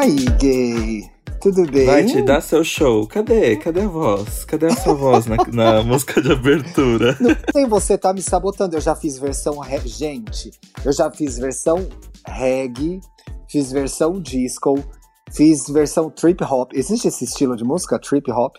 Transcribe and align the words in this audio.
Aí, 0.00 0.16
gay. 0.38 1.10
Tudo 1.42 1.70
bem? 1.70 1.84
Vai 1.84 2.06
te 2.06 2.22
dar 2.22 2.40
seu 2.40 2.64
show. 2.64 3.06
Cadê? 3.06 3.54
Cadê 3.56 3.82
a 3.82 3.86
voz? 3.86 4.46
Cadê 4.46 4.68
a 4.68 4.74
sua 4.74 4.94
voz 4.94 5.26
na, 5.26 5.36
na 5.52 5.82
música 5.84 6.22
de 6.22 6.32
abertura? 6.32 7.18
Não 7.20 7.34
tem, 7.34 7.68
você 7.68 7.98
tá 7.98 8.10
me 8.10 8.22
sabotando. 8.22 8.74
Eu 8.74 8.80
já 8.80 8.96
fiz 8.96 9.18
versão. 9.18 9.58
Re... 9.58 9.78
Gente, 9.84 10.52
eu 10.82 10.90
já 10.90 11.10
fiz 11.10 11.36
versão 11.36 11.86
reggae, 12.26 12.98
fiz 13.46 13.70
versão 13.70 14.18
disco, 14.18 14.82
fiz 15.30 15.68
versão 15.68 16.08
trip 16.08 16.42
hop. 16.44 16.72
Existe 16.72 17.08
esse 17.08 17.24
estilo 17.24 17.54
de 17.54 17.62
música? 17.62 17.98
Trip 17.98 18.32
hop? 18.32 18.56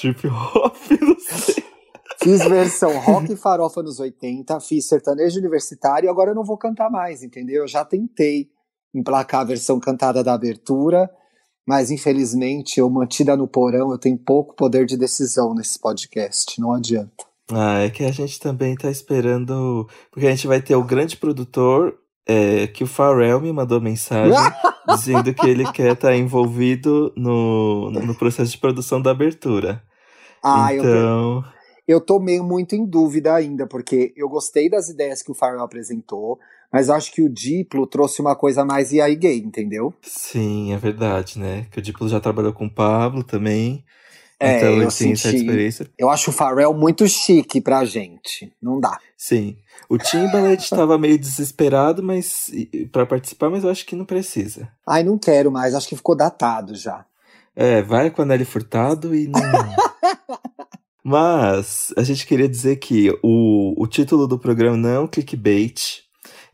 Trip 0.00 0.28
hop, 0.28 0.76
não 0.98 1.16
sei. 1.18 1.62
Fiz 2.22 2.42
versão 2.42 2.98
rock 3.00 3.34
e 3.34 3.36
farofa 3.36 3.82
nos 3.82 4.00
80, 4.00 4.60
fiz 4.60 4.88
sertanejo 4.88 5.38
universitário 5.38 6.06
e 6.06 6.10
agora 6.10 6.30
eu 6.30 6.34
não 6.34 6.42
vou 6.42 6.56
cantar 6.56 6.90
mais, 6.90 7.22
entendeu? 7.22 7.64
Eu 7.64 7.68
já 7.68 7.84
tentei 7.84 8.48
emplacar 8.98 9.42
a 9.42 9.44
versão 9.44 9.78
cantada 9.78 10.22
da 10.24 10.34
abertura, 10.34 11.10
mas 11.66 11.90
infelizmente 11.90 12.80
eu 12.80 12.88
mantida 12.88 13.36
no 13.36 13.46
porão, 13.46 13.90
eu 13.90 13.98
tenho 13.98 14.18
pouco 14.18 14.54
poder 14.54 14.86
de 14.86 14.96
decisão 14.96 15.54
nesse 15.54 15.78
podcast, 15.78 16.60
não 16.60 16.72
adianta. 16.72 17.26
Ah, 17.52 17.80
é 17.80 17.90
que 17.90 18.04
a 18.04 18.10
gente 18.10 18.40
também 18.40 18.74
tá 18.74 18.90
esperando. 18.90 19.88
Porque 20.10 20.26
a 20.26 20.30
gente 20.30 20.46
vai 20.46 20.60
ter 20.60 20.74
o 20.74 20.82
grande 20.82 21.16
produtor, 21.16 21.96
é, 22.26 22.66
que 22.66 22.82
o 22.82 22.86
Pharrell 22.86 23.40
me 23.40 23.52
mandou 23.52 23.80
mensagem 23.80 24.34
dizendo 24.88 25.32
que 25.32 25.48
ele 25.48 25.70
quer 25.72 25.92
estar 25.92 26.08
tá 26.08 26.16
envolvido 26.16 27.12
no, 27.16 27.90
no 27.90 28.14
processo 28.14 28.50
de 28.50 28.58
produção 28.58 29.00
da 29.00 29.12
abertura. 29.12 29.82
Ah, 30.42 30.74
então. 30.74 30.86
eu, 30.88 31.44
eu 31.86 32.00
tô 32.00 32.18
meio 32.18 32.42
muito 32.42 32.74
em 32.74 32.84
dúvida 32.84 33.34
ainda, 33.34 33.66
porque 33.66 34.12
eu 34.16 34.28
gostei 34.28 34.68
das 34.68 34.88
ideias 34.88 35.22
que 35.22 35.30
o 35.30 35.34
Pharrell 35.34 35.62
apresentou, 35.62 36.38
mas 36.72 36.90
acho 36.90 37.12
que 37.12 37.22
o 37.22 37.28
Diplo 37.28 37.86
trouxe 37.86 38.20
uma 38.20 38.34
coisa 38.36 38.64
mais 38.64 38.92
e 38.92 39.00
aí 39.00 39.14
gay, 39.16 39.38
entendeu? 39.38 39.94
Sim, 40.02 40.72
é 40.72 40.76
verdade, 40.76 41.38
né? 41.38 41.66
Que 41.70 41.78
o 41.78 41.82
Diplo 41.82 42.08
já 42.08 42.20
trabalhou 42.20 42.52
com 42.52 42.66
o 42.66 42.70
Pablo 42.70 43.22
também. 43.22 43.84
É, 44.38 44.58
então 44.58 44.68
eu 44.68 44.88
tem 44.90 45.12
essa 45.12 45.28
senti- 45.30 45.36
experiência. 45.36 45.88
Eu 45.98 46.10
acho 46.10 46.28
o 46.30 46.32
Pharrell 46.32 46.74
muito 46.74 47.08
chique 47.08 47.58
pra 47.58 47.86
gente. 47.86 48.52
Não 48.60 48.78
dá. 48.78 48.98
Sim. 49.16 49.56
O 49.88 49.96
Timbaland 49.96 50.60
estava 50.62 50.98
meio 50.98 51.18
desesperado, 51.18 52.02
mas 52.02 52.50
para 52.92 53.06
participar, 53.06 53.48
mas 53.48 53.64
eu 53.64 53.70
acho 53.70 53.86
que 53.86 53.96
não 53.96 54.04
precisa. 54.04 54.68
Ai, 54.86 55.02
não 55.02 55.16
quero 55.16 55.50
mais, 55.50 55.74
acho 55.74 55.88
que 55.88 55.96
ficou 55.96 56.14
datado 56.14 56.74
já. 56.74 57.06
É, 57.54 57.80
vai 57.80 58.10
com 58.10 58.20
a 58.20 58.26
Nelly 58.26 58.44
Furtado 58.44 59.14
e 59.14 59.26
não. 59.26 59.40
Mas 61.02 61.94
a 61.96 62.02
gente 62.02 62.26
queria 62.26 62.48
dizer 62.48 62.76
que 62.76 63.10
o, 63.22 63.80
o 63.80 63.86
título 63.86 64.26
do 64.26 64.38
programa 64.38 64.76
não 64.76 64.88
é 64.90 65.00
um 65.00 65.06
clickbait. 65.06 66.02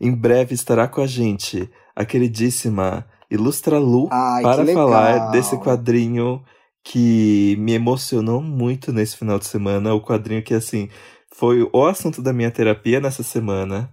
Em 0.02 0.12
breve 0.12 0.52
estará 0.52 0.88
com 0.88 1.00
a 1.00 1.06
gente 1.06 1.70
a 1.94 2.04
queridíssima 2.04 3.06
Ilustra 3.30 3.78
Lu 3.78 4.08
Ai, 4.10 4.42
para 4.42 4.66
falar 4.66 5.30
desse 5.30 5.56
quadrinho 5.58 6.42
que 6.84 7.56
me 7.60 7.72
emocionou 7.72 8.42
muito 8.42 8.92
nesse 8.92 9.16
final 9.16 9.38
de 9.38 9.46
semana. 9.46 9.94
O 9.94 10.00
quadrinho 10.00 10.42
que, 10.42 10.54
assim, 10.54 10.88
foi 11.32 11.62
o 11.72 11.86
assunto 11.86 12.20
da 12.20 12.32
minha 12.32 12.50
terapia 12.50 13.00
nessa 13.00 13.22
semana. 13.22 13.90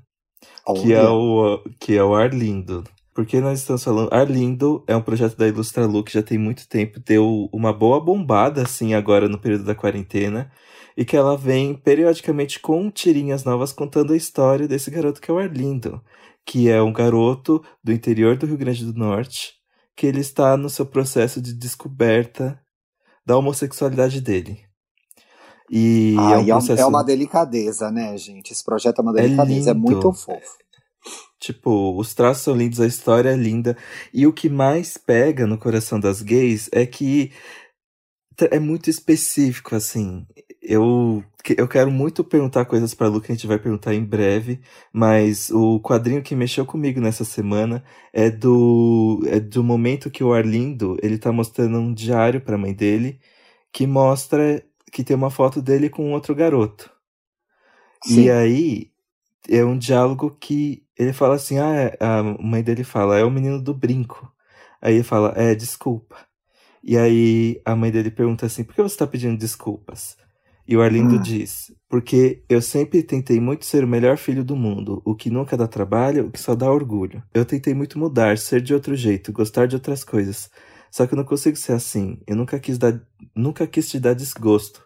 que 0.82 0.94
é 0.94 1.08
o 1.08 1.64
que 1.80 1.96
é 1.96 2.04
o 2.04 2.16
Arlindo. 2.16 2.84
Porque 3.14 3.40
nós 3.40 3.60
estamos 3.60 3.84
falando, 3.84 4.12
Arlindo 4.12 4.84
é 4.88 4.96
um 4.96 5.02
projeto 5.02 5.38
da 5.38 5.48
Ilustra 5.48 5.86
Lu 5.86 6.04
que 6.04 6.14
já 6.14 6.24
tem 6.24 6.38
muito 6.38 6.68
tempo, 6.68 7.00
deu 7.06 7.50
uma 7.52 7.72
boa 7.72 8.00
bombada 8.00 8.64
assim 8.64 8.94
agora 8.94 9.28
no 9.28 9.38
período 9.38 9.66
da 9.66 9.76
quarentena, 9.76 10.52
e 11.00 11.06
que 11.06 11.16
ela 11.16 11.38
vem 11.38 11.74
periodicamente 11.74 12.60
com 12.60 12.92
tirinhas 12.92 13.46
novas 13.46 13.72
contando 13.72 14.12
a 14.12 14.18
história 14.18 14.68
desse 14.68 14.92
garoto 14.92 15.22
que 15.22 15.32
é 15.32 15.34
o 15.34 15.38
Arlindo, 15.38 16.04
que 16.46 16.70
é 16.70 16.82
um 16.82 16.92
garoto 16.92 17.64
do 17.82 17.94
interior 17.94 18.36
do 18.36 18.46
Rio 18.46 18.58
Grande 18.58 18.84
do 18.84 18.94
Norte, 18.94 19.54
que 19.96 20.06
ele 20.06 20.20
está 20.20 20.58
no 20.58 20.70
seu 20.70 20.86
processo 20.86 21.42
de 21.42 21.54
descoberta 21.54 22.62
da 23.26 23.38
homossexualidade 23.38 24.20
dele. 24.20 24.60
E 25.72 26.16
é 26.18 26.20
um 26.20 26.32
é, 26.34 26.38
um- 26.40 26.46
processo 26.48 26.82
é 26.82 26.86
uma 26.86 27.04
delicadeza, 27.04 27.90
né, 27.90 28.18
gente? 28.18 28.52
Esse 28.52 28.66
projeto 28.66 29.00
é 29.00 29.02
uma 29.02 29.14
delicadeza, 29.14 29.70
é, 29.70 29.74
lindo. 29.74 29.80
muito 29.80 30.12
fofo. 30.12 30.58
Tipo, 31.40 31.98
os 31.98 32.14
traços 32.14 32.44
são 32.44 32.54
lindos, 32.54 32.82
a 32.82 32.86
história 32.86 33.30
é 33.30 33.38
linda. 33.38 33.78
E 34.14 34.28
o 34.28 34.34
que 34.34 34.50
mais 34.50 34.98
pega 34.98 35.48
no 35.48 35.58
coração 35.58 35.98
das 35.98 36.22
gays 36.22 36.70
é 36.74 36.86
que 36.86 37.32
é 38.52 38.60
muito 38.60 38.90
específico, 38.90 39.76
assim. 39.76 40.26
Eu, 40.70 41.24
eu 41.58 41.68
quero 41.68 41.90
muito 41.92 42.24
perguntar 42.24 42.66
coisas 42.66 42.94
pra 42.94 43.08
Lu 43.08 43.22
que 43.22 43.32
a 43.32 43.36
gente 43.36 43.48
vai 43.48 43.58
perguntar 43.58 43.96
em 43.96 44.06
breve, 44.06 44.62
mas 44.94 45.50
o 45.50 45.80
quadrinho 45.82 46.22
que 46.22 46.36
mexeu 46.36 46.66
comigo 46.66 47.02
nessa 47.02 47.26
semana 47.26 47.84
é 48.14 48.30
do, 48.30 49.22
é 49.28 49.40
do 49.40 49.64
momento 49.64 50.12
que 50.12 50.24
o 50.24 50.32
Arlindo, 50.34 50.96
ele 51.02 51.18
tá 51.18 51.32
mostrando 51.32 51.80
um 51.80 51.94
diário 51.94 52.40
pra 52.42 52.58
mãe 52.58 52.74
dele, 52.74 53.20
que 53.74 53.88
mostra 53.88 54.64
que 54.92 55.04
tem 55.04 55.16
uma 55.16 55.32
foto 55.32 55.62
dele 55.62 55.90
com 55.90 56.12
outro 56.14 56.36
garoto. 56.36 56.92
Sim. 58.04 58.30
E 58.30 58.30
aí 58.30 58.92
é 59.50 59.66
um 59.66 59.78
diálogo 59.80 60.32
que 60.40 60.86
ele 60.98 61.14
fala 61.14 61.36
assim: 61.36 61.60
ah, 61.60 61.74
é- 61.76 61.98
a 62.02 62.24
mãe 62.24 62.64
dele 62.64 62.86
fala, 62.86 63.20
é 63.20 63.26
o 63.26 63.32
menino 63.32 63.62
do 63.64 63.76
brinco. 63.76 64.32
Aí 64.82 64.96
ele 64.96 65.04
fala, 65.06 65.34
é, 65.38 65.56
desculpa. 65.56 66.18
E 66.84 66.98
aí 66.98 67.62
a 67.66 67.76
mãe 67.78 67.92
dele 67.92 68.12
pergunta 68.12 68.48
assim: 68.48 68.66
por 68.66 68.76
que 68.76 68.84
você 68.84 68.98
tá 68.98 69.08
pedindo 69.08 69.38
desculpas? 69.40 70.18
E 70.70 70.78
o 70.78 70.84
Arlindo 70.84 71.16
Hum. 71.16 71.22
diz: 71.24 71.74
porque 71.90 72.44
eu 72.48 72.62
sempre 72.62 73.02
tentei 73.02 73.40
muito 73.40 73.66
ser 73.66 73.84
o 73.84 73.88
melhor 73.88 74.18
filho 74.18 74.44
do 74.44 74.56
mundo, 74.56 75.02
o 75.04 75.16
que 75.16 75.32
nunca 75.32 75.58
dá 75.58 75.68
trabalho, 75.68 76.28
o 76.28 76.32
que 76.32 76.40
só 76.40 76.54
dá 76.54 76.72
orgulho. 76.72 77.24
Eu 77.34 77.44
tentei 77.44 77.74
muito 77.74 77.98
mudar, 77.98 78.38
ser 78.38 78.62
de 78.62 78.72
outro 78.72 78.96
jeito, 78.96 79.34
gostar 79.34 79.66
de 79.66 79.76
outras 79.76 80.04
coisas. 80.04 80.48
Só 80.92 81.08
que 81.08 81.16
eu 81.16 81.18
não 81.18 81.24
consigo 81.24 81.58
ser 81.58 81.74
assim. 81.74 82.20
Eu 82.28 82.36
nunca 82.36 82.60
quis 82.60 82.78
dar, 82.78 83.02
nunca 83.36 83.66
quis 83.66 83.90
te 83.90 84.00
dar 84.00 84.14
desgosto. 84.14 84.86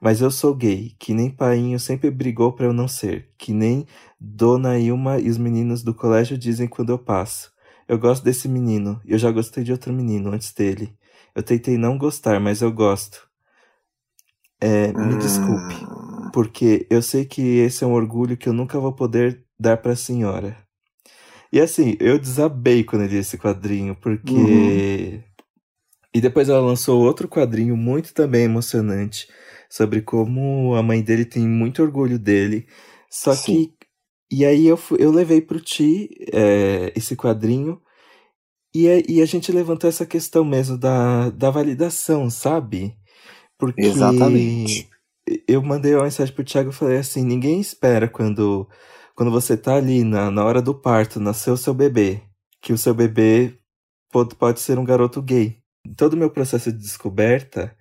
Mas 0.00 0.20
eu 0.20 0.32
sou 0.32 0.52
gay, 0.52 0.96
que 0.98 1.14
nem 1.14 1.30
painho 1.30 1.78
sempre 1.78 2.10
brigou 2.10 2.52
pra 2.52 2.66
eu 2.66 2.72
não 2.72 2.88
ser, 2.88 3.28
que 3.38 3.52
nem 3.52 3.86
Dona 4.18 4.80
Ilma 4.80 5.20
e 5.20 5.28
os 5.30 5.38
meninos 5.38 5.84
do 5.84 5.94
colégio 5.94 6.36
dizem 6.36 6.66
quando 6.66 6.90
eu 6.90 6.98
passo. 6.98 7.52
Eu 7.86 8.00
gosto 8.00 8.24
desse 8.24 8.48
menino, 8.48 9.00
eu 9.04 9.18
já 9.18 9.30
gostei 9.30 9.62
de 9.62 9.70
outro 9.70 9.92
menino 9.92 10.32
antes 10.32 10.52
dele. 10.52 10.92
Eu 11.36 11.42
tentei 11.44 11.78
não 11.78 11.96
gostar, 11.96 12.40
mas 12.40 12.62
eu 12.62 12.72
gosto. 12.72 13.29
É, 14.60 14.92
me 14.92 15.16
desculpe, 15.16 15.74
Hum, 15.74 16.30
porque 16.32 16.86
eu 16.90 17.00
sei 17.02 17.24
que 17.24 17.40
esse 17.58 17.82
é 17.82 17.86
um 17.86 17.92
orgulho 17.92 18.36
que 18.36 18.48
eu 18.48 18.52
nunca 18.52 18.78
vou 18.78 18.92
poder 18.92 19.42
dar 19.58 19.76
pra 19.78 19.96
senhora. 19.96 20.56
E 21.52 21.60
assim, 21.60 21.96
eu 21.98 22.18
desabei 22.18 22.84
quando 22.84 23.06
li 23.06 23.16
esse 23.16 23.36
quadrinho, 23.38 23.96
porque. 23.96 24.30
Uhum. 24.30 25.22
E 26.14 26.20
depois 26.20 26.48
ela 26.48 26.60
lançou 26.60 27.00
outro 27.02 27.28
quadrinho 27.28 27.76
muito 27.76 28.12
também 28.12 28.42
emocionante 28.44 29.28
sobre 29.68 30.02
como 30.02 30.74
a 30.74 30.82
mãe 30.82 31.00
dele 31.02 31.24
tem 31.24 31.46
muito 31.46 31.82
orgulho 31.82 32.18
dele. 32.18 32.66
Só 33.08 33.32
Sim. 33.32 33.44
que. 33.44 33.74
E 34.32 34.44
aí 34.44 34.66
eu, 34.66 34.76
fui- 34.76 34.98
eu 35.00 35.10
levei 35.10 35.40
pro 35.40 35.60
Ti 35.60 36.08
é, 36.32 36.92
esse 36.96 37.16
quadrinho 37.16 37.80
e, 38.74 38.88
a- 38.88 39.02
e 39.08 39.20
a 39.22 39.26
gente 39.26 39.50
levantou 39.52 39.88
essa 39.88 40.06
questão 40.06 40.44
mesmo 40.44 40.76
da, 40.78 41.30
da 41.30 41.50
validação, 41.50 42.28
sabe? 42.30 42.96
Porque 43.60 43.82
Exatamente. 43.82 44.88
eu 45.46 45.62
mandei 45.62 45.94
uma 45.94 46.04
mensagem 46.04 46.34
pro 46.34 46.42
Thiago 46.42 46.70
e 46.70 46.72
falei 46.72 46.96
assim: 46.96 47.22
ninguém 47.22 47.60
espera 47.60 48.08
quando, 48.08 48.66
quando 49.14 49.30
você 49.30 49.56
tá 49.56 49.76
ali 49.76 50.02
na, 50.02 50.30
na 50.30 50.42
hora 50.44 50.62
do 50.62 50.74
parto, 50.74 51.20
nasceu 51.20 51.56
seu 51.58 51.74
bebê, 51.74 52.22
que 52.62 52.72
o 52.72 52.78
seu 52.78 52.94
bebê 52.94 53.54
pode, 54.10 54.34
pode 54.34 54.60
ser 54.60 54.78
um 54.78 54.84
garoto 54.84 55.20
gay. 55.20 55.58
Todo 55.96 56.14
o 56.14 56.16
meu 56.16 56.30
processo 56.30 56.72
de 56.72 56.78
descoberta, 56.78 57.76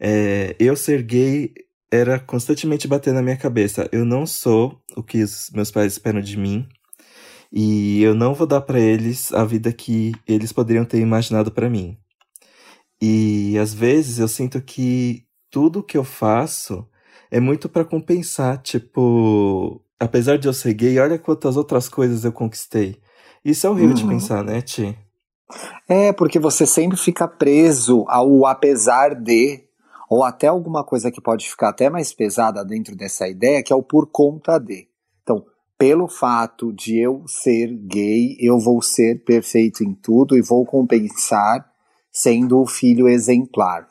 é, 0.00 0.56
eu 0.58 0.74
ser 0.74 1.02
gay 1.02 1.52
era 1.92 2.18
constantemente 2.18 2.88
bater 2.88 3.12
na 3.12 3.22
minha 3.22 3.36
cabeça. 3.36 3.88
Eu 3.92 4.04
não 4.04 4.26
sou 4.26 4.80
o 4.96 5.02
que 5.02 5.22
os 5.22 5.50
meus 5.52 5.70
pais 5.70 5.92
esperam 5.92 6.20
de 6.20 6.38
mim. 6.38 6.66
E 7.52 8.00
eu 8.02 8.14
não 8.14 8.32
vou 8.32 8.46
dar 8.46 8.60
pra 8.60 8.78
eles 8.78 9.32
a 9.32 9.44
vida 9.44 9.72
que 9.72 10.12
eles 10.26 10.52
poderiam 10.52 10.84
ter 10.84 11.00
imaginado 11.00 11.50
pra 11.50 11.68
mim. 11.68 11.98
E 13.00 13.56
às 13.58 13.72
vezes 13.74 14.18
eu 14.18 14.28
sinto 14.28 14.60
que 14.60 15.24
tudo 15.50 15.82
que 15.82 15.96
eu 15.96 16.04
faço 16.04 16.86
é 17.30 17.40
muito 17.40 17.68
pra 17.68 17.84
compensar, 17.84 18.58
tipo, 18.62 19.82
apesar 19.98 20.38
de 20.38 20.48
eu 20.48 20.52
ser 20.52 20.74
gay, 20.74 20.98
olha 20.98 21.18
quantas 21.18 21.56
outras 21.56 21.88
coisas 21.88 22.24
eu 22.24 22.32
conquistei. 22.32 23.00
Isso 23.44 23.66
é 23.66 23.70
horrível 23.70 23.94
de 23.94 24.02
Uhum. 24.02 24.08
pensar, 24.08 24.44
né, 24.44 24.60
Ti? 24.60 24.98
É, 25.88 26.12
porque 26.12 26.38
você 26.38 26.66
sempre 26.66 26.96
fica 26.96 27.26
preso 27.26 28.04
ao 28.08 28.46
apesar 28.46 29.14
de, 29.14 29.64
ou 30.08 30.22
até 30.22 30.46
alguma 30.46 30.84
coisa 30.84 31.10
que 31.10 31.20
pode 31.20 31.48
ficar 31.48 31.70
até 31.70 31.90
mais 31.90 32.12
pesada 32.12 32.64
dentro 32.64 32.94
dessa 32.96 33.28
ideia, 33.28 33.62
que 33.62 33.72
é 33.72 33.76
o 33.76 33.82
por 33.82 34.06
conta 34.10 34.58
de. 34.58 34.88
Então, 35.22 35.44
pelo 35.78 36.08
fato 36.08 36.72
de 36.72 36.98
eu 36.98 37.24
ser 37.26 37.68
gay, 37.86 38.36
eu 38.40 38.58
vou 38.58 38.82
ser 38.82 39.24
perfeito 39.24 39.82
em 39.82 39.94
tudo 39.94 40.36
e 40.36 40.42
vou 40.42 40.64
compensar 40.64 41.69
sendo 42.12 42.60
o 42.60 42.66
filho 42.66 43.08
exemplar. 43.08 43.88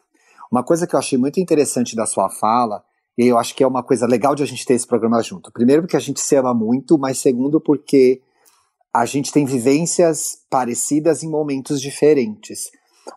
Uma 0.52 0.64
coisa 0.64 0.88
que 0.88 0.96
eu 0.96 1.00
achei 1.00 1.18
muito 1.18 1.40
interessante 1.40 1.96
da 1.96 2.06
sua 2.06 2.30
fala, 2.30 2.84
e 3.18 3.28
eu 3.28 3.38
acho 3.38 3.56
que 3.56 3.64
é 3.64 3.68
uma 3.68 3.84
coisa 3.84 4.08
legal 4.08 4.34
de 4.34 4.44
a 4.44 4.46
gente 4.46 4.66
ter 4.66 4.74
esse 4.74 4.88
programa 4.88 5.22
junto. 5.22 5.52
Primeiro, 5.52 5.84
porque 5.84 5.98
a 5.98 6.00
gente 6.00 6.20
se 6.20 6.36
ama 6.36 6.54
muito, 6.54 6.98
mas 6.98 7.20
segundo, 7.20 7.60
porque 7.60 8.22
a 8.94 9.06
gente 9.06 9.32
tem 9.32 9.46
vivências 9.46 10.40
parecidas 10.50 11.22
em 11.22 11.30
momentos 11.30 11.82
diferentes. 11.82 12.72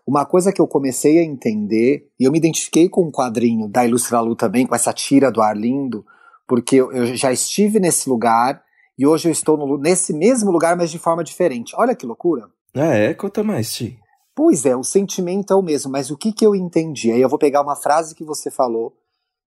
Uma 0.07 0.25
coisa 0.25 0.53
que 0.53 0.61
eu 0.61 0.67
comecei 0.67 1.19
a 1.19 1.25
entender, 1.25 2.09
e 2.19 2.25
eu 2.25 2.33
me 2.33 2.39
identifiquei 2.39 2.89
com 2.89 3.03
o 3.03 3.09
um 3.09 3.11
quadrinho 3.11 3.69
da 3.69 3.87
Ilustralu 3.87 4.35
também, 4.35 4.67
com 4.67 4.75
essa 4.75 4.93
tira 4.93 5.31
do 5.31 5.41
Arlindo, 5.41 6.05
porque 6.47 6.77
eu, 6.77 6.93
eu 6.93 7.15
já 7.15 7.33
estive 7.33 7.79
nesse 7.79 8.09
lugar 8.09 8.63
e 8.99 9.07
hoje 9.07 9.29
eu 9.29 9.33
estou 9.33 9.57
no, 9.57 9.79
nesse 9.79 10.13
mesmo 10.13 10.51
lugar, 10.51 10.77
mas 10.77 10.91
de 10.91 10.99
forma 10.99 11.25
diferente. 11.25 11.75
Olha 11.77 11.95
que 11.95 12.07
loucura. 12.07 12.49
Ah, 12.75 12.95
é? 12.95 13.15
Conta 13.15 13.43
mais, 13.43 13.73
Ti. 13.73 13.99
Pois 14.35 14.65
é, 14.65 14.75
o 14.75 14.83
sentimento 14.83 15.53
é 15.53 15.57
o 15.57 15.63
mesmo, 15.63 15.93
mas 15.93 16.11
o 16.11 16.17
que, 16.17 16.33
que 16.33 16.45
eu 16.45 16.55
entendi? 16.55 17.13
Aí 17.13 17.21
eu 17.21 17.29
vou 17.29 17.39
pegar 17.39 17.61
uma 17.61 17.77
frase 17.77 18.15
que 18.15 18.25
você 18.25 18.51
falou 18.51 18.97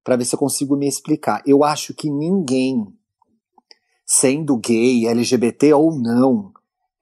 para 0.03 0.15
ver 0.15 0.25
se 0.25 0.35
eu 0.35 0.39
consigo 0.39 0.75
me 0.75 0.87
explicar. 0.87 1.41
Eu 1.45 1.63
acho 1.63 1.93
que 1.93 2.09
ninguém, 2.09 2.85
sendo 4.05 4.55
gay, 4.57 5.07
LGBT 5.07 5.73
ou 5.73 5.97
não, 5.97 6.53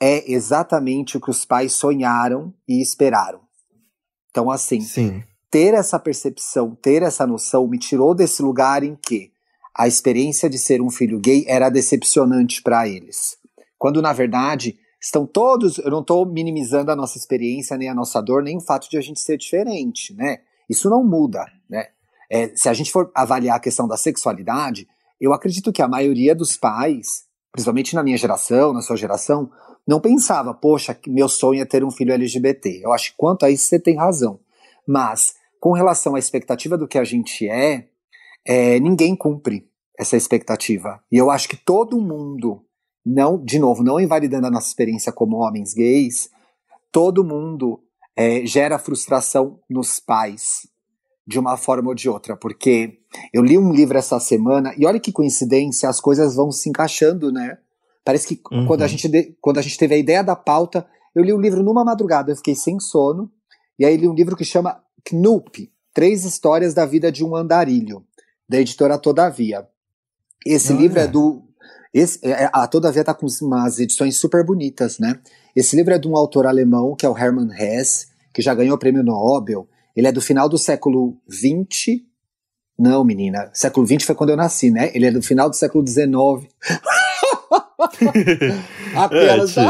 é 0.02 0.32
exatamente 0.32 1.18
o 1.18 1.22
que 1.22 1.30
os 1.30 1.44
pais 1.44 1.74
sonharam 1.74 2.54
e 2.68 2.82
esperaram. 2.82 3.42
Então, 4.30 4.50
assim, 4.50 4.80
Sim. 4.82 5.22
ter 5.52 5.74
essa 5.74 6.00
percepção, 6.00 6.76
ter 6.76 7.04
essa 7.04 7.28
noção, 7.28 7.68
me 7.68 7.78
tirou 7.78 8.16
desse 8.16 8.42
lugar 8.42 8.84
em 8.84 8.96
que 8.96 9.32
a 9.76 9.88
experiência 9.88 10.50
de 10.50 10.58
ser 10.58 10.82
um 10.82 10.90
filho 10.90 11.20
gay 11.20 11.44
era 11.48 11.70
decepcionante 11.70 12.62
para 12.62 12.88
eles. 12.88 13.38
Quando, 13.78 14.02
na 14.02 14.14
verdade, 14.14 14.80
estão 15.04 15.26
todos. 15.26 15.78
Eu 15.80 15.92
não 15.92 16.00
estou 16.00 16.26
minimizando 16.26 16.90
a 16.90 16.96
nossa 16.96 17.18
experiência, 17.18 17.78
nem 17.78 17.90
a 17.90 17.94
nossa 17.94 18.22
dor, 18.22 18.42
nem 18.42 18.58
o 18.58 18.62
fato 18.62 18.90
de 18.90 18.98
a 18.98 19.02
gente 19.02 19.20
ser 19.20 19.38
diferente, 19.38 20.14
né? 20.16 20.40
Isso 20.70 20.90
não 20.90 21.04
muda, 21.04 21.46
né? 21.70 21.88
É, 22.32 22.56
se 22.56 22.70
a 22.70 22.74
gente 22.74 22.92
for 22.92 23.12
avaliar 23.14 23.58
a 23.58 23.60
questão 23.60 23.88
da 23.88 23.98
sexualidade, 23.98 24.88
eu 25.20 25.34
acredito 25.34 25.74
que 25.74 25.82
a 25.82 25.88
maioria 25.88 26.34
dos 26.34 26.56
pais, 26.56 27.26
principalmente 27.52 27.94
na 27.94 28.02
minha 28.02 28.18
geração, 28.18 28.74
na 28.74 28.82
sua 28.82 28.96
geração, 28.96 29.52
não 29.86 30.00
pensava, 30.00 30.54
poxa, 30.54 30.98
meu 31.06 31.28
sonho 31.28 31.62
é 31.62 31.66
ter 31.66 31.84
um 31.84 31.92
filho 31.92 32.14
LGBT. 32.14 32.82
Eu 32.84 32.94
acho 32.94 33.12
que 33.12 33.18
quanto 33.18 33.46
a 33.46 33.52
isso 33.52 33.68
você 33.68 33.80
tem 33.80 33.98
razão. 33.98 34.40
Mas, 34.88 35.36
com 35.60 35.74
relação 35.74 36.16
à 36.16 36.20
expectativa 36.20 36.78
do 36.78 36.88
que 36.88 36.98
a 36.98 37.04
gente 37.04 37.48
é, 37.48 37.90
é 38.46 38.80
ninguém 38.80 39.16
cumpre 39.16 39.68
essa 40.00 40.16
expectativa. 40.16 41.04
E 41.12 41.18
eu 41.18 41.30
acho 41.30 41.50
que 41.50 41.58
todo 41.58 42.02
mundo 42.02 42.66
não, 43.06 43.38
de 43.44 43.60
novo, 43.60 43.84
não 43.84 44.00
invalidando 44.00 44.48
a 44.48 44.52
nossa 44.52 44.68
experiência 44.68 45.12
como 45.12 45.38
homens 45.38 45.74
gays, 45.74 46.30
todo 46.92 47.24
mundo 47.24 47.82
é, 48.16 48.46
gera 48.46 48.80
frustração 48.80 49.60
nos 49.70 50.00
pais, 50.00 50.68
de 51.26 51.40
uma 51.40 51.58
forma 51.58 51.90
ou 51.90 51.96
de 51.96 52.10
outra, 52.10 52.36
porque 52.36 53.00
eu 53.34 53.44
li 53.44 53.58
um 53.58 53.72
livro 53.72 53.98
essa 53.98 54.20
semana 54.20 54.74
e 54.78 54.86
olha 54.86 55.00
que 55.00 55.12
coincidência, 55.12 55.90
as 55.90 56.00
coisas 56.00 56.36
vão 56.36 56.52
se 56.52 56.70
encaixando, 56.70 57.32
né? 57.32 57.58
Parece 58.04 58.28
que 58.28 58.42
uhum. 58.52 58.66
quando, 58.66 58.82
a 58.82 58.88
gente 58.88 59.08
de, 59.08 59.36
quando 59.40 59.58
a 59.58 59.62
gente 59.62 59.78
teve 59.78 59.96
a 59.96 59.98
ideia 59.98 60.24
da 60.24 60.36
pauta, 60.36 60.86
eu 61.16 61.24
li 61.24 61.34
um 61.34 61.40
livro 61.40 61.64
numa 61.64 61.84
madrugada, 61.86 62.32
eu 62.32 62.36
fiquei 62.36 62.56
sem 62.56 62.80
sono, 62.80 63.32
e 63.80 63.86
aí 63.86 63.96
li 63.96 64.08
um 64.08 64.14
livro 64.14 64.36
que 64.36 64.44
chama 64.44 64.82
Knup, 65.10 65.72
Três 65.94 66.26
Histórias 66.26 66.74
da 66.74 66.86
Vida 66.86 67.12
de 67.12 67.24
um 67.24 67.36
Andarilho, 67.36 68.06
da 68.48 68.60
editora 68.60 68.98
Todavia. 68.98 69.68
Esse 70.46 70.74
livro 70.74 71.00
é 71.00 71.08
do 71.08 71.42
esse, 71.94 72.20
é, 72.24 72.46
é, 72.46 72.50
a 72.52 72.68
Todavia 72.68 73.02
está 73.02 73.14
com 73.14 73.28
umas 73.42 73.80
edições 73.80 74.18
super 74.18 74.44
bonitas, 74.44 74.98
né? 74.98 75.20
Esse 75.56 75.76
livro 75.76 75.94
é 75.94 76.00
de 76.00 76.08
um 76.08 76.18
autor 76.18 76.48
alemão, 76.48 76.96
que 76.96 77.06
é 77.06 77.10
o 77.10 77.18
Hermann 77.18 77.52
Hesse, 77.52 78.08
que 78.34 78.42
já 78.42 78.56
ganhou 78.56 78.76
o 78.76 78.80
prêmio 78.80 79.04
Nobel. 79.04 79.68
Ele 79.96 80.08
é 80.08 80.12
do 80.12 80.22
final 80.22 80.50
do 80.50 80.58
século 80.58 81.16
XX. 81.32 82.02
Não, 82.78 83.04
menina, 83.04 83.52
século 83.54 83.86
XX 83.86 84.04
foi 84.04 84.16
quando 84.16 84.32
eu 84.32 84.38
nasci, 84.38 84.72
né? 84.72 84.90
Ele 84.96 85.06
é 85.06 85.12
do 85.12 85.22
final 85.22 85.48
do 85.50 85.56
século 85.56 85.86
XIX. 85.88 86.52
Apenas. 88.96 89.56
É, 89.56 89.64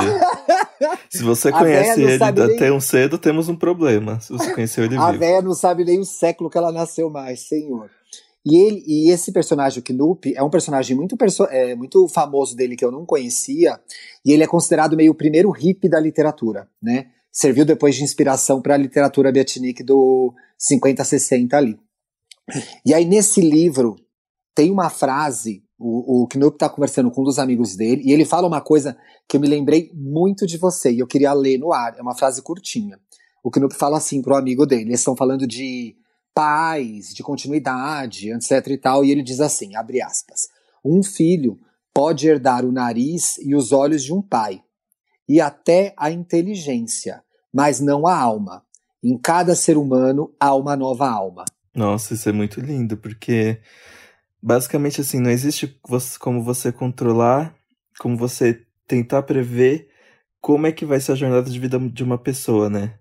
Se 1.09 1.23
você 1.23 1.51
conhece 1.53 2.01
ele 2.01 2.23
até 2.23 2.71
um 2.71 2.79
cedo, 2.79 3.17
temos 3.17 3.49
um 3.49 3.55
problema. 3.55 4.19
Se 4.21 4.31
você 4.31 4.53
conheceu 4.53 4.85
ele 4.85 4.95
A 4.95 5.07
vivo. 5.07 5.19
véia 5.19 5.41
não 5.41 5.53
sabe 5.53 5.83
nem 5.83 5.99
o 5.99 6.05
século 6.05 6.49
que 6.49 6.57
ela 6.57 6.71
nasceu 6.71 7.09
mais, 7.09 7.41
senhor. 7.47 7.89
E, 8.45 8.57
ele, 8.57 8.83
e 8.85 9.09
esse 9.09 9.31
personagem, 9.31 9.79
o 9.79 9.83
Knup, 9.83 10.33
é 10.35 10.43
um 10.43 10.49
personagem 10.49 10.95
muito, 10.95 11.15
perso 11.15 11.45
é, 11.45 11.75
muito 11.75 12.07
famoso 12.09 12.55
dele 12.55 12.75
que 12.75 12.83
eu 12.83 12.91
não 12.91 13.05
conhecia, 13.05 13.79
e 14.25 14.33
ele 14.33 14.43
é 14.43 14.47
considerado 14.47 14.97
meio 14.97 15.13
o 15.13 15.15
primeiro 15.15 15.49
hippie 15.49 15.87
da 15.87 15.99
literatura, 15.99 16.67
né? 16.81 17.07
Serviu 17.31 17.65
depois 17.65 17.95
de 17.95 18.03
inspiração 18.03 18.61
para 18.61 18.75
a 18.75 18.77
literatura 18.77 19.31
beatnik 19.31 19.81
do 19.81 20.33
50, 20.57 21.03
60 21.03 21.57
ali. 21.57 21.79
E 22.85 22.93
aí, 22.93 23.05
nesse 23.05 23.39
livro, 23.39 23.95
tem 24.53 24.69
uma 24.69 24.89
frase, 24.89 25.63
o, 25.79 26.23
o 26.23 26.47
está 26.47 26.67
conversando 26.67 27.09
com 27.09 27.21
um 27.21 27.25
dos 27.25 27.39
amigos 27.39 27.75
dele, 27.77 28.03
e 28.05 28.11
ele 28.11 28.25
fala 28.25 28.45
uma 28.45 28.61
coisa 28.61 28.97
que 29.27 29.37
eu 29.37 29.41
me 29.41 29.47
lembrei 29.47 29.89
muito 29.93 30.45
de 30.45 30.57
você, 30.57 30.91
e 30.91 30.99
eu 30.99 31.07
queria 31.07 31.31
ler 31.33 31.57
no 31.57 31.71
ar, 31.71 31.97
é 31.97 32.01
uma 32.01 32.15
frase 32.15 32.41
curtinha. 32.41 32.99
O 33.41 33.49
Knup 33.49 33.73
fala 33.73 33.97
assim 33.97 34.21
pro 34.21 34.35
amigo 34.35 34.65
dele, 34.65 34.89
eles 34.89 34.99
estão 34.99 35.15
falando 35.15 35.47
de 35.47 35.95
paz, 36.33 37.13
de 37.13 37.21
continuidade, 37.21 38.31
etc 38.31 38.67
e 38.67 38.77
tal, 38.77 39.05
e 39.05 39.11
ele 39.11 39.21
diz 39.21 39.39
assim, 39.39 39.75
abre 39.75 40.01
aspas, 40.01 40.47
um 40.83 41.03
filho 41.03 41.59
pode 41.93 42.27
herdar 42.27 42.65
o 42.65 42.71
nariz 42.71 43.37
e 43.37 43.55
os 43.55 43.71
olhos 43.71 44.03
de 44.03 44.13
um 44.13 44.21
pai, 44.21 44.63
e 45.27 45.39
até 45.39 45.93
a 45.95 46.09
inteligência, 46.09 47.23
mas 47.53 47.79
não 47.79 48.07
a 48.07 48.17
alma. 48.17 48.63
Em 49.03 49.17
cada 49.17 49.53
ser 49.55 49.77
humano 49.77 50.33
há 50.39 50.55
uma 50.55 50.75
nova 50.75 51.09
alma. 51.09 51.45
Nossa, 51.75 52.13
isso 52.13 52.29
é 52.29 52.31
muito 52.31 52.59
lindo, 52.59 52.97
porque 52.97 53.59
basicamente 54.41 55.01
assim, 55.01 55.19
não 55.19 55.29
existe 55.29 55.79
como 56.19 56.43
você 56.43 56.71
controlar, 56.71 57.55
como 57.99 58.17
você 58.17 58.65
tentar 58.87 59.23
prever 59.23 59.89
como 60.41 60.67
é 60.67 60.71
que 60.71 60.85
vai 60.85 60.99
ser 60.99 61.13
a 61.13 61.15
jornada 61.15 61.49
de 61.49 61.57
vida 61.57 61.79
de 61.79 62.03
uma 62.03 62.17
pessoa, 62.17 62.69
né? 62.69 62.95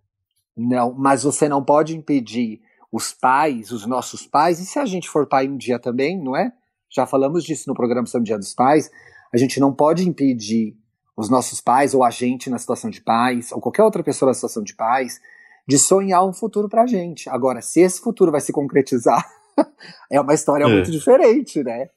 Não, 0.57 0.93
mas 0.93 1.25
você 1.25 1.49
não 1.49 1.65
pode 1.65 1.97
impedir 1.97 2.61
os 2.93 3.15
pais, 3.15 3.71
os 3.71 3.87
nossos 3.87 4.27
pais, 4.27 4.61
e 4.61 4.67
se 4.67 4.79
a 4.79 4.85
gente 4.85 5.09
for 5.09 5.27
pai 5.27 5.49
um 5.49 5.57
dia 5.57 5.79
também, 5.79 6.23
não 6.23 6.37
é? 6.37 6.53
Já 6.91 7.07
falamos 7.07 7.43
disso 7.43 7.65
no 7.67 7.75
programa 7.75 8.07
sobre 8.07 8.25
o 8.25 8.27
Dia 8.27 8.39
dos 8.39 8.53
Pais, 8.53 8.91
a 9.33 9.39
gente 9.39 9.59
não 9.59 9.73
pode 9.73 10.07
impedir 10.07 10.77
os 11.17 11.31
nossos 11.31 11.59
pais, 11.59 11.95
ou 11.95 12.05
a 12.05 12.11
gente 12.11 12.51
na 12.51 12.59
situação 12.59 12.91
de 12.91 13.01
pais, 13.01 13.51
ou 13.51 13.61
qualquer 13.61 13.83
outra 13.83 14.03
pessoa 14.03 14.29
na 14.29 14.35
situação 14.35 14.63
de 14.63 14.75
pais, 14.75 15.21
de 15.67 15.79
sonhar 15.79 16.23
um 16.27 16.35
futuro 16.35 16.69
pra 16.69 16.87
gente. 16.87 17.31
Agora, 17.31 17.63
se 17.63 17.81
esse 17.81 17.99
futuro 18.01 18.31
vai 18.31 18.43
se 18.43 18.53
concretizar, 18.53 19.27
é 20.11 20.21
uma 20.21 20.35
história 20.35 20.65
é. 20.65 20.69
muito 20.69 20.91
diferente, 20.91 21.63
né? 21.63 21.89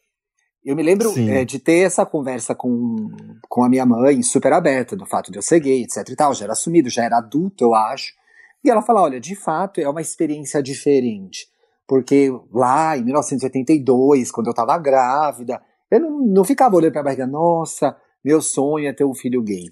Eu 0.64 0.76
me 0.76 0.82
lembro 0.82 1.14
é, 1.30 1.46
de 1.46 1.60
ter 1.60 1.86
essa 1.86 2.06
conversa 2.06 2.56
com, 2.56 3.08
com 3.48 3.64
a 3.64 3.70
minha 3.70 3.86
mãe, 3.86 4.24
super 4.24 4.52
aberta, 4.52 4.96
do 4.96 5.06
fato 5.06 5.32
de 5.32 5.38
eu 5.38 5.42
ser 5.42 5.60
gay, 5.60 5.84
etc 5.84 6.10
e 6.10 6.16
tal. 6.16 6.34
Já 6.34 6.46
era 6.46 6.54
assumido, 6.54 6.90
já 6.90 7.04
era 7.04 7.18
adulto, 7.18 7.64
eu 7.64 7.76
acho. 7.76 8.14
E 8.66 8.70
ela 8.70 8.82
fala: 8.82 9.04
olha, 9.04 9.20
de 9.20 9.36
fato 9.36 9.80
é 9.80 9.88
uma 9.88 10.02
experiência 10.02 10.62
diferente. 10.62 11.48
Porque 11.88 12.32
lá 12.52 12.98
em 12.98 13.04
1982, 13.04 14.32
quando 14.32 14.48
eu 14.48 14.52
estava 14.52 14.78
grávida, 14.78 15.62
eu 15.92 16.00
não, 16.00 16.20
não 16.20 16.44
ficava 16.44 16.76
olhando 16.76 16.94
para 16.94 17.02
a 17.02 17.04
barriga, 17.04 17.28
nossa, 17.28 17.96
meu 18.24 18.42
sonho 18.42 18.88
é 18.88 18.94
ter 18.94 19.06
um 19.06 19.14
filho 19.14 19.44
gay. 19.44 19.70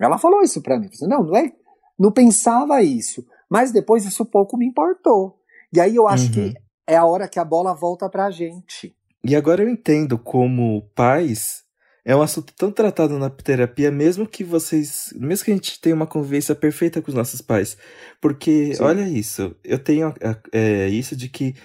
Ela 0.00 0.16
falou 0.16 0.42
isso 0.42 0.62
para 0.62 0.78
mim. 0.78 0.88
Não, 1.02 1.24
não 1.24 1.36
é. 1.36 1.52
Não 1.98 2.12
pensava 2.12 2.82
isso. 2.82 3.26
Mas 3.50 3.72
depois 3.72 4.04
isso 4.04 4.24
pouco 4.24 4.56
me 4.56 4.66
importou. 4.66 5.40
E 5.72 5.80
aí 5.80 5.96
eu 5.96 6.06
acho 6.06 6.26
uhum. 6.26 6.32
que 6.32 6.54
é 6.86 6.96
a 6.96 7.04
hora 7.04 7.28
que 7.28 7.38
a 7.38 7.44
bola 7.44 7.74
volta 7.74 8.08
pra 8.08 8.30
gente. 8.30 8.94
E 9.24 9.34
agora 9.34 9.62
eu 9.62 9.68
entendo 9.68 10.18
como 10.18 10.82
pais 10.94 11.64
é 12.06 12.14
um 12.14 12.22
assunto 12.22 12.54
tão 12.54 12.70
tratado 12.70 13.18
na 13.18 13.28
terapia, 13.28 13.90
mesmo 13.90 14.28
que 14.28 14.44
vocês. 14.44 15.12
Mesmo 15.16 15.44
que 15.44 15.50
a 15.50 15.54
gente 15.54 15.80
tenha 15.80 15.94
uma 15.94 16.06
convivência 16.06 16.54
perfeita 16.54 17.02
com 17.02 17.08
os 17.08 17.16
nossos 17.16 17.40
pais. 17.40 17.76
Porque, 18.20 18.76
Sim. 18.76 18.84
olha 18.84 19.08
isso, 19.08 19.56
eu 19.64 19.76
tenho 19.76 20.14
é, 20.52 20.86
isso 20.86 21.16
de 21.16 21.28
que 21.28 21.56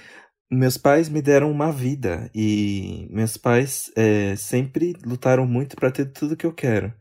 meus 0.50 0.80
pais 0.80 1.10
me 1.10 1.22
deram 1.22 1.52
uma 1.52 1.72
vida. 1.72 2.28
E 2.34 3.08
meus 3.12 3.38
pais 3.38 3.92
é, 3.96 4.36
sempre 4.36 4.96
lutaram 5.06 5.46
muito 5.46 5.76
para 5.76 5.92
ter 5.92 6.06
tudo 6.06 6.36
que 6.36 6.48
eu 6.48 6.54
quero. 6.54 6.92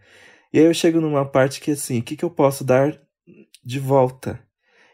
E 0.52 0.59
aí 0.59 0.66
eu 0.66 0.75
chego 0.75 1.00
numa 1.00 1.25
parte 1.25 1.62
que, 1.62 1.70
assim, 1.70 2.00
o 2.00 2.02
que, 2.02 2.16
que 2.16 2.25
eu 2.25 2.30
posso 2.30 2.62
dar 2.62 3.00
de 3.64 3.78
volta? 3.78 4.38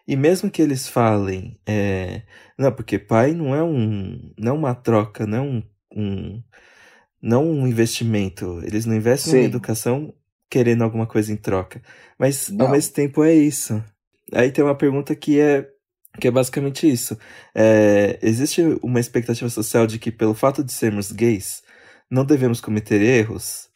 E 0.06 0.14
mesmo 0.14 0.48
que 0.48 0.62
eles 0.62 0.86
falem, 0.86 1.58
é, 1.66 2.22
não, 2.56 2.70
porque 2.70 2.96
pai 2.96 3.32
não 3.32 3.52
é 3.56 3.64
um, 3.64 4.32
não 4.38 4.52
é 4.52 4.54
uma 4.56 4.74
troca, 4.74 5.26
não 5.26 5.38
é 5.38 5.40
um, 5.40 5.62
um 5.96 6.42
não 7.26 7.44
um 7.44 7.66
investimento. 7.66 8.60
Eles 8.62 8.86
não 8.86 8.94
investem 8.94 9.32
Sim. 9.32 9.38
em 9.40 9.44
educação 9.44 10.14
querendo 10.48 10.84
alguma 10.84 11.06
coisa 11.06 11.32
em 11.32 11.36
troca. 11.36 11.82
Mas 12.16 12.48
não. 12.48 12.66
ao 12.66 12.72
mesmo 12.72 12.94
tempo 12.94 13.24
é 13.24 13.34
isso. 13.34 13.82
Aí 14.32 14.52
tem 14.52 14.64
uma 14.64 14.76
pergunta 14.76 15.14
que 15.14 15.40
é 15.40 15.68
que 16.20 16.28
é 16.28 16.30
basicamente 16.30 16.90
isso. 16.90 17.18
É, 17.54 18.18
existe 18.22 18.62
uma 18.82 19.00
expectativa 19.00 19.50
social 19.50 19.86
de 19.86 19.98
que 19.98 20.10
pelo 20.10 20.32
fato 20.32 20.64
de 20.64 20.72
sermos 20.72 21.12
gays 21.12 21.62
não 22.10 22.24
devemos 22.24 22.60
cometer 22.60 23.02
erros? 23.02 23.68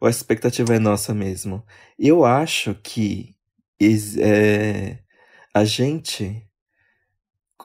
Ou 0.00 0.06
a 0.06 0.10
expectativa 0.10 0.74
é 0.74 0.78
nossa 0.78 1.12
mesmo? 1.12 1.62
Eu 1.98 2.24
acho 2.24 2.74
que 2.82 3.34
é, 4.20 4.98
a 5.52 5.64
gente 5.64 6.42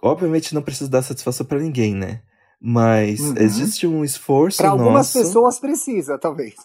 obviamente 0.01 0.53
não 0.53 0.61
precisa 0.61 0.89
dar 0.89 1.03
satisfação 1.03 1.45
para 1.45 1.59
ninguém, 1.59 1.95
né? 1.95 2.21
Mas 2.59 3.19
uhum. 3.19 3.35
existe 3.37 3.85
um 3.85 4.03
esforço 4.03 4.57
Para 4.57 4.69
algumas 4.69 5.13
pessoas 5.13 5.59
precisa, 5.59 6.17
talvez. 6.17 6.55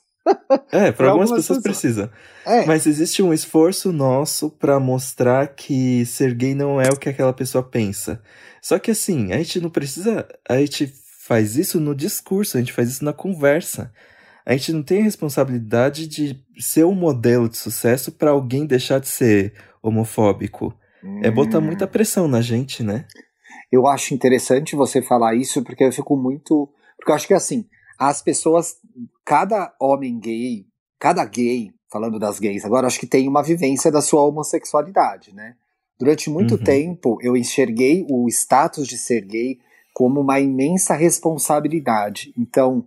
É, 0.71 0.91
para 0.93 1.11
algumas, 1.11 1.31
algumas, 1.31 1.31
pessoas, 1.31 1.59
pessoas. 1.59 1.63
precisa. 1.63 2.13
É. 2.47 2.65
Mas 2.65 2.87
existe 2.87 3.23
um 3.23 3.33
esforço 3.33 3.93
nosso 3.93 4.51
para 4.51 4.81
mostrar 4.81 5.49
que 5.49 6.07
ser 6.07 6.35
gay 6.35 6.55
não 6.55 6.81
é 6.81 6.89
o 6.89 6.97
que 6.97 7.09
aquela 7.09 7.33
pessoa 7.33 7.63
pensa. 7.63 8.23
Só 8.61 8.79
que 8.79 8.91
assim, 8.91 9.33
a 9.33 9.39
gente 9.39 9.61
não 9.61 9.69
precisa. 9.69 10.27
A 10.49 10.57
gente 10.59 10.93
faz 11.27 11.57
isso 11.57 11.79
no 11.79 11.95
discurso, 11.95 12.57
a 12.57 12.61
gente 12.61 12.73
faz 12.73 12.89
isso 12.89 13.05
na 13.05 13.13
conversa. 13.13 13.93
A 14.45 14.53
gente 14.53 14.73
não 14.73 14.83
tem 14.83 15.01
a 15.01 15.05
responsabilidade 15.05 16.07
de 16.07 16.43
ser 16.59 16.85
um 16.85 16.95
modelo 16.95 17.49
de 17.49 17.57
sucesso 17.57 18.11
para 18.11 18.31
alguém 18.31 18.67
deixar 18.67 18.99
de 18.99 19.09
ser 19.09 19.55
homofóbico. 19.83 20.75
Hum. 21.03 21.21
É 21.23 21.31
botar 21.31 21.59
hum. 21.59 21.63
muita 21.63 21.87
pressão 21.87 22.27
na 22.27 22.41
gente, 22.41 22.83
né? 22.83 23.07
Eu 23.73 23.87
acho 23.87 24.13
interessante 24.13 24.77
você 24.77 25.01
falar 25.01 25.35
isso, 25.35 25.63
porque 25.65 25.83
eu 25.83 25.93
fico 25.93 26.15
muito. 26.15 26.69
Porque 26.99 27.11
eu 27.11 27.17
acho 27.17 27.27
que 27.27 27.33
assim, 27.33 27.65
as 27.99 28.21
pessoas, 28.21 28.77
cada 29.25 29.75
homem 29.81 30.21
gay, 30.21 30.67
cada 30.99 31.25
gay, 31.25 31.73
falando 31.91 32.19
das 32.19 32.39
gays 32.39 32.67
agora, 32.67 32.87
acho 32.87 33.01
que 33.01 33.07
tem 33.07 33.27
uma 33.27 33.43
vivência 33.43 33.91
da 33.91 34.03
sua 34.03 34.23
homossexualidade, 34.23 35.35
né? 35.35 35.57
Durante 35.99 36.29
muito 36.29 36.57
uhum. 36.57 36.63
tempo, 36.63 37.19
eu 37.23 37.37
enxerguei 37.37 38.05
o 38.11 38.29
status 38.29 38.87
de 38.87 38.99
ser 38.99 39.23
gay 39.23 39.59
como 39.95 40.21
uma 40.21 40.39
imensa 40.39 40.95
responsabilidade. 40.95 42.33
Então, 42.37 42.85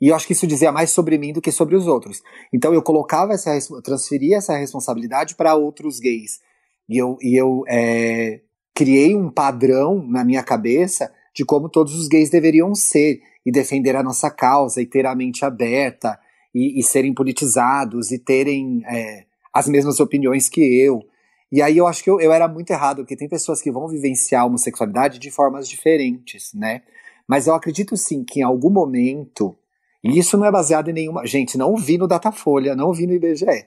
e 0.00 0.08
eu 0.08 0.16
acho 0.16 0.26
que 0.26 0.32
isso 0.32 0.46
dizia 0.46 0.72
mais 0.72 0.90
sobre 0.90 1.18
mim 1.18 1.32
do 1.32 1.40
que 1.40 1.52
sobre 1.52 1.76
os 1.76 1.86
outros. 1.86 2.22
Então 2.52 2.72
eu 2.72 2.82
colocava 2.82 3.32
essa, 3.32 3.58
transferia 3.82 4.38
essa 4.38 4.56
responsabilidade 4.56 5.34
para 5.34 5.54
outros 5.54 5.98
gays. 5.98 6.40
E 6.88 6.98
eu, 6.98 7.16
e 7.20 7.40
eu 7.40 7.64
é, 7.68 8.40
criei 8.76 9.16
um 9.16 9.30
padrão 9.30 10.06
na 10.06 10.22
minha 10.22 10.42
cabeça 10.42 11.10
de 11.34 11.46
como 11.46 11.66
todos 11.66 11.98
os 11.98 12.08
gays 12.08 12.28
deveriam 12.28 12.74
ser 12.74 13.22
e 13.44 13.50
defender 13.50 13.96
a 13.96 14.02
nossa 14.02 14.30
causa 14.30 14.82
e 14.82 14.86
ter 14.86 15.06
a 15.06 15.14
mente 15.14 15.46
aberta 15.46 16.18
e, 16.54 16.78
e 16.78 16.82
serem 16.82 17.14
politizados 17.14 18.12
e 18.12 18.18
terem 18.18 18.82
é, 18.86 19.24
as 19.50 19.66
mesmas 19.66 19.98
opiniões 19.98 20.50
que 20.50 20.60
eu. 20.60 21.02
E 21.50 21.62
aí 21.62 21.78
eu 21.78 21.86
acho 21.86 22.04
que 22.04 22.10
eu, 22.10 22.20
eu 22.20 22.30
era 22.30 22.46
muito 22.46 22.70
errado, 22.70 22.98
porque 22.98 23.16
tem 23.16 23.28
pessoas 23.28 23.62
que 23.62 23.72
vão 23.72 23.88
vivenciar 23.88 24.42
a 24.42 24.44
homossexualidade 24.44 25.18
de 25.18 25.30
formas 25.30 25.66
diferentes, 25.66 26.52
né? 26.52 26.82
Mas 27.26 27.46
eu 27.46 27.54
acredito 27.54 27.96
sim 27.96 28.22
que 28.22 28.40
em 28.40 28.42
algum 28.42 28.70
momento 28.70 29.56
e 30.04 30.18
isso 30.18 30.36
não 30.36 30.44
é 30.44 30.52
baseado 30.52 30.88
em 30.88 30.92
nenhuma. 30.92 31.26
Gente, 31.26 31.56
não 31.56 31.74
vi 31.76 31.96
no 31.98 32.06
Datafolha, 32.06 32.76
não 32.76 32.92
vi 32.92 33.06
no 33.06 33.14
IBGE. 33.14 33.66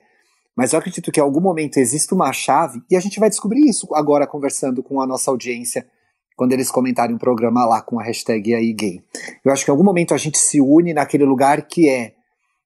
Mas 0.55 0.73
eu 0.73 0.79
acredito 0.79 1.11
que 1.11 1.19
em 1.19 1.23
algum 1.23 1.41
momento 1.41 1.77
existe 1.77 2.13
uma 2.13 2.31
chave, 2.33 2.81
e 2.89 2.95
a 2.95 2.99
gente 2.99 3.19
vai 3.19 3.29
descobrir 3.29 3.67
isso 3.67 3.87
agora 3.93 4.27
conversando 4.27 4.83
com 4.83 5.01
a 5.01 5.07
nossa 5.07 5.31
audiência, 5.31 5.87
quando 6.35 6.53
eles 6.53 6.71
comentarem 6.71 7.15
um 7.15 7.19
programa 7.19 7.65
lá 7.65 7.81
com 7.81 7.99
a 7.99 8.03
hashtag 8.03 8.53
aí 8.55 8.73
gay. 8.73 9.03
Eu 9.43 9.51
acho 9.51 9.65
que 9.65 9.71
em 9.71 9.73
algum 9.73 9.83
momento 9.83 10.13
a 10.13 10.17
gente 10.17 10.37
se 10.37 10.61
une 10.61 10.93
naquele 10.93 11.25
lugar 11.25 11.67
que 11.67 11.89
é, 11.89 12.13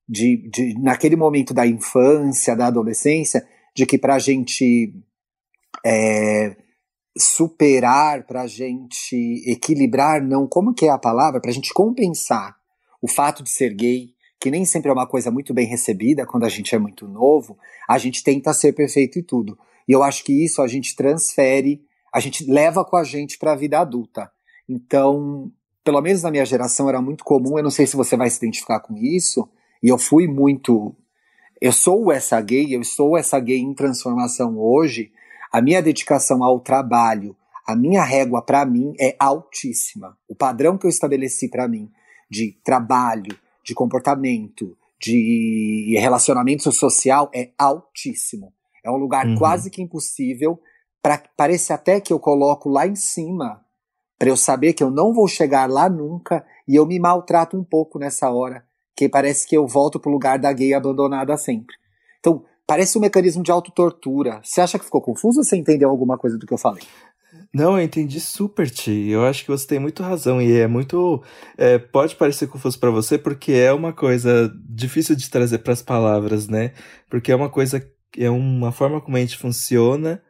de, 0.08 0.48
de 0.50 0.80
naquele 0.80 1.16
momento 1.16 1.54
da 1.54 1.66
infância, 1.66 2.56
da 2.56 2.68
adolescência, 2.68 3.44
de 3.76 3.86
que 3.88 3.98
pra 3.98 4.20
gente 4.20 4.94
é, 5.84 6.56
superar, 7.18 8.26
pra 8.26 8.48
gente 8.48 9.44
equilibrar, 9.46 10.22
não, 10.22 10.48
como 10.48 10.74
que 10.74 10.86
é 10.86 10.90
a 10.90 10.98
palavra? 10.98 11.42
Pra 11.42 11.52
gente 11.52 11.74
compensar 11.74 12.56
o 13.02 13.08
fato 13.08 13.44
de 13.44 13.50
ser 13.50 13.74
gay, 13.74 14.13
que 14.44 14.52
nem 14.52 14.66
sempre 14.66 14.90
é 14.90 14.94
uma 14.94 15.08
coisa 15.08 15.32
muito 15.32 15.54
bem 15.54 15.66
recebida 15.66 16.26
quando 16.26 16.44
a 16.44 16.50
gente 16.50 16.76
é 16.76 16.78
muito 16.78 17.08
novo, 17.08 17.58
a 17.88 17.98
gente 17.98 18.22
tenta 18.22 18.52
ser 18.52 18.74
perfeito 18.74 19.18
e 19.18 19.24
tudo. 19.24 19.58
E 19.88 19.94
eu 19.94 20.04
acho 20.04 20.22
que 20.22 20.34
isso 20.44 20.62
a 20.62 20.68
gente 20.68 20.98
transfere, 20.98 21.82
a 22.14 22.20
gente 22.20 22.44
leva 22.52 22.84
com 22.84 22.98
a 22.98 23.06
gente 23.06 23.38
para 23.38 23.54
a 23.54 23.56
vida 23.56 23.80
adulta. 23.80 24.30
Então, 24.68 25.50
pelo 25.82 26.02
menos 26.02 26.24
na 26.24 26.30
minha 26.30 26.46
geração 26.46 26.90
era 26.90 27.02
muito 27.02 27.24
comum, 27.24 27.58
eu 27.58 27.64
não 27.64 27.72
sei 27.72 27.88
se 27.88 27.96
você 27.96 28.18
vai 28.18 28.30
se 28.30 28.36
identificar 28.36 28.82
com 28.82 28.98
isso, 28.98 29.48
e 29.82 29.88
eu 29.88 29.98
fui 29.98 30.28
muito. 30.28 30.94
Eu 31.62 31.72
sou 31.72 32.12
essa 32.12 32.42
gay, 32.42 32.76
eu 32.76 32.84
sou 32.84 33.18
essa 33.18 33.40
gay 33.40 33.60
em 33.60 33.74
transformação 33.74 34.60
hoje. 34.60 35.14
A 35.54 35.62
minha 35.62 35.82
dedicação 35.82 36.44
ao 36.44 36.60
trabalho, 36.60 37.34
a 37.66 37.78
minha 37.78 38.04
régua 38.04 38.42
para 38.42 38.66
mim 38.66 38.94
é 39.00 39.16
altíssima. 39.18 40.18
O 40.28 40.36
padrão 40.36 40.78
que 40.78 40.86
eu 40.86 40.90
estabeleci 40.90 41.48
para 41.48 41.66
mim 41.66 41.90
de 42.30 42.58
trabalho, 42.62 43.42
de 43.64 43.74
comportamento, 43.74 44.78
de 45.00 45.98
relacionamento 46.00 46.72
social 46.72 47.30
é 47.34 47.52
altíssimo. 47.58 48.54
É 48.84 48.92
um 48.92 48.98
lugar 48.98 49.26
uhum. 49.26 49.36
quase 49.36 49.70
que 49.70 49.82
impossível. 49.82 50.60
Pra, 51.02 51.22
parece 51.36 51.74
até 51.74 52.00
que 52.00 52.14
eu 52.14 52.20
coloco 52.20 52.70
lá 52.70 52.88
em 52.88 52.96
cima 52.96 53.62
para 54.18 54.30
eu 54.30 54.38
saber 54.38 54.74
que 54.74 54.84
eu 54.84 54.90
não 54.90 55.14
vou 55.14 55.28
chegar 55.28 55.70
lá 55.70 55.90
nunca 55.90 56.46
e 56.68 56.76
eu 56.76 56.86
me 56.86 57.00
maltrato 57.00 57.58
um 57.58 57.64
pouco 57.64 58.00
nessa 58.00 58.30
hora, 58.30 58.64
que 58.96 59.10
parece 59.10 59.46
que 59.46 59.58
eu 59.58 59.68
volto 59.68 60.00
pro 60.00 60.12
lugar 60.12 60.40
da 60.40 60.54
gay 60.54 60.74
abandonada 60.74 61.36
sempre. 61.36 61.76
Então, 62.20 62.46
parece 62.66 62.98
um 62.98 63.02
mecanismo 63.02 63.44
de 63.44 63.52
autotortura. 63.52 64.40
Você 64.42 64.62
acha 64.62 64.80
que 64.80 64.86
ficou 64.86 65.02
confuso 65.02 65.40
ou 65.40 65.44
você 65.44 65.58
entendeu 65.58 65.90
alguma 65.90 66.18
coisa 66.18 66.38
do 66.38 66.46
que 66.46 66.54
eu 66.54 66.58
falei? 66.58 66.84
Não, 67.54 67.78
eu 67.78 67.84
entendi 67.84 68.20
super, 68.20 68.68
Ti. 68.68 69.10
Eu 69.10 69.24
acho 69.26 69.44
que 69.44 69.52
você 69.52 69.68
tem 69.68 69.80
muito 69.80 70.02
razão 70.02 70.42
e 70.42 70.52
é 70.58 70.68
muito. 70.68 71.22
É, 71.56 71.78
pode 71.78 72.16
parecer 72.16 72.48
confuso 72.48 72.80
para 72.80 72.90
você 72.90 73.16
porque 73.18 73.52
é 73.52 73.72
uma 73.72 73.94
coisa 73.94 74.52
difícil 74.68 75.16
de 75.16 75.30
trazer 75.30 75.60
para 75.60 75.74
as 75.74 75.82
palavras, 75.82 76.48
né? 76.48 76.74
Porque 77.10 77.32
é 77.32 77.36
uma 77.36 77.50
coisa, 77.50 77.86
é 78.18 78.30
uma 78.30 78.72
forma 78.72 79.00
como 79.00 79.18
a 79.18 79.20
gente 79.20 79.38
funciona 79.38 80.22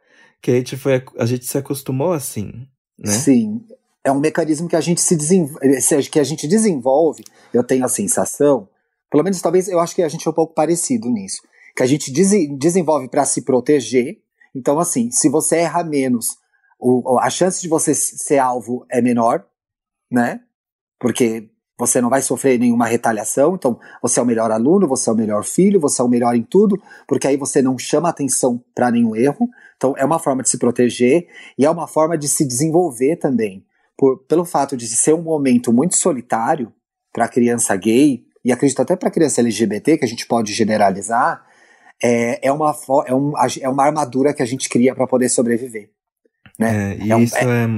que 0.42 0.50
a 0.50 0.54
gente, 0.56 0.76
foi, 0.76 1.02
a 1.18 1.24
gente 1.24 1.46
se 1.46 1.56
acostumou 1.56 2.12
assim, 2.12 2.52
né? 2.98 3.12
Sim. 3.12 3.62
É 4.04 4.12
um 4.12 4.20
mecanismo 4.20 4.68
que 4.68 4.76
a 4.76 4.80
gente 4.82 5.00
se 5.00 5.16
desenvolve, 5.16 6.10
que 6.10 6.20
a 6.20 6.24
gente 6.24 6.46
desenvolve. 6.46 7.24
Eu 7.54 7.64
tenho 7.64 7.86
a 7.86 7.88
sensação, 7.88 8.68
pelo 9.10 9.24
menos 9.24 9.40
talvez 9.40 9.66
eu 9.66 9.80
acho 9.80 9.94
que 9.94 10.02
a 10.02 10.08
gente 10.10 10.28
é 10.28 10.30
um 10.30 10.34
pouco 10.34 10.52
parecido 10.52 11.08
nisso, 11.08 11.40
que 11.74 11.82
a 11.82 11.86
gente 11.86 12.12
desenvolve 12.58 13.08
para 13.08 13.24
se 13.24 13.40
proteger. 13.40 14.18
Então, 14.54 14.78
assim, 14.78 15.10
se 15.10 15.30
você 15.30 15.56
erra 15.56 15.82
menos 15.82 16.36
o, 16.84 17.18
a 17.18 17.30
chance 17.30 17.62
de 17.62 17.68
você 17.68 17.94
ser 17.94 18.38
alvo 18.38 18.84
é 18.90 19.00
menor, 19.00 19.46
né? 20.10 20.40
Porque 21.00 21.48
você 21.78 22.00
não 22.00 22.10
vai 22.10 22.20
sofrer 22.20 22.58
nenhuma 22.58 22.86
retaliação, 22.86 23.54
então 23.54 23.78
você 24.02 24.20
é 24.20 24.22
o 24.22 24.26
melhor 24.26 24.50
aluno, 24.50 24.86
você 24.86 25.08
é 25.08 25.12
o 25.12 25.16
melhor 25.16 25.44
filho, 25.44 25.80
você 25.80 26.02
é 26.02 26.04
o 26.04 26.08
melhor 26.08 26.34
em 26.36 26.42
tudo, 26.42 26.80
porque 27.08 27.26
aí 27.26 27.36
você 27.36 27.62
não 27.62 27.78
chama 27.78 28.08
atenção 28.08 28.62
para 28.74 28.90
nenhum 28.90 29.16
erro. 29.16 29.48
Então 29.76 29.94
é 29.96 30.04
uma 30.04 30.18
forma 30.18 30.42
de 30.42 30.50
se 30.50 30.58
proteger 30.58 31.26
e 31.58 31.64
é 31.64 31.70
uma 31.70 31.88
forma 31.88 32.18
de 32.18 32.28
se 32.28 32.46
desenvolver 32.46 33.16
também. 33.16 33.64
Por, 33.96 34.18
pelo 34.26 34.44
fato 34.44 34.76
de 34.76 34.86
ser 34.86 35.14
um 35.14 35.22
momento 35.22 35.72
muito 35.72 35.96
solitário 35.96 36.72
para 37.12 37.28
criança 37.28 37.74
gay, 37.76 38.24
e 38.44 38.52
acredito 38.52 38.82
até 38.82 38.94
para 38.94 39.10
criança 39.10 39.40
LGBT, 39.40 39.96
que 39.96 40.04
a 40.04 40.08
gente 40.08 40.26
pode 40.26 40.52
generalizar, 40.52 41.42
é, 42.02 42.46
é, 42.46 42.52
uma, 42.52 42.76
é, 43.06 43.14
um, 43.14 43.32
é 43.60 43.68
uma 43.68 43.84
armadura 43.84 44.34
que 44.34 44.42
a 44.42 44.46
gente 44.46 44.68
cria 44.68 44.94
para 44.94 45.06
poder 45.06 45.30
sobreviver. 45.30 45.93
Né? 46.58 46.94
É, 46.94 47.08
é, 47.08 47.16
um, 47.16 47.22
isso 47.22 47.36
é, 47.36 47.68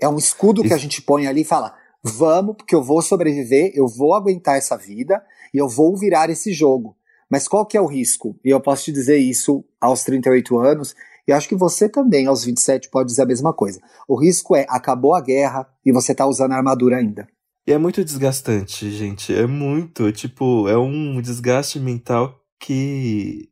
é, 0.00 0.08
um 0.08 0.18
escudo 0.18 0.60
isso... 0.60 0.68
que 0.68 0.74
a 0.74 0.78
gente 0.78 1.02
põe 1.02 1.26
ali 1.26 1.42
e 1.42 1.44
fala: 1.44 1.74
vamos, 2.02 2.56
porque 2.56 2.74
eu 2.74 2.82
vou 2.82 3.00
sobreviver, 3.02 3.72
eu 3.74 3.86
vou 3.88 4.14
aguentar 4.14 4.56
essa 4.56 4.76
vida 4.76 5.22
e 5.52 5.58
eu 5.58 5.68
vou 5.68 5.96
virar 5.96 6.30
esse 6.30 6.52
jogo. 6.52 6.96
Mas 7.30 7.48
qual 7.48 7.66
que 7.66 7.76
é 7.76 7.80
o 7.80 7.86
risco? 7.86 8.38
E 8.44 8.50
eu 8.50 8.60
posso 8.60 8.84
te 8.84 8.92
dizer 8.92 9.16
isso 9.16 9.64
aos 9.80 10.04
38 10.04 10.58
anos, 10.58 10.94
e 11.26 11.32
acho 11.32 11.48
que 11.48 11.56
você 11.56 11.88
também, 11.88 12.26
aos 12.26 12.44
27, 12.44 12.90
pode 12.90 13.08
dizer 13.08 13.22
a 13.22 13.26
mesma 13.26 13.52
coisa. 13.52 13.80
O 14.06 14.14
risco 14.14 14.54
é, 14.54 14.66
acabou 14.68 15.14
a 15.14 15.20
guerra 15.20 15.66
e 15.84 15.90
você 15.90 16.12
está 16.12 16.26
usando 16.26 16.52
a 16.52 16.56
armadura 16.56 16.98
ainda. 16.98 17.26
E 17.66 17.72
é 17.72 17.78
muito 17.78 18.04
desgastante, 18.04 18.90
gente. 18.90 19.34
É 19.34 19.46
muito. 19.46 20.12
Tipo, 20.12 20.68
é 20.68 20.76
um 20.76 21.20
desgaste 21.20 21.80
mental 21.80 22.38
que. 22.60 23.48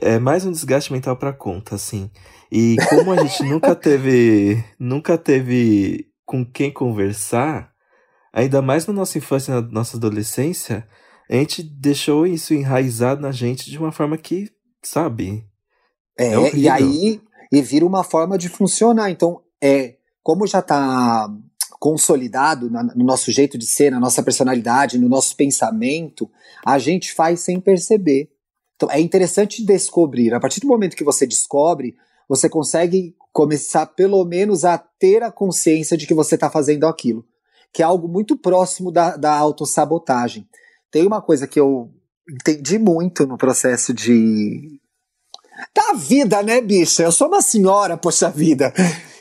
É 0.00 0.18
mais 0.18 0.44
um 0.44 0.50
desgaste 0.50 0.92
mental 0.92 1.16
pra 1.16 1.32
conta, 1.32 1.76
assim. 1.76 2.10
E 2.50 2.76
como 2.88 3.12
a 3.12 3.24
gente 3.24 3.42
nunca 3.44 3.74
teve, 3.74 4.62
nunca 4.78 5.18
teve 5.18 6.06
com 6.24 6.44
quem 6.44 6.72
conversar, 6.72 7.72
ainda 8.32 8.62
mais 8.62 8.86
na 8.86 8.92
nossa 8.92 9.18
infância 9.18 9.60
na 9.60 9.62
nossa 9.62 9.96
adolescência, 9.96 10.86
a 11.28 11.34
gente 11.34 11.62
deixou 11.62 12.26
isso 12.26 12.54
enraizado 12.54 13.20
na 13.20 13.32
gente 13.32 13.70
de 13.70 13.78
uma 13.78 13.90
forma 13.90 14.16
que, 14.16 14.50
sabe? 14.82 15.44
É, 16.18 16.34
é 16.34 16.54
e 16.54 16.68
aí 16.68 17.20
e 17.52 17.62
vira 17.62 17.86
uma 17.86 18.04
forma 18.04 18.36
de 18.38 18.48
funcionar. 18.48 19.10
Então, 19.10 19.40
é 19.62 19.96
como 20.22 20.46
já 20.46 20.60
está 20.60 21.28
consolidado 21.78 22.70
na, 22.70 22.82
no 22.82 23.04
nosso 23.04 23.30
jeito 23.30 23.58
de 23.58 23.66
ser, 23.66 23.90
na 23.90 24.00
nossa 24.00 24.22
personalidade, 24.22 24.98
no 24.98 25.08
nosso 25.08 25.36
pensamento, 25.36 26.28
a 26.64 26.78
gente 26.78 27.12
faz 27.12 27.40
sem 27.40 27.60
perceber. 27.60 28.28
Então, 28.74 28.90
é 28.90 29.00
interessante 29.00 29.64
descobrir. 29.64 30.34
A 30.34 30.40
partir 30.40 30.60
do 30.60 30.66
momento 30.66 30.96
que 30.96 31.04
você 31.04 31.26
descobre, 31.26 31.96
você 32.28 32.48
consegue 32.48 33.14
começar 33.32 33.86
pelo 33.86 34.24
menos 34.24 34.64
a 34.64 34.78
ter 34.78 35.22
a 35.22 35.30
consciência 35.30 35.96
de 35.96 36.06
que 36.06 36.14
você 36.14 36.34
está 36.34 36.50
fazendo 36.50 36.86
aquilo, 36.86 37.24
que 37.72 37.82
é 37.82 37.84
algo 37.84 38.08
muito 38.08 38.36
próximo 38.36 38.90
da, 38.90 39.16
da 39.16 39.36
autossabotagem. 39.36 40.48
Tem 40.90 41.06
uma 41.06 41.20
coisa 41.20 41.46
que 41.46 41.60
eu 41.60 41.90
entendi 42.28 42.78
muito 42.78 43.26
no 43.26 43.36
processo 43.36 43.92
de. 43.92 44.80
Da 45.74 45.94
vida, 45.94 46.42
né, 46.42 46.60
bicha? 46.60 47.02
Eu 47.02 47.12
sou 47.12 47.28
uma 47.28 47.40
senhora, 47.40 47.96
poxa 47.96 48.30
vida. 48.30 48.72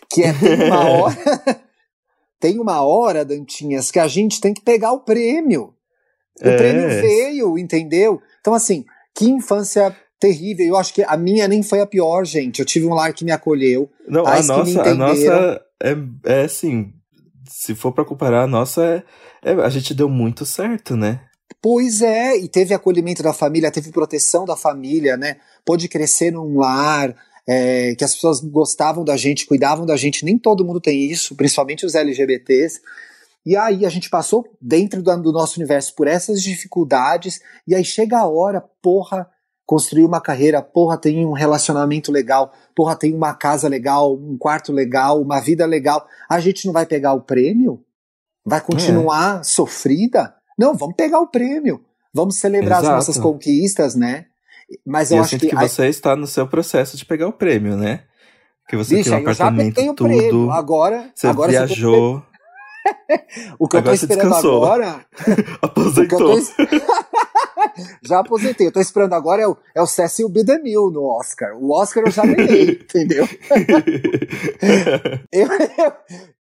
Que 0.09 0.23
é 0.23 0.33
tem 0.33 0.67
uma 0.67 0.79
hora. 0.89 1.15
tem 2.39 2.59
uma 2.59 2.81
hora, 2.81 3.25
Dantinhas, 3.25 3.91
que 3.91 3.99
a 3.99 4.07
gente 4.07 4.41
tem 4.41 4.53
que 4.53 4.61
pegar 4.61 4.91
o 4.91 5.01
prêmio. 5.01 5.73
O 6.41 6.47
é. 6.47 6.57
prêmio 6.57 6.89
veio, 6.89 7.57
entendeu? 7.57 8.21
Então, 8.41 8.53
assim, 8.53 8.85
que 9.13 9.25
infância 9.25 9.95
terrível. 10.25 10.65
Eu 10.65 10.77
acho 10.77 10.93
que 10.93 11.03
a 11.03 11.15
minha 11.15 11.47
nem 11.47 11.61
foi 11.61 11.79
a 11.79 11.85
pior, 11.85 12.25
gente. 12.25 12.59
Eu 12.59 12.65
tive 12.65 12.85
um 12.85 12.93
lar 12.93 13.13
que 13.13 13.23
me 13.23 13.31
acolheu. 13.31 13.89
Não, 14.07 14.25
a 14.25 14.41
nossa, 14.41 14.81
a 14.81 14.93
nossa 14.95 15.61
é, 15.81 15.95
é 16.25 16.41
assim. 16.43 16.91
Se 17.47 17.75
for 17.75 17.91
para 17.91 18.05
comparar, 18.05 18.43
a 18.43 18.47
nossa 18.47 18.83
é, 18.83 19.03
é, 19.43 19.53
a 19.53 19.69
gente 19.69 19.93
deu 19.93 20.09
muito 20.09 20.45
certo, 20.45 20.95
né? 20.95 21.21
Pois 21.61 22.01
é, 22.01 22.37
e 22.37 22.47
teve 22.47 22.73
acolhimento 22.73 23.21
da 23.21 23.33
família, 23.33 23.71
teve 23.71 23.91
proteção 23.91 24.45
da 24.45 24.55
família, 24.55 25.15
né? 25.15 25.37
Pôde 25.63 25.87
crescer 25.87 26.31
num 26.31 26.57
lar, 26.57 27.15
é, 27.47 27.95
que 27.95 28.03
as 28.03 28.13
pessoas 28.15 28.39
gostavam 28.39 29.03
da 29.03 29.15
gente, 29.15 29.45
cuidavam 29.45 29.85
da 29.85 29.95
gente. 29.95 30.25
Nem 30.25 30.37
todo 30.37 30.65
mundo 30.65 30.81
tem 30.81 31.09
isso, 31.09 31.35
principalmente 31.35 31.85
os 31.85 31.95
LGBTs. 31.95 32.81
E 33.45 33.55
aí 33.55 33.85
a 33.85 33.89
gente 33.89 34.09
passou 34.09 34.43
dentro 34.59 35.03
do, 35.03 35.17
do 35.21 35.31
nosso 35.31 35.59
universo 35.59 35.93
por 35.93 36.07
essas 36.07 36.41
dificuldades, 36.41 37.39
e 37.67 37.75
aí 37.75 37.85
chega 37.85 38.17
a 38.17 38.27
hora, 38.27 38.63
porra, 38.81 39.29
construir 39.65 40.05
uma 40.05 40.21
carreira, 40.21 40.61
porra, 40.61 40.97
tem 40.97 41.25
um 41.25 41.31
relacionamento 41.31 42.11
legal, 42.11 42.53
porra, 42.75 42.95
tem 42.95 43.13
uma 43.13 43.33
casa 43.33 43.67
legal, 43.67 44.13
um 44.13 44.37
quarto 44.37 44.71
legal, 44.71 45.21
uma 45.21 45.39
vida 45.39 45.65
legal. 45.65 46.05
A 46.29 46.39
gente 46.39 46.65
não 46.65 46.73
vai 46.73 46.85
pegar 46.85 47.13
o 47.13 47.21
prêmio? 47.21 47.83
Vai 48.45 48.61
continuar 48.61 49.39
é. 49.39 49.43
sofrida? 49.43 50.35
Não, 50.57 50.75
vamos 50.75 50.95
pegar 50.95 51.19
o 51.19 51.27
prêmio. 51.27 51.83
Vamos 52.13 52.37
celebrar 52.37 52.79
Exato. 52.79 52.97
as 52.97 53.07
nossas 53.07 53.21
conquistas, 53.21 53.95
né? 53.95 54.25
Mas 54.85 55.11
eu, 55.11 55.17
eu 55.17 55.23
acho 55.23 55.37
que, 55.37 55.47
que 55.47 55.55
você 55.55 55.87
está 55.87 56.15
no 56.15 56.27
seu 56.27 56.47
processo 56.47 56.95
de 56.95 57.05
pegar 57.05 57.27
o 57.27 57.33
prêmio, 57.33 57.75
né? 57.75 58.03
Que 58.67 58.77
você 58.77 58.95
Bicha, 58.95 59.09
tem 59.09 59.19
um 59.19 59.21
apartamento, 59.21 59.75
tudo. 59.95 60.07
Prêmio. 60.07 60.51
Agora, 60.51 61.11
você 61.13 61.27
agora 61.27 61.51
viajou. 61.51 62.23
o 63.59 63.67
que 63.67 63.77
agora 63.77 63.95
eu 63.95 63.99
tô 63.99 64.13
esperando 64.13 64.35
agora. 64.35 65.05
Aposentou. 65.61 66.39
já 68.01 68.19
aposentei. 68.19 68.67
Eu 68.67 68.71
tô 68.71 68.79
esperando 68.79 69.13
agora 69.13 69.41
é 69.41 69.47
o, 69.47 69.57
é 69.73 69.81
o 69.81 69.87
Cecil 69.87 70.29
B. 70.29 70.43
DeMille 70.43 70.91
no 70.91 71.03
Oscar. 71.03 71.55
O 71.57 71.71
Oscar 71.71 72.03
eu 72.05 72.11
já 72.11 72.23
ganhei, 72.25 72.71
entendeu? 72.71 73.27
eu, 75.31 75.47
eu, 75.47 75.93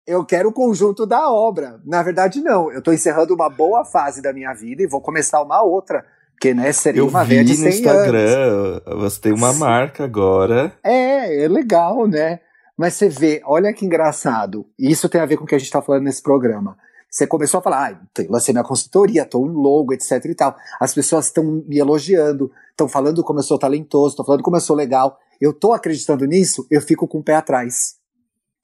eu 0.05 0.25
quero 0.25 0.49
o 0.49 0.53
conjunto 0.53 1.05
da 1.05 1.31
obra. 1.31 1.79
Na 1.85 2.03
verdade, 2.03 2.41
não. 2.41 2.71
Eu 2.71 2.81
tô 2.81 2.91
encerrando 2.91 3.33
uma 3.33 3.49
boa 3.49 3.85
fase 3.85 4.21
da 4.21 4.33
minha 4.33 4.53
vida 4.53 4.83
e 4.83 4.87
vou 4.87 5.01
começar 5.01 5.41
uma 5.41 5.61
outra. 5.63 6.05
Porque, 6.31 6.53
né, 6.53 6.73
seria 6.73 6.99
eu 6.99 7.07
uma 7.07 7.23
velha 7.23 7.45
de 7.45 7.55
100 7.55 7.63
no 7.63 7.69
Instagram, 7.69 8.19
anos. 8.19 8.81
você 9.01 9.21
tem 9.21 9.31
uma 9.31 9.53
marca 9.53 10.03
agora. 10.03 10.73
É, 10.83 11.45
é 11.45 11.47
legal, 11.47 12.05
né? 12.05 12.39
Mas 12.77 12.95
você 12.95 13.07
vê, 13.07 13.41
olha 13.45 13.73
que 13.73 13.85
engraçado. 13.85 14.67
Isso 14.77 15.07
tem 15.07 15.21
a 15.21 15.25
ver 15.25 15.37
com 15.37 15.43
o 15.43 15.47
que 15.47 15.55
a 15.55 15.59
gente 15.59 15.71
tá 15.71 15.81
falando 15.81 16.03
nesse 16.03 16.21
programa. 16.21 16.77
Você 17.09 17.27
começou 17.27 17.59
a 17.59 17.61
falar, 17.61 17.91
ah, 17.91 18.23
lancei 18.27 18.53
minha 18.53 18.63
consultoria, 18.63 19.23
tô 19.23 19.39
um 19.39 19.51
logo, 19.51 19.93
etc 19.93 20.25
e 20.25 20.33
tal. 20.33 20.55
As 20.79 20.95
pessoas 20.95 21.27
estão 21.27 21.63
me 21.67 21.77
elogiando, 21.77 22.51
estão 22.71 22.89
falando 22.89 23.23
como 23.23 23.37
eu 23.37 23.43
sou 23.43 23.59
talentoso, 23.59 24.13
estão 24.13 24.25
falando 24.25 24.41
como 24.41 24.57
eu 24.57 24.61
sou 24.61 24.75
legal. 24.75 25.19
Eu 25.39 25.53
tô 25.53 25.73
acreditando 25.73 26.25
nisso, 26.25 26.65
eu 26.71 26.81
fico 26.81 27.07
com 27.07 27.19
o 27.19 27.23
pé 27.23 27.35
atrás. 27.35 27.97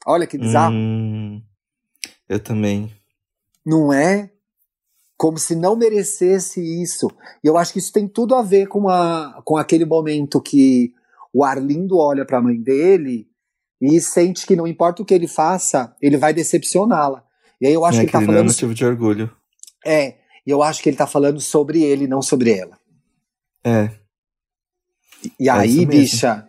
Olha 0.04 0.26
que 0.26 0.36
bizarro. 0.36 0.74
Hum, 0.74 1.44
eu 2.28 2.40
também. 2.40 2.92
Não 3.64 3.94
é? 3.94 4.32
Como 5.16 5.38
se 5.38 5.56
não 5.56 5.76
merecesse 5.76 6.60
isso. 6.82 7.08
E 7.44 7.48
eu 7.48 7.56
acho 7.56 7.72
que 7.72 7.78
isso 7.78 7.94
tem 7.94 8.08
tudo 8.08 8.34
a 8.34 8.42
ver 8.42 8.66
com, 8.66 8.90
a, 8.90 9.44
com 9.46 9.58
aquele 9.58 9.86
momento 9.86 10.42
que 10.42 10.92
o 11.32 11.44
Arlindo 11.44 11.98
olha 11.98 12.26
para 12.26 12.40
a 12.40 12.42
mãe 12.42 12.60
dele 12.60 13.29
e 13.82 14.00
sente 14.02 14.46
que 14.46 14.56
não 14.56 14.68
importa 14.68 15.02
o 15.02 15.06
que 15.06 15.14
ele 15.14 15.28
faça, 15.28 15.96
ele 16.02 16.18
vai 16.18 16.34
decepcioná-la. 16.34 17.24
E 17.62 17.68
aí 17.68 17.74
eu 17.74 17.86
acho 17.86 17.98
é, 17.98 18.02
que 18.02 18.06
ele 18.06 18.12
tá 18.12 18.20
falando. 18.20 18.36
Não 18.36 18.42
é 18.42 18.48
motivo 18.48 18.74
de 18.74 18.86
orgulho. 18.86 19.32
É, 19.86 20.16
e 20.46 20.50
eu 20.50 20.62
acho 20.62 20.82
que 20.82 20.90
ele 20.90 20.98
tá 20.98 21.08
falando 21.08 21.40
sobre 21.40 21.84
ele, 21.84 22.08
não 22.08 22.22
sobre 22.22 22.52
ela. 22.52 22.78
É. 23.64 23.90
E, 25.40 25.50
é 25.50 25.52
aí, 25.52 25.86
bicha, 25.86 26.48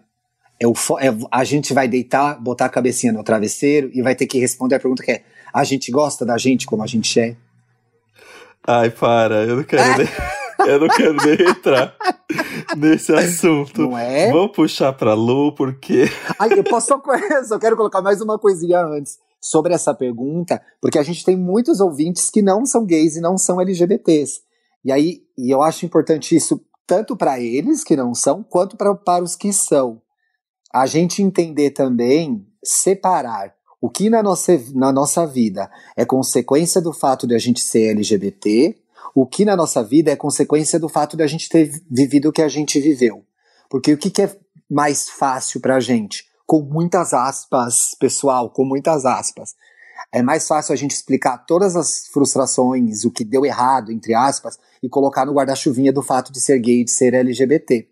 é 0.59 0.67
o, 0.67 0.75
é, 1.01 1.09
a 1.31 1.45
gente 1.45 1.73
vai 1.73 1.89
deitar, 1.89 2.41
botar 2.41 2.67
a 2.67 2.71
cabecinha 2.71 3.13
no 3.13 3.25
travesseiro 3.25 3.91
e 3.93 4.03
vai 4.03 4.15
ter 4.15 4.27
que 4.27 4.39
responder 4.39 4.77
a 4.77 4.81
pergunta 4.81 5.03
que 5.03 5.13
é: 5.13 5.25
a 5.53 5.65
gente 5.65 5.91
gosta 5.91 6.25
da 6.25 6.37
gente 6.39 6.67
como 6.67 6.83
a 6.83 6.87
gente 6.87 7.19
é? 7.19 7.37
Ai, 8.67 8.91
para, 8.91 9.45
eu 9.45 9.57
não 9.57 9.65
quero 9.65 9.83
nem, 9.99 10.07
eu 10.67 10.81
não 10.81 10.89
quero 10.89 11.15
nem 11.15 11.49
entrar 11.49 11.97
nesse 12.77 13.13
assunto. 13.13 13.83
Não 13.83 13.99
é? 13.99 14.31
Vamos 14.31 14.53
puxar 14.53 14.93
pra 14.93 15.15
Lu, 15.15 15.55
porque. 15.55 16.05
Ai, 16.39 16.51
eu 16.53 16.65
posso 16.65 16.89
só, 16.89 17.03
só 17.47 17.59
quero 17.59 17.77
colocar 17.77 18.03
mais 18.03 18.21
uma 18.21 18.39
coisinha 18.39 18.81
antes 18.85 19.19
sobre 19.41 19.73
essa 19.73 19.95
pergunta, 19.95 20.61
porque 20.81 20.99
a 20.99 21.03
gente 21.03 21.25
tem 21.25 21.37
muitos 21.37 21.81
ouvintes 21.81 22.31
que 22.31 22.43
não 22.43 22.67
são 22.67 22.85
gays 22.85 23.17
e 23.17 23.21
não 23.21 23.39
são 23.39 23.61
LGBTs. 23.61 24.41
E 24.85 24.93
aí, 24.93 25.23
e 25.37 25.51
eu 25.51 25.63
acho 25.63 25.87
importante 25.87 26.37
isso 26.37 26.61
tanto 26.87 27.17
para 27.17 27.39
eles 27.39 27.85
que 27.85 27.97
não 27.97 28.15
são, 28.15 28.43
quanto 28.43 28.77
pra, 28.77 28.95
para 28.95 29.23
os 29.23 29.37
que 29.37 29.53
são. 29.53 30.03
A 30.73 30.87
gente 30.87 31.23
entender 31.23 31.71
também, 31.71 32.47
separar 32.65 33.55
o 33.81 33.89
que 33.89 34.11
na 34.11 34.23
nossa, 34.23 34.53
na 34.75 34.93
nossa 34.93 35.27
vida 35.27 35.71
é 35.97 36.05
consequência 36.05 36.81
do 36.81 36.93
fato 36.93 37.27
de 37.27 37.35
a 37.35 37.39
gente 37.39 37.61
ser 37.61 37.91
LGBT, 37.91 38.77
o 39.15 39.27
que 39.27 39.45
na 39.45 39.57
nossa 39.57 39.83
vida 39.83 40.11
é 40.11 40.17
consequência 40.17 40.79
do 40.79 40.89
fato 40.89 41.17
de 41.17 41.23
a 41.23 41.27
gente 41.27 41.49
ter 41.49 41.83
vivido 41.91 42.29
o 42.29 42.33
que 42.33 42.43
a 42.43 42.49
gente 42.49 42.81
viveu. 42.81 43.25
Porque 43.69 43.93
o 43.93 43.99
que, 43.99 44.11
que 44.11 44.23
é 44.23 44.37
mais 44.69 45.09
fácil 45.09 45.61
para 45.61 45.77
a 45.77 45.81
gente? 45.81 46.31
com 46.51 46.63
muitas 46.63 47.15
aspas, 47.15 47.95
pessoal, 47.95 48.51
com 48.51 48.65
muitas 48.65 49.07
aspas. 49.07 49.55
É 50.13 50.21
mais 50.21 50.49
fácil 50.49 50.73
a 50.73 50.77
gente 50.77 50.91
explicar 50.91 51.39
todas 51.47 51.77
as 51.77 52.09
frustrações, 52.09 53.05
o 53.05 53.11
que 53.13 53.25
deu 53.25 53.47
errado, 53.47 53.93
entre 53.93 54.15
aspas, 54.15 54.59
e 54.83 54.89
colocar 54.89 55.25
no 55.25 55.33
guarda-chuvinha 55.33 55.93
do 55.93 56.03
fato 56.03 56.33
de 56.33 56.41
ser 56.41 56.59
gay, 56.59 56.83
de 56.83 56.91
ser 56.91 57.15
LGBT. 57.15 57.87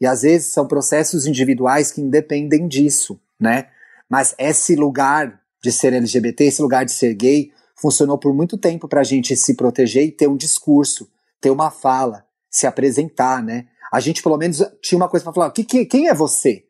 E 0.00 0.06
às 0.06 0.22
vezes 0.22 0.54
são 0.54 0.66
processos 0.66 1.26
individuais 1.26 1.92
que 1.92 2.00
independem 2.00 2.66
disso, 2.66 3.20
né? 3.38 3.66
Mas 4.08 4.34
esse 4.38 4.74
lugar 4.74 5.38
de 5.62 5.70
ser 5.70 5.92
LGBT, 5.92 6.44
esse 6.44 6.62
lugar 6.62 6.86
de 6.86 6.92
ser 6.92 7.12
gay, 7.12 7.52
funcionou 7.80 8.18
por 8.18 8.34
muito 8.34 8.58
tempo 8.58 8.88
para 8.88 9.00
a 9.00 9.04
gente 9.04 9.36
se 9.36 9.54
proteger 9.54 10.04
e 10.04 10.12
ter 10.12 10.28
um 10.28 10.36
discurso, 10.36 11.08
ter 11.40 11.50
uma 11.50 11.70
fala, 11.70 12.24
se 12.50 12.66
apresentar, 12.66 13.42
né? 13.42 13.66
A 13.92 14.00
gente 14.00 14.22
pelo 14.22 14.36
menos 14.36 14.62
tinha 14.82 14.98
uma 14.98 15.08
coisa 15.08 15.24
para 15.24 15.32
falar: 15.32 15.50
que, 15.50 15.64
que, 15.64 15.86
quem 15.86 16.08
é 16.08 16.14
você? 16.14 16.64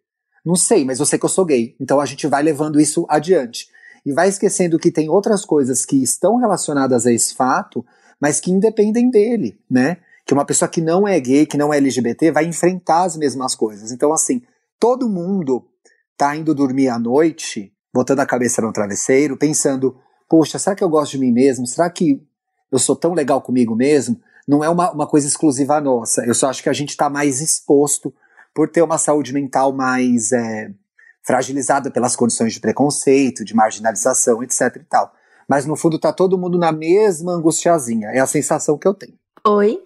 Não 0.45 0.55
sei, 0.55 0.85
mas 0.85 1.01
eu 1.01 1.07
sei 1.07 1.19
que 1.19 1.25
eu 1.25 1.31
sou 1.31 1.45
gay. 1.45 1.75
Então 1.81 2.01
a 2.01 2.07
gente 2.07 2.27
vai 2.27 2.43
levando 2.43 2.81
isso 2.81 3.07
adiante. 3.09 3.69
E 4.07 4.13
vai 4.13 4.29
esquecendo 4.29 4.79
que 4.79 4.91
tem 4.91 5.09
outras 5.09 5.45
coisas 5.45 5.85
que 5.85 6.03
estão 6.03 6.37
relacionadas 6.37 7.07
a 7.07 7.13
esse 7.13 7.35
fato, 7.35 7.85
mas 8.21 8.41
que 8.41 8.51
independem 8.51 9.11
dele, 9.11 9.61
né? 9.71 9.99
Que 10.25 10.33
uma 10.33 10.45
pessoa 10.45 10.69
que 10.69 10.81
não 10.81 11.07
é 11.07 11.19
gay, 11.19 11.47
que 11.47 11.57
não 11.57 11.73
é 11.73 11.79
LGBT, 11.79 12.31
vai 12.31 12.45
enfrentar 12.45 13.05
as 13.05 13.17
mesmas 13.17 13.55
coisas. 13.55 13.91
Então, 13.93 14.13
assim, 14.13 14.43
todo 14.79 15.09
mundo 15.09 15.67
tá 16.17 16.37
indo 16.37 16.55
dormir 16.55 16.89
à 16.89 16.99
noite, 16.99 17.73
botando 17.93 18.21
a 18.21 18.27
cabeça 18.27 18.63
no 18.63 18.73
travesseiro, 18.73 19.37
pensando: 19.37 19.97
poxa, 20.29 20.59
será 20.59 20.77
que 20.77 20.85
eu 20.85 20.89
gosto 20.89 21.13
de 21.13 21.19
mim 21.19 21.33
mesmo? 21.33 21.67
Será 21.67 21.89
que 21.89 22.23
eu 22.71 22.79
sou 22.79 22.95
tão 22.95 23.15
legal 23.15 23.41
comigo 23.41 23.75
mesmo? 23.75 24.21
Não 24.47 24.63
é 24.63 24.69
uma, 24.69 24.91
uma 24.93 25.07
coisa 25.07 25.27
exclusiva 25.27 25.81
nossa. 25.81 26.25
Eu 26.25 26.35
só 26.35 26.49
acho 26.49 26.63
que 26.63 26.69
a 26.69 26.73
gente 26.73 26.91
está 26.91 27.09
mais 27.09 27.41
exposto 27.41 28.13
por 28.55 28.69
ter 28.69 28.83
uma 28.83 28.99
saúde 28.99 29.33
mental 29.33 29.73
mais 29.73 30.33
é, 30.33 30.71
fragilizada 31.23 31.91
pelas 31.91 32.17
condições 32.17 32.55
de 32.55 32.61
preconceito, 32.61 33.45
de 33.45 33.55
marginalização, 33.55 34.43
etc 34.43 34.77
e 34.77 34.85
tal. 34.85 35.13
Mas 35.47 35.65
no 35.65 35.77
fundo 35.77 35.99
tá 35.99 36.13
todo 36.13 36.39
mundo 36.39 36.59
na 36.59 36.73
mesma 36.73 37.33
angustiazinha. 37.33 38.09
É 38.09 38.21
a 38.21 38.27
sensação 38.27 38.77
que 38.77 38.87
eu 38.87 38.95
tenho. 38.95 39.15
Oi. 39.47 39.81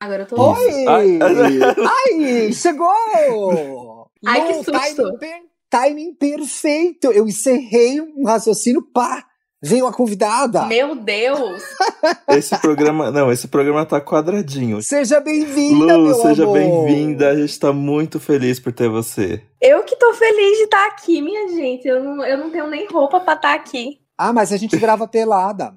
Agora 0.00 0.22
eu 0.22 0.26
tô. 0.26 0.52
Oi! 0.52 0.86
Ai, 0.86 1.18
Ai 1.20 2.52
chegou! 2.52 4.08
Ai, 4.24 4.46
que 4.46 4.54
susto! 4.54 4.72
Timing, 5.18 5.46
timing 5.68 6.14
perfeito! 6.14 7.10
Eu 7.10 7.26
encerrei 7.26 8.00
um 8.00 8.24
raciocínio, 8.24 8.80
pá! 8.80 9.27
Veio 9.60 9.88
a 9.88 9.92
convidada. 9.92 10.66
Meu 10.66 10.94
Deus! 10.94 11.62
Esse 12.30 12.56
programa, 12.58 13.10
não, 13.10 13.32
esse 13.32 13.48
programa 13.48 13.84
tá 13.84 14.00
quadradinho. 14.00 14.80
Seja 14.82 15.18
bem-vinda, 15.18 15.96
Lu, 15.96 16.14
seja 16.14 16.46
bem-vinda. 16.46 17.30
A 17.30 17.36
gente 17.36 17.58
tá 17.58 17.72
muito 17.72 18.20
feliz 18.20 18.60
por 18.60 18.72
ter 18.72 18.88
você. 18.88 19.42
Eu 19.60 19.82
que 19.82 19.96
tô 19.96 20.14
feliz 20.14 20.58
de 20.58 20.64
estar 20.64 20.86
tá 20.86 20.86
aqui, 20.86 21.20
minha 21.20 21.48
gente. 21.48 21.88
Eu 21.88 22.04
não, 22.04 22.24
eu 22.24 22.38
não 22.38 22.50
tenho 22.50 22.68
nem 22.68 22.86
roupa 22.86 23.18
pra 23.18 23.34
estar 23.34 23.48
tá 23.48 23.54
aqui. 23.54 23.98
Ah, 24.16 24.32
mas 24.32 24.52
a 24.52 24.56
gente 24.56 24.76
grava 24.76 25.08
pelada. 25.08 25.74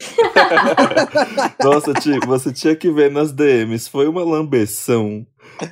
Nossa, 1.62 1.92
tipo, 1.94 2.26
você 2.26 2.52
tinha 2.52 2.74
que 2.74 2.90
ver 2.90 3.12
nas 3.12 3.30
DMs. 3.30 3.88
Foi 3.88 4.08
uma 4.08 4.24
lambeção. 4.24 5.24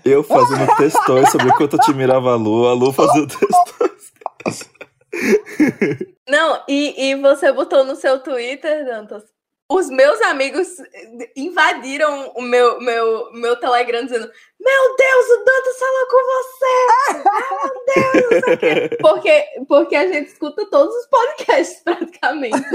Eu 0.05 0.23
fazendo 0.23 0.67
textões 0.77 1.31
sobre 1.33 1.53
quanto 1.55 1.75
eu 1.75 1.81
te 1.81 1.93
mirava 1.93 2.33
a 2.33 2.37
Lu, 2.37 2.69
a 2.69 2.73
Lu 2.73 2.93
fazendo 2.93 3.27
textões. 3.27 4.78
Não, 6.29 6.63
e, 6.69 7.11
e 7.11 7.15
você 7.17 7.53
botou 7.53 7.85
no 7.85 7.97
seu 7.97 8.19
Twitter, 8.21 8.85
Dantas, 8.85 9.23
os 9.71 9.91
meus 9.91 10.21
amigos 10.23 10.67
invadiram 11.37 12.33
o 12.37 12.43
meu, 12.43 12.81
meu, 12.81 13.31
meu 13.33 13.55
Telegram 13.57 14.03
dizendo: 14.03 14.27
Meu 14.61 14.97
Deus, 14.97 15.27
o 15.29 15.45
Dantas 15.45 15.79
falou 15.79 16.07
com 16.11 16.23
você! 16.35 17.19
Meu 17.57 17.85
Deus, 17.95 18.25
não 18.25 18.41
sei 18.41 18.55
o 18.55 18.59
quê. 18.59 18.97
Porque, 19.01 19.45
porque 19.69 19.97
a 19.97 20.07
gente 20.11 20.29
escuta 20.29 20.65
todos 20.71 20.95
os 20.95 21.07
podcasts, 21.07 21.81
praticamente. 21.85 22.57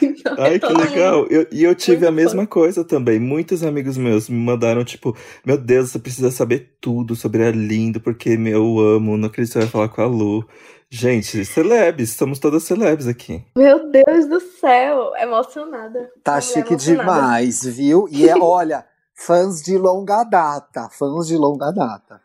Então, 0.00 0.34
é 0.36 0.42
Ai, 0.42 0.52
que 0.52 0.60
todo 0.60 0.78
mundo- 0.78 0.90
legal. 0.90 1.26
Eu- 1.28 1.46
E 1.50 1.64
eu, 1.64 1.74
tive 1.74 1.96
Muito 1.98 2.08
a 2.08 2.12
mesma 2.12 2.46
coisa 2.46 2.84
também. 2.84 3.18
Muitos 3.18 3.64
amigos 3.64 3.96
meus 3.96 4.28
me 4.28 4.36
mandaram, 4.38 4.84
tipo, 4.84 5.16
meu 5.44 5.56
Deus, 5.58 5.90
você 5.90 5.98
precisa 5.98 6.30
saber 6.30 6.76
tudo 6.80 7.16
sobre 7.16 7.44
a 7.44 7.50
Lindo, 7.50 8.00
porque 8.00 8.30
eu 8.30 8.78
amo, 8.78 9.16
não 9.16 9.26
acredito 9.28 9.52
que 9.54 9.58
você 9.58 9.64
vai 9.64 9.68
falar 9.68 9.88
com 9.88 10.02
a 10.02 10.06
Lu. 10.06 10.48
Gente, 10.90 11.44
celebs, 11.44 12.14
somos 12.14 12.38
todas 12.38 12.64
celebs 12.64 13.06
aqui. 13.06 13.44
Meu 13.56 13.90
Deus 13.90 14.26
do 14.26 14.40
céu, 14.40 15.14
emocionada. 15.16 16.10
Tá 16.24 16.40
chique 16.40 16.72
emocionada. 16.72 17.02
demais, 17.02 17.62
viu? 17.64 18.08
E 18.10 18.26
é, 18.26 18.34
olha, 18.34 18.86
fãs 19.14 19.62
de 19.62 19.76
longa 19.76 20.24
data, 20.24 20.88
fãs 20.88 21.26
de 21.26 21.36
longa 21.36 21.70
data. 21.70 22.22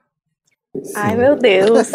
Ai, 0.96 1.12
Sim. 1.12 1.18
meu 1.18 1.36
Deus. 1.36 1.92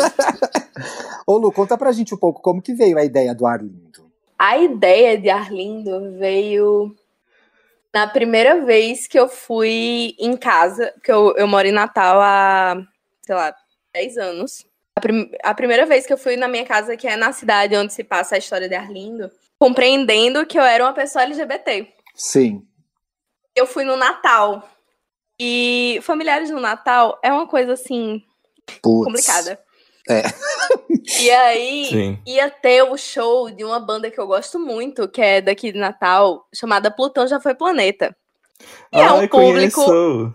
Ô 1.26 1.38
Lu, 1.38 1.50
conta 1.50 1.76
pra 1.78 1.90
gente 1.90 2.14
um 2.14 2.18
pouco 2.18 2.42
como 2.42 2.60
que 2.60 2.74
veio 2.74 2.98
a 2.98 3.04
ideia 3.04 3.34
do 3.34 3.46
Arlindo. 3.46 4.10
A 4.38 4.58
ideia 4.58 5.18
de 5.18 5.30
Arlindo 5.30 6.18
veio 6.18 6.94
na 7.92 8.06
primeira 8.06 8.64
vez 8.64 9.06
que 9.06 9.18
eu 9.18 9.26
fui 9.26 10.14
em 10.18 10.36
casa, 10.36 10.92
que 11.02 11.10
eu, 11.10 11.34
eu 11.36 11.48
moro 11.48 11.66
em 11.66 11.72
Natal 11.72 12.20
há, 12.20 12.76
sei 13.22 13.34
lá, 13.34 13.54
10 13.94 14.18
anos. 14.18 14.67
A, 14.98 15.00
prim- 15.00 15.30
a 15.44 15.54
primeira 15.54 15.86
vez 15.86 16.04
que 16.06 16.12
eu 16.12 16.18
fui 16.18 16.36
na 16.36 16.48
minha 16.48 16.64
casa, 16.66 16.96
que 16.96 17.06
é 17.06 17.14
na 17.16 17.30
cidade 17.32 17.76
onde 17.76 17.92
se 17.92 18.02
passa 18.02 18.34
a 18.34 18.38
história 18.38 18.68
de 18.68 18.74
Arlindo, 18.74 19.30
compreendendo 19.56 20.44
que 20.44 20.58
eu 20.58 20.62
era 20.62 20.82
uma 20.84 20.92
pessoa 20.92 21.22
LGBT. 21.22 21.86
Sim. 22.16 22.66
Eu 23.54 23.64
fui 23.64 23.84
no 23.84 23.96
Natal. 23.96 24.68
E 25.40 26.00
familiares 26.02 26.50
no 26.50 26.58
Natal 26.58 27.16
é 27.22 27.32
uma 27.32 27.46
coisa 27.46 27.74
assim 27.74 28.20
Putz. 28.82 29.04
complicada. 29.06 29.60
É. 30.10 30.22
E 31.20 31.30
aí 31.30 31.84
Sim. 31.86 32.18
ia 32.26 32.50
ter 32.50 32.82
o 32.82 32.96
show 32.96 33.50
de 33.50 33.62
uma 33.62 33.78
banda 33.78 34.10
que 34.10 34.18
eu 34.18 34.26
gosto 34.26 34.58
muito, 34.58 35.06
que 35.08 35.20
é 35.20 35.40
daqui 35.40 35.70
de 35.70 35.78
Natal, 35.78 36.44
chamada 36.52 36.90
Plutão 36.90 37.26
Já 37.28 37.38
Foi 37.38 37.54
Planeta. 37.54 38.16
E 38.92 38.98
é 38.98 39.12
um 39.12 39.28
público. 39.28 39.84
conheço. 39.84 40.34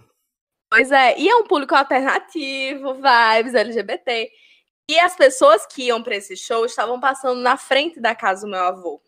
Pois 0.69 0.91
é, 0.91 1.19
e 1.19 1.27
é 1.29 1.35
um 1.35 1.43
público 1.43 1.75
alternativo, 1.75 2.93
vibes, 2.95 3.53
LGBT. 3.53 4.29
E 4.89 4.99
as 4.99 5.15
pessoas 5.15 5.65
que 5.65 5.83
iam 5.83 6.03
pra 6.03 6.15
esse 6.15 6.35
show 6.35 6.65
estavam 6.65 6.99
passando 6.99 7.39
na 7.39 7.57
frente 7.57 7.99
da 7.99 8.13
casa 8.13 8.45
do 8.45 8.51
meu 8.51 8.59
avô. 8.59 9.01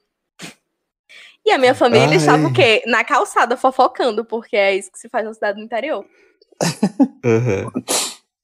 E 1.45 1.51
a 1.51 1.57
minha 1.57 1.75
família 1.75 2.09
Ai. 2.09 2.15
estava 2.15 2.47
o 2.47 2.53
quê? 2.53 2.81
Na 2.87 3.03
calçada 3.03 3.55
fofocando, 3.55 4.25
porque 4.25 4.55
é 4.55 4.75
isso 4.75 4.91
que 4.91 4.97
se 4.97 5.09
faz 5.09 5.25
na 5.25 5.33
cidade 5.33 5.59
do 5.59 5.63
interior. 5.65 6.05
Aham. 7.23 7.71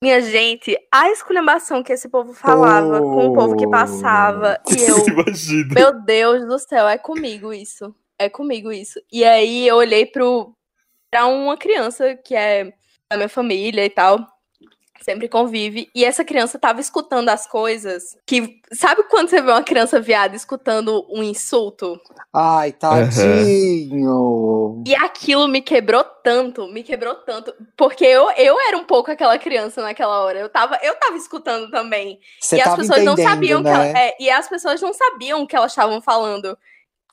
Minha 0.04 0.20
gente, 0.20 0.76
a 0.92 1.12
esculhambação 1.12 1.84
que 1.84 1.94
esse 1.94 2.10
povo 2.10 2.34
falava 2.34 3.00
com 3.02 3.28
o 3.28 3.34
povo 3.34 3.56
que 3.56 3.68
passava, 3.68 4.60
e 4.76 4.82
eu, 4.82 4.98
Imagina. 5.08 5.74
meu 5.76 6.02
Deus 6.02 6.46
do 6.48 6.58
céu, 6.58 6.88
é 6.88 6.98
comigo 6.98 7.54
isso. 7.54 7.96
É 8.20 8.28
comigo 8.28 8.72
isso. 8.72 9.00
E 9.12 9.24
aí 9.24 9.68
eu 9.68 9.76
olhei 9.76 10.08
pro, 10.08 10.56
pra 11.12 11.28
uma 11.28 11.56
criança 11.56 12.16
que 12.16 12.36
é 12.36 12.74
da 13.12 13.18
minha 13.18 13.30
família 13.30 13.86
e 13.86 13.90
tal, 13.92 14.28
sempre 15.02 15.28
convive, 15.28 15.90
e 15.94 16.06
essa 16.06 16.24
criança 16.24 16.60
tava 16.60 16.80
escutando 16.80 17.30
as 17.30 17.48
coisas 17.48 18.18
que. 18.26 18.62
Sabe 18.74 19.04
quando 19.04 19.30
você 19.30 19.42
vê 19.42 19.52
uma 19.52 19.64
criança 19.64 20.00
viada 20.00 20.36
escutando 20.36 21.06
um 21.10 21.22
insulto? 21.22 22.00
Ai, 22.34 22.72
tadinho. 22.72 24.22
E 24.88 24.96
aquilo 24.96 25.48
me 25.48 25.62
quebrou 25.62 26.04
tanto, 26.24 26.68
me 26.68 26.82
quebrou 26.84 27.16
tanto. 27.16 27.54
Porque 27.76 28.06
eu, 28.06 28.32
eu 28.32 28.60
era 28.62 28.78
um 28.78 28.86
pouco 28.86 29.12
aquela 29.12 29.38
criança 29.38 29.82
naquela 29.82 30.22
hora. 30.22 30.40
Eu 30.40 30.48
tava, 30.48 30.80
eu 30.82 30.96
tava 30.96 31.18
escutando 31.18 31.70
também. 31.70 32.20
Você 32.40 32.58
e 32.58 32.62
as 32.62 32.76
pessoas 32.76 33.04
não 33.04 33.18
sabiam 33.18 33.62
né? 33.62 33.70
que 33.70 33.76
ela, 33.76 34.00
é, 34.00 34.16
E 34.20 34.30
as 34.30 34.48
pessoas 34.48 34.82
não 34.82 34.94
sabiam 34.94 35.42
o 35.42 35.48
que 35.48 35.56
elas 35.56 35.72
estavam 35.72 36.02
falando. 36.02 36.58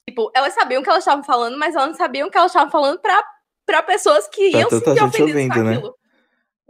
Tipo, 0.08 0.30
elas 0.34 0.54
sabiam 0.54 0.80
o 0.80 0.82
que 0.82 0.88
elas 0.88 1.02
estavam 1.02 1.24
falando, 1.24 1.58
mas 1.58 1.74
elas 1.74 1.88
não 1.88 1.94
sabiam 1.94 2.28
o 2.28 2.30
que 2.30 2.38
elas 2.38 2.50
estavam 2.50 2.70
falando 2.70 2.98
pra, 2.98 3.22
pra 3.66 3.82
pessoas 3.82 4.26
que 4.28 4.50
Pra 4.50 4.60
iam 4.60 4.70
se 4.70 4.76
ofendidas 4.76 5.12
com 5.12 5.22
ouvindo, 5.24 5.64
né? 5.64 5.82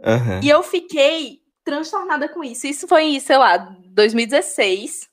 Aham. 0.03 0.39
E 0.43 0.49
eu 0.49 0.63
fiquei 0.63 1.39
transtornada 1.63 2.27
com 2.29 2.43
isso. 2.43 2.65
Isso 2.67 2.87
foi, 2.87 3.19
sei 3.19 3.37
lá, 3.37 3.57
2016. 3.87 5.07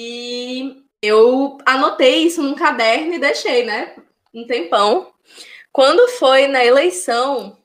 E 0.00 0.76
eu 1.02 1.58
anotei 1.66 2.24
isso 2.24 2.42
num 2.42 2.54
caderno 2.54 3.14
e 3.14 3.18
deixei, 3.18 3.64
né? 3.64 3.94
Um 4.34 4.46
tempão. 4.46 5.12
Quando 5.72 6.08
foi 6.12 6.46
na 6.46 6.64
eleição. 6.64 7.56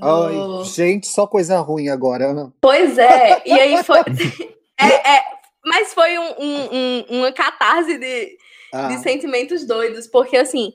Ai, 0.00 0.34
do- 0.34 0.64
gente, 0.64 1.06
só 1.06 1.26
coisa 1.26 1.58
ruim 1.60 1.88
agora. 1.88 2.32
né? 2.32 2.50
Pois 2.60 2.96
é, 2.98 3.42
e 3.46 3.52
aí 3.52 3.82
foi. 3.84 3.98
é, 4.80 5.16
é, 5.16 5.24
mas 5.64 5.92
foi 5.92 6.18
um, 6.18 6.30
um- 6.38 6.68
um- 6.72 7.04
uma 7.18 7.32
catarse 7.32 7.98
de, 7.98 8.36
Ah, 8.72 8.88
de 8.88 8.98
sentimentos 9.02 9.66
doidos, 9.66 10.06
porque 10.06 10.36
assim, 10.38 10.72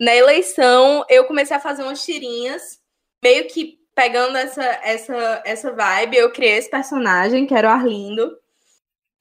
na 0.00 0.14
eleição 0.14 1.04
eu 1.08 1.24
comecei 1.24 1.56
a 1.56 1.60
fazer 1.60 1.82
umas 1.82 2.04
tirinhas, 2.04 2.78
meio 3.22 3.48
que 3.48 3.79
pegando 4.00 4.34
essa, 4.38 4.64
essa, 4.82 5.42
essa 5.44 5.72
vibe, 5.72 6.16
eu 6.16 6.32
criei 6.32 6.56
esse 6.56 6.70
personagem, 6.70 7.46
que 7.46 7.52
era 7.52 7.68
o 7.68 7.70
Arlindo, 7.70 8.34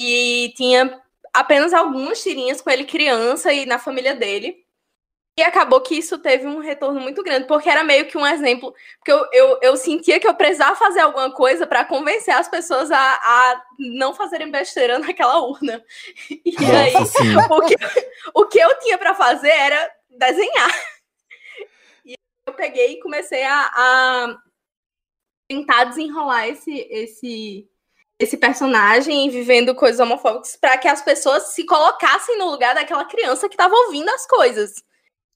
e 0.01 0.53
tinha 0.55 1.01
apenas 1.33 1.73
algumas 1.73 2.23
tirinhas 2.23 2.61
com 2.61 2.69
ele 2.69 2.85
criança 2.85 3.51
e 3.51 3.65
na 3.65 3.77
família 3.77 4.15
dele. 4.15 4.63
E 5.37 5.43
acabou 5.43 5.81
que 5.81 5.95
isso 5.95 6.17
teve 6.19 6.47
um 6.47 6.59
retorno 6.59 7.01
muito 7.01 7.21
grande, 7.21 7.45
porque 7.45 7.69
era 7.69 7.83
meio 7.83 8.07
que 8.07 8.17
um 8.17 8.25
exemplo. 8.25 8.73
Porque 8.99 9.11
eu, 9.11 9.27
eu, 9.33 9.59
eu 9.61 9.75
sentia 9.75 10.17
que 10.17 10.27
eu 10.27 10.33
precisava 10.33 10.77
fazer 10.77 11.01
alguma 11.01 11.29
coisa 11.29 11.67
para 11.67 11.83
convencer 11.83 12.33
as 12.33 12.47
pessoas 12.47 12.89
a, 12.89 12.97
a 12.97 13.61
não 13.77 14.13
fazerem 14.13 14.49
besteira 14.49 14.97
naquela 14.99 15.41
urna. 15.41 15.83
E 16.29 16.55
aí, 16.57 16.93
Nossa, 16.93 17.21
sim. 17.21 17.35
o 17.35 17.61
que, 17.63 17.75
o 18.33 18.45
que 18.45 18.59
eu 18.59 18.79
tinha 18.79 18.97
para 18.97 19.13
fazer 19.13 19.49
era 19.49 19.91
desenhar. 20.09 20.71
E 22.05 22.15
eu 22.47 22.53
peguei 22.53 22.93
e 22.93 22.99
comecei 23.01 23.43
a, 23.43 23.71
a 23.73 24.48
tentar 25.49 25.85
desenrolar 25.85 26.47
esse, 26.47 26.71
esse, 26.91 27.67
esse 28.19 28.37
personagem 28.37 29.29
vivendo 29.29 29.73
coisas 29.73 29.99
homofóbicas 29.99 30.55
para 30.55 30.77
que 30.77 30.87
as 30.87 31.01
pessoas 31.01 31.53
se 31.53 31.65
colocassem 31.65 32.37
no 32.37 32.51
lugar 32.51 32.75
daquela 32.75 33.03
criança 33.05 33.49
que 33.49 33.55
estava 33.55 33.73
ouvindo 33.75 34.09
as 34.09 34.27
coisas. 34.27 34.73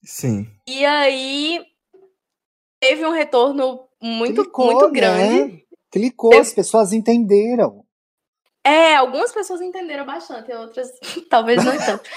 Sim. 0.03 0.47
E 0.67 0.85
aí 0.85 1.65
teve 2.79 3.05
um 3.05 3.11
retorno 3.11 3.87
muito, 4.01 4.43
Clicou, 4.43 4.65
muito 4.67 4.85
né? 4.89 4.91
grande. 4.93 5.65
Clicou, 5.91 6.33
Eu- 6.33 6.41
as 6.41 6.53
pessoas 6.53 6.93
entenderam. 6.93 7.83
É, 8.65 8.95
algumas 8.95 9.33
pessoas 9.33 9.59
entenderam 9.59 10.05
bastante, 10.05 10.49
outras 10.53 10.89
talvez 11.29 11.63
não 11.65 11.77
tanto. 11.77 12.09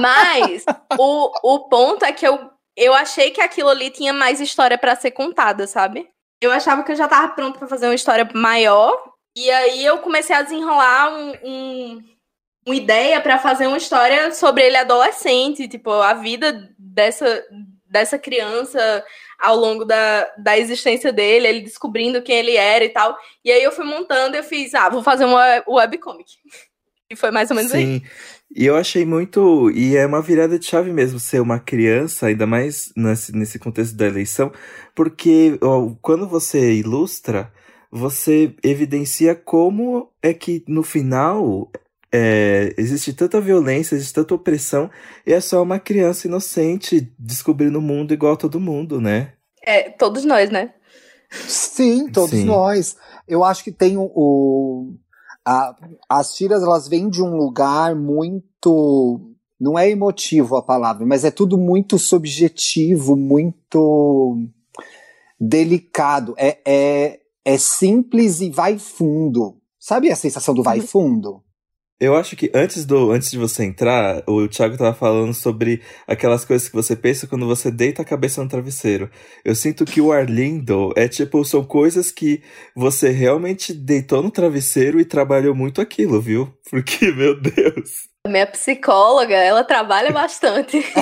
Mas 0.00 0.64
o, 0.98 1.30
o 1.54 1.68
ponto 1.68 2.04
é 2.04 2.12
que 2.12 2.26
eu, 2.26 2.50
eu 2.76 2.92
achei 2.94 3.30
que 3.30 3.40
aquilo 3.40 3.68
ali 3.68 3.88
tinha 3.90 4.12
mais 4.12 4.40
história 4.40 4.76
pra 4.76 4.96
ser 4.96 5.12
contada, 5.12 5.66
sabe? 5.66 6.08
Eu 6.42 6.50
achava 6.50 6.82
que 6.82 6.92
eu 6.92 6.96
já 6.96 7.06
tava 7.08 7.28
pronta 7.34 7.58
pra 7.58 7.68
fazer 7.68 7.86
uma 7.86 7.94
história 7.94 8.28
maior. 8.34 8.92
E 9.36 9.50
aí 9.50 9.84
eu 9.84 9.98
comecei 9.98 10.34
a 10.34 10.42
desenrolar 10.42 11.10
um, 11.14 11.32
um- 11.44 12.02
uma 12.66 12.74
ideia 12.74 13.20
pra 13.20 13.38
fazer 13.38 13.66
uma 13.66 13.76
história 13.78 14.32
sobre 14.32 14.64
ele 14.64 14.76
adolescente, 14.76 15.66
tipo, 15.68 15.90
a 15.90 16.14
vida 16.14 16.68
dessa, 16.78 17.42
dessa 17.86 18.18
criança 18.18 19.04
ao 19.40 19.56
longo 19.56 19.84
da, 19.84 20.28
da 20.38 20.56
existência 20.58 21.12
dele, 21.12 21.46
ele 21.48 21.60
descobrindo 21.62 22.22
quem 22.22 22.36
ele 22.38 22.56
era 22.56 22.84
e 22.84 22.88
tal. 22.90 23.16
E 23.44 23.50
aí 23.50 23.62
eu 23.62 23.72
fui 23.72 23.84
montando 23.84 24.36
e 24.36 24.38
eu 24.38 24.44
fiz, 24.44 24.74
ah, 24.74 24.88
vou 24.88 25.02
fazer 25.02 25.24
uma 25.24 25.62
webcomic. 25.68 26.32
E 27.10 27.16
foi 27.16 27.30
mais 27.30 27.50
ou 27.50 27.56
menos 27.56 27.74
aí. 27.74 27.84
Sim. 27.98 28.02
E 28.56 28.64
eu 28.64 28.74
achei 28.74 29.04
muito. 29.04 29.70
E 29.72 29.94
é 29.98 30.06
uma 30.06 30.22
virada 30.22 30.58
de 30.58 30.64
chave 30.64 30.90
mesmo 30.90 31.20
ser 31.20 31.40
uma 31.42 31.60
criança, 31.60 32.24
ainda 32.28 32.46
mais 32.46 32.90
nesse, 32.96 33.36
nesse 33.36 33.58
contexto 33.58 33.94
da 33.94 34.06
eleição, 34.06 34.50
porque 34.94 35.58
ó, 35.62 35.90
quando 36.00 36.26
você 36.28 36.74
ilustra, 36.74 37.52
você 37.90 38.54
evidencia 38.62 39.34
como 39.34 40.08
é 40.22 40.32
que 40.32 40.64
no 40.66 40.82
final 40.82 41.70
é, 42.10 42.74
existe 42.76 43.12
tanta 43.12 43.40
violência, 43.40 43.94
existe 43.94 44.14
tanta 44.14 44.34
opressão, 44.34 44.90
e 45.26 45.32
é 45.32 45.40
só 45.40 45.62
uma 45.62 45.78
criança 45.78 46.26
inocente 46.26 47.12
descobrindo 47.18 47.78
o 47.78 47.82
mundo 47.82 48.12
igual 48.12 48.34
a 48.34 48.36
todo 48.36 48.60
mundo, 48.60 49.00
né? 49.00 49.32
É, 49.64 49.90
todos 49.90 50.24
nós, 50.24 50.50
né? 50.50 50.74
Sim, 51.30 52.08
todos 52.08 52.30
Sim. 52.30 52.44
nós. 52.44 52.96
Eu 53.26 53.42
acho 53.44 53.64
que 53.64 53.72
tem 53.72 53.96
o. 53.96 54.10
o- 54.14 54.94
a- 55.44 55.74
as 56.08 56.34
tiras, 56.34 56.62
elas 56.62 56.86
vêm 56.88 57.08
de 57.08 57.22
um 57.22 57.36
lugar 57.36 57.94
muito. 57.94 59.20
Não 59.58 59.78
é 59.78 59.88
emotivo 59.88 60.56
a 60.56 60.62
palavra, 60.62 61.06
mas 61.06 61.24
é 61.24 61.30
tudo 61.30 61.56
muito 61.56 61.98
subjetivo, 61.98 63.16
muito 63.16 64.36
delicado. 65.48 66.34
É, 66.38 66.58
é, 66.64 67.18
é 67.44 67.58
simples 67.58 68.40
e 68.40 68.48
vai 68.50 68.78
fundo. 68.78 69.56
Sabe 69.78 70.10
a 70.10 70.16
sensação 70.16 70.54
do 70.54 70.62
vai 70.62 70.78
Uhum. 70.78 70.86
fundo? 70.86 71.42
Eu 72.00 72.16
acho 72.16 72.34
que 72.34 72.50
antes 72.52 72.84
do 72.84 73.12
antes 73.12 73.30
de 73.30 73.38
você 73.38 73.62
entrar, 73.64 74.24
o 74.26 74.48
Thiago 74.48 74.76
tava 74.76 74.92
falando 74.92 75.32
sobre 75.32 75.80
aquelas 76.04 76.44
coisas 76.44 76.68
que 76.68 76.74
você 76.74 76.96
pensa 76.96 77.28
quando 77.28 77.46
você 77.46 77.70
deita 77.70 78.02
a 78.02 78.04
cabeça 78.04 78.42
no 78.42 78.48
travesseiro. 78.48 79.08
Eu 79.44 79.54
sinto 79.54 79.84
que 79.84 80.00
o 80.00 80.10
Arlindo 80.10 80.92
é 80.96 81.06
tipo, 81.06 81.44
são 81.44 81.62
coisas 81.64 82.10
que 82.10 82.42
você 82.74 83.10
realmente 83.10 83.72
deitou 83.72 84.20
no 84.20 84.32
travesseiro 84.32 84.98
e 84.98 85.04
trabalhou 85.04 85.54
muito 85.54 85.80
aquilo, 85.80 86.20
viu? 86.20 86.52
Porque, 86.68 87.12
meu 87.12 87.40
Deus. 87.40 88.08
A 88.26 88.30
minha 88.30 88.46
psicóloga, 88.48 89.36
ela 89.36 89.62
trabalha 89.62 90.10
bastante. 90.10 90.84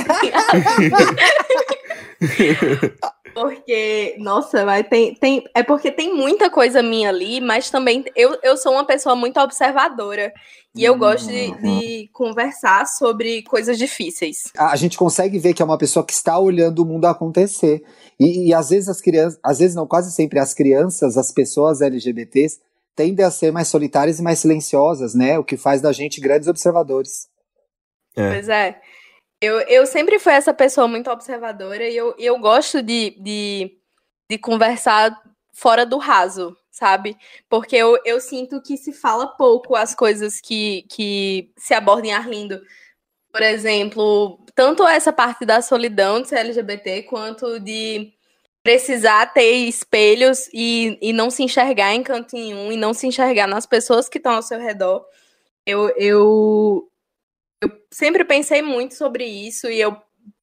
Porque, 3.34 4.16
nossa, 4.18 4.64
vai, 4.64 4.82
tem, 4.82 5.14
tem, 5.14 5.44
é 5.54 5.62
porque 5.62 5.90
tem 5.90 6.12
muita 6.14 6.50
coisa 6.50 6.82
minha 6.82 7.08
ali, 7.08 7.40
mas 7.40 7.70
também 7.70 8.04
eu, 8.16 8.36
eu 8.42 8.56
sou 8.56 8.72
uma 8.72 8.84
pessoa 8.84 9.14
muito 9.14 9.38
observadora. 9.38 10.32
E 10.74 10.84
eu 10.84 10.96
gosto 10.96 11.28
de, 11.28 11.46
uhum. 11.46 11.78
de, 11.78 12.10
conversar 12.12 12.86
sobre 12.86 13.42
coisas 13.42 13.76
difíceis. 13.76 14.52
A 14.56 14.76
gente 14.76 14.96
consegue 14.96 15.38
ver 15.38 15.52
que 15.52 15.62
é 15.62 15.64
uma 15.64 15.78
pessoa 15.78 16.04
que 16.04 16.12
está 16.12 16.38
olhando 16.38 16.80
o 16.80 16.86
mundo 16.86 17.06
acontecer. 17.06 17.82
E, 18.18 18.48
e 18.48 18.54
às 18.54 18.70
vezes 18.70 18.88
as 18.88 19.00
crianças, 19.00 19.38
às 19.42 19.58
vezes 19.58 19.74
não, 19.74 19.86
quase 19.86 20.12
sempre 20.12 20.38
as 20.38 20.54
crianças, 20.54 21.16
as 21.16 21.32
pessoas 21.32 21.80
LGBTs, 21.80 22.60
tendem 22.94 23.24
a 23.24 23.30
ser 23.30 23.52
mais 23.52 23.66
solitárias 23.66 24.20
e 24.20 24.22
mais 24.22 24.38
silenciosas, 24.38 25.14
né? 25.14 25.38
O 25.38 25.44
que 25.44 25.56
faz 25.56 25.80
da 25.80 25.92
gente 25.92 26.20
grandes 26.20 26.46
observadores. 26.46 27.28
É. 28.16 28.30
Pois 28.30 28.48
é. 28.48 28.80
Eu, 29.40 29.60
eu 29.60 29.86
sempre 29.86 30.18
fui 30.18 30.32
essa 30.32 30.52
pessoa 30.52 30.86
muito 30.86 31.10
observadora 31.10 31.88
e 31.88 31.96
eu, 31.96 32.14
eu 32.18 32.38
gosto 32.38 32.82
de, 32.82 33.16
de, 33.18 33.78
de 34.28 34.38
conversar 34.38 35.18
fora 35.52 35.86
do 35.86 35.96
raso, 35.96 36.56
sabe? 36.70 37.16
Porque 37.48 37.76
eu, 37.76 37.98
eu 38.04 38.20
sinto 38.20 38.60
que 38.62 38.76
se 38.76 38.92
fala 38.92 39.26
pouco 39.26 39.74
as 39.74 39.94
coisas 39.94 40.40
que, 40.40 40.82
que 40.90 41.52
se 41.56 41.72
abordam 41.72 42.10
em 42.10 42.14
Arlindo. 42.14 42.60
Por 43.32 43.42
exemplo, 43.42 44.44
tanto 44.54 44.86
essa 44.86 45.12
parte 45.12 45.46
da 45.46 45.62
solidão 45.62 46.20
de 46.20 46.28
ser 46.28 46.36
LGBT, 46.38 47.02
quanto 47.04 47.58
de 47.60 48.12
precisar 48.62 49.32
ter 49.32 49.52
espelhos 49.52 50.48
e, 50.52 50.98
e 51.00 51.12
não 51.12 51.30
se 51.30 51.42
enxergar 51.42 51.94
em 51.94 52.02
canto 52.02 52.34
nenhum, 52.36 52.70
e 52.70 52.76
não 52.76 52.92
se 52.92 53.06
enxergar 53.06 53.46
nas 53.46 53.66
pessoas 53.66 54.08
que 54.08 54.18
estão 54.18 54.34
ao 54.34 54.42
seu 54.42 54.58
redor. 54.58 55.04
Eu, 55.64 55.88
eu, 55.96 56.90
eu 57.60 57.70
sempre 57.90 58.24
pensei 58.24 58.62
muito 58.62 58.94
sobre 58.94 59.24
isso 59.24 59.68
e 59.68 59.80
eu 59.80 59.96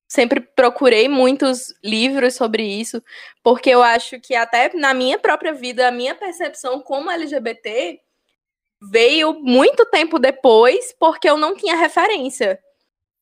sempre 0.08 0.40
procurei 0.40 1.10
muitos 1.10 1.74
livros 1.84 2.36
sobre 2.36 2.64
isso, 2.64 3.04
porque 3.44 3.70
eu 3.70 3.84
acho 3.84 4.20
que 4.22 4.34
até 4.36 4.74
na 4.74 4.94
minha 4.94 5.20
própria 5.20 5.54
vida, 5.54 5.88
a 5.88 5.92
minha 5.92 6.16
percepção 6.16 6.80
como 6.80 7.12
LGBT 7.12 8.00
veio 8.82 9.34
muito 9.34 9.86
tempo 9.86 10.20
depois, 10.20 10.96
porque 11.00 11.30
eu 11.30 11.38
não 11.38 11.56
tinha 11.56 11.76
referência. 11.76 12.60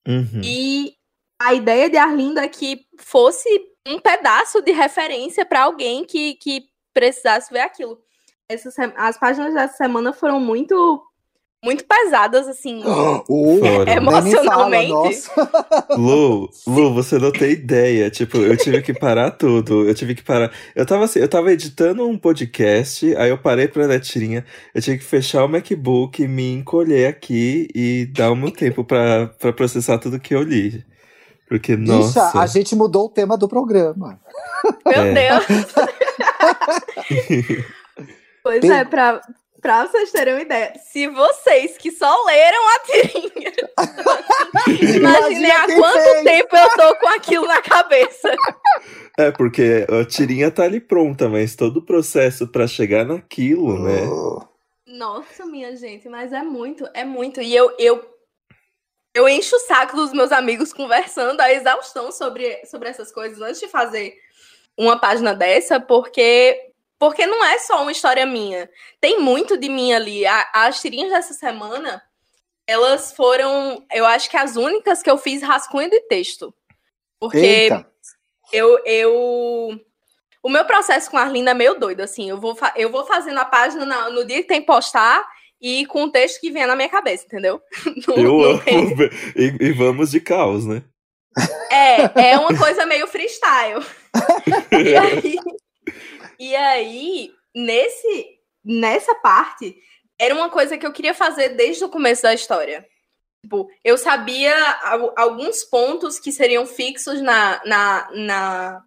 Uhum. 0.07 0.41
E 0.43 0.95
a 1.39 1.53
ideia 1.53 1.89
de 1.89 1.97
Arlinda 1.97 2.43
é 2.43 2.47
que 2.47 2.85
fosse 2.99 3.47
um 3.87 3.99
pedaço 3.99 4.61
de 4.61 4.71
referência 4.71 5.45
para 5.45 5.63
alguém 5.63 6.05
que, 6.05 6.35
que 6.35 6.67
precisasse 6.93 7.51
ver 7.51 7.61
aquilo. 7.61 7.99
Essas, 8.47 8.75
as 8.95 9.17
páginas 9.17 9.53
dessa 9.53 9.75
semana 9.75 10.13
foram 10.13 10.39
muito 10.39 11.03
muito 11.65 11.83
pesadas, 11.83 12.47
assim, 12.47 12.81
uh, 12.85 13.89
emocionalmente. 13.89 15.21
Fala, 15.23 15.87
Lu, 15.97 16.49
Lu, 16.67 16.93
você 16.93 17.17
não 17.17 17.31
tem 17.31 17.51
ideia. 17.51 18.11
Tipo, 18.11 18.37
eu 18.37 18.55
tive 18.55 18.81
que 18.83 18.93
parar 18.93 19.31
tudo. 19.31 19.87
Eu 19.87 19.95
tive 19.95 20.13
que 20.13 20.23
parar. 20.23 20.51
Eu 20.75 20.85
tava 20.85 21.05
assim, 21.05 21.19
eu 21.19 21.27
tava 21.27 21.51
editando 21.51 22.07
um 22.07 22.17
podcast, 22.17 23.15
aí 23.17 23.31
eu 23.31 23.37
parei 23.37 23.67
pra 23.67 23.87
dar 23.87 23.99
tirinha. 23.99 24.45
Eu 24.73 24.81
tive 24.81 24.99
que 24.99 25.03
fechar 25.03 25.43
o 25.43 25.49
MacBook, 25.49 26.25
me 26.27 26.53
encolher 26.53 27.07
aqui 27.07 27.67
e 27.73 28.05
dar 28.13 28.31
o 28.31 28.35
meu 28.35 28.51
tempo 28.51 28.83
pra, 28.83 29.27
pra 29.39 29.51
processar 29.51 29.97
tudo 29.97 30.19
que 30.19 30.35
eu 30.35 30.43
li. 30.43 30.85
Porque, 31.49 31.75
nossa. 31.75 32.27
Bicha, 32.27 32.39
a 32.39 32.47
gente 32.47 32.75
mudou 32.75 33.05
o 33.05 33.09
tema 33.09 33.37
do 33.37 33.47
programa. 33.47 34.19
Meu 34.85 35.01
é. 35.01 35.13
Deus! 35.13 35.45
pois 38.43 38.61
Tem... 38.61 38.71
é, 38.71 38.83
pra, 38.83 39.21
Pra 39.65 39.87
vocês 39.87 40.11
terem 40.11 40.35
uma 40.35 40.43
ideia, 40.43 40.73
se 40.77 41.07
vocês 41.07 41.75
que 41.75 41.89
só 41.89 42.23
leram 42.25 42.69
a 42.69 42.79
tirinha, 42.81 43.51
imaginem 44.95 45.51
há 45.51 45.65
quanto 45.65 46.03
fez. 46.03 46.23
tempo 46.23 46.55
eu 46.55 46.69
tô 46.69 46.95
com 46.99 47.07
aquilo 47.07 47.47
na 47.47 47.59
cabeça. 47.63 48.35
É, 49.17 49.31
porque 49.31 49.87
a 49.89 50.05
tirinha 50.05 50.51
tá 50.51 50.65
ali 50.65 50.79
pronta, 50.79 51.27
mas 51.27 51.55
todo 51.55 51.77
o 51.77 51.81
processo 51.81 52.47
para 52.47 52.67
chegar 52.67 53.05
naquilo, 53.05 53.79
né? 53.79 54.01
Nossa, 54.85 55.47
minha 55.47 55.75
gente, 55.75 56.07
mas 56.09 56.31
é 56.31 56.43
muito, 56.43 56.87
é 56.93 57.03
muito. 57.03 57.41
E 57.41 57.55
eu, 57.55 57.73
eu, 57.79 58.07
eu 59.15 59.27
encho 59.27 59.55
o 59.55 59.61
saco 59.61 59.95
dos 59.95 60.13
meus 60.13 60.31
amigos 60.31 60.71
conversando 60.71 61.41
a 61.41 61.51
exaustão 61.51 62.11
sobre, 62.11 62.63
sobre 62.67 62.87
essas 62.87 63.11
coisas 63.11 63.41
antes 63.41 63.59
de 63.59 63.67
fazer 63.67 64.15
uma 64.77 64.99
página 64.99 65.33
dessa, 65.33 65.79
porque 65.79 66.64
porque 66.99 67.25
não 67.25 67.43
é 67.43 67.59
só 67.59 67.81
uma 67.81 67.91
história 67.91 68.25
minha. 68.25 68.69
Tem 68.99 69.19
muito 69.19 69.57
de 69.57 69.69
mim 69.69 69.93
ali. 69.93 70.25
A, 70.25 70.49
as 70.53 70.81
tirinhas 70.81 71.11
dessa 71.11 71.33
semana, 71.33 72.01
elas 72.67 73.11
foram, 73.13 73.85
eu 73.91 74.05
acho 74.05 74.29
que 74.29 74.37
as 74.37 74.55
únicas 74.55 75.03
que 75.03 75.09
eu 75.09 75.17
fiz 75.17 75.41
rascunho 75.41 75.89
de 75.89 75.99
texto. 76.01 76.53
Porque 77.19 77.37
Eita. 77.37 77.87
eu, 78.51 78.79
eu. 78.85 79.79
O 80.43 80.49
meu 80.49 80.63
processo 80.65 81.09
com 81.09 81.17
a 81.17 81.21
Arlinda 81.21 81.51
é 81.51 81.55
meio 81.55 81.79
doido, 81.79 82.01
assim. 82.01 82.29
Eu 82.29 82.39
vou, 82.39 82.55
eu 82.75 82.89
vou 82.91 83.05
fazendo 83.05 83.39
a 83.39 83.45
página 83.45 83.85
na, 83.85 84.09
no 84.09 84.25
dia 84.25 84.41
que 84.41 84.47
tem 84.47 84.61
postar 84.61 85.25
e 85.61 85.85
com 85.87 86.03
o 86.03 86.11
texto 86.11 86.39
que 86.39 86.51
vem 86.51 86.67
na 86.67 86.75
minha 86.75 86.89
cabeça, 86.89 87.25
entendeu? 87.25 87.61
Não, 88.07 88.15
eu 88.15 88.23
não 88.23 88.43
amo. 88.43 88.61
E, 89.35 89.55
e, 89.59 89.71
vamos 89.71 90.11
de 90.11 90.19
caos, 90.19 90.65
né? 90.65 90.83
É, 91.71 92.29
é 92.31 92.37
uma 92.37 92.55
coisa 92.57 92.85
meio 92.85 93.07
freestyle. 93.07 93.83
e 94.71 94.95
aí, 94.95 95.37
e 96.39 96.55
aí, 96.55 97.31
nesse, 97.53 98.39
nessa 98.63 99.15
parte, 99.15 99.75
era 100.17 100.33
uma 100.33 100.49
coisa 100.49 100.77
que 100.77 100.85
eu 100.85 100.93
queria 100.93 101.13
fazer 101.13 101.49
desde 101.49 101.83
o 101.83 101.89
começo 101.89 102.23
da 102.23 102.33
história. 102.33 102.87
Tipo, 103.41 103.69
eu 103.83 103.97
sabia 103.97 104.55
alguns 105.15 105.63
pontos 105.63 106.17
que 106.17 106.31
seriam 106.31 106.65
fixos 106.65 107.21
na, 107.21 107.61
na, 107.63 108.09
na, 108.11 108.83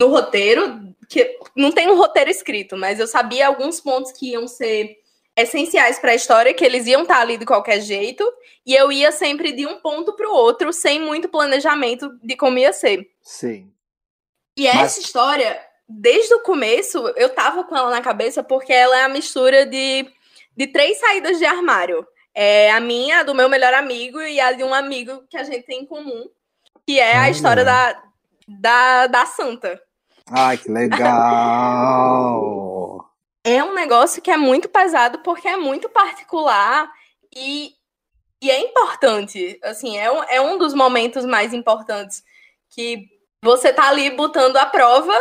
no 0.00 0.08
roteiro, 0.08 0.94
que 1.08 1.38
não 1.54 1.70
tem 1.70 1.88
um 1.88 1.96
roteiro 1.96 2.28
escrito, 2.28 2.76
mas 2.76 2.98
eu 2.98 3.06
sabia 3.06 3.46
alguns 3.46 3.80
pontos 3.80 4.10
que 4.12 4.32
iam 4.32 4.48
ser 4.48 4.98
essenciais 5.36 6.00
para 6.00 6.10
a 6.10 6.16
história, 6.16 6.52
que 6.52 6.64
eles 6.64 6.86
iam 6.86 7.02
estar 7.02 7.14
tá 7.14 7.20
ali 7.20 7.36
de 7.38 7.46
qualquer 7.46 7.80
jeito, 7.80 8.24
e 8.66 8.74
eu 8.74 8.90
ia 8.90 9.12
sempre 9.12 9.52
de 9.52 9.64
um 9.64 9.80
ponto 9.80 10.12
para 10.14 10.28
o 10.28 10.34
outro, 10.34 10.72
sem 10.72 11.00
muito 11.00 11.28
planejamento 11.28 12.18
de 12.20 12.36
como 12.36 12.58
ia 12.58 12.72
ser. 12.72 13.08
Sim. 13.22 13.72
E 14.56 14.66
mas... 14.66 14.76
essa 14.76 15.00
história, 15.00 15.60
desde 15.88 16.34
o 16.34 16.40
começo, 16.40 16.98
eu 17.16 17.30
tava 17.30 17.64
com 17.64 17.74
ela 17.74 17.90
na 17.90 18.02
cabeça 18.02 18.42
porque 18.42 18.72
ela 18.72 18.98
é 18.98 19.04
a 19.04 19.08
mistura 19.08 19.64
de, 19.64 20.06
de 20.54 20.66
três 20.66 20.98
saídas 21.00 21.38
de 21.38 21.46
armário. 21.46 22.06
É 22.34 22.70
a 22.70 22.78
minha, 22.78 23.20
a 23.20 23.22
do 23.22 23.34
meu 23.34 23.48
melhor 23.48 23.72
amigo 23.72 24.20
e 24.20 24.38
a 24.38 24.52
de 24.52 24.62
um 24.62 24.74
amigo 24.74 25.24
que 25.28 25.36
a 25.38 25.42
gente 25.42 25.64
tem 25.64 25.80
em 25.82 25.86
comum, 25.86 26.28
que 26.86 27.00
é 27.00 27.16
a 27.16 27.30
história 27.30 27.64
da, 27.64 28.02
da, 28.46 29.06
da 29.06 29.24
Santa. 29.26 29.80
Ai, 30.30 30.58
que 30.58 30.70
legal! 30.70 31.08
é 33.42 33.64
um 33.64 33.74
negócio 33.74 34.20
que 34.20 34.30
é 34.30 34.36
muito 34.36 34.68
pesado 34.68 35.20
porque 35.20 35.48
é 35.48 35.56
muito 35.56 35.88
particular 35.88 36.92
e, 37.34 37.72
e 38.42 38.50
é 38.50 38.60
importante. 38.60 39.58
Assim, 39.64 39.96
é 39.98 40.12
um, 40.12 40.22
é 40.24 40.40
um 40.40 40.58
dos 40.58 40.74
momentos 40.74 41.24
mais 41.24 41.54
importantes 41.54 42.22
que 42.70 43.08
você 43.42 43.72
tá 43.72 43.88
ali 43.88 44.10
botando 44.10 44.58
à 44.58 44.66
prova 44.66 45.18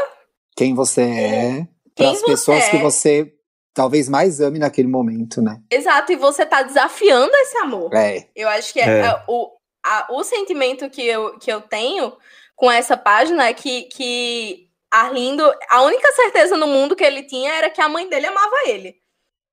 quem 0.58 0.74
você 0.74 1.02
é, 1.02 1.68
para 1.96 2.10
as 2.10 2.22
pessoas 2.24 2.64
é. 2.64 2.72
que 2.72 2.78
você 2.80 3.32
talvez 3.76 4.10
mais 4.10 4.42
ame 4.42 4.58
naquele 4.58 4.88
momento, 4.88 5.40
né? 5.40 5.62
Exato, 5.72 6.12
e 6.12 6.16
você 6.16 6.44
tá 6.48 6.64
desafiando 6.64 7.32
esse 7.36 7.58
amor. 7.58 7.94
É. 7.94 8.28
Eu 8.36 8.50
acho 8.50 8.74
que 8.74 8.80
é. 8.80 9.02
É, 9.02 9.24
o, 9.28 9.52
a, 9.86 10.08
o 10.10 10.24
sentimento 10.24 10.90
que 10.90 11.04
eu, 11.04 11.38
que 11.38 11.52
eu 11.52 11.62
tenho 11.62 12.12
com 12.56 12.72
essa 12.72 12.98
página 12.98 13.48
é 13.48 13.54
que, 13.54 13.84
que 13.84 14.68
Arlindo, 14.92 15.44
a 15.70 15.84
única 15.84 16.12
certeza 16.14 16.58
no 16.58 16.66
mundo 16.66 16.96
que 16.96 17.04
ele 17.04 17.22
tinha 17.22 17.54
era 17.54 17.70
que 17.70 17.80
a 17.80 17.88
mãe 17.88 18.10
dele 18.10 18.26
amava 18.26 18.56
ele. 18.66 18.96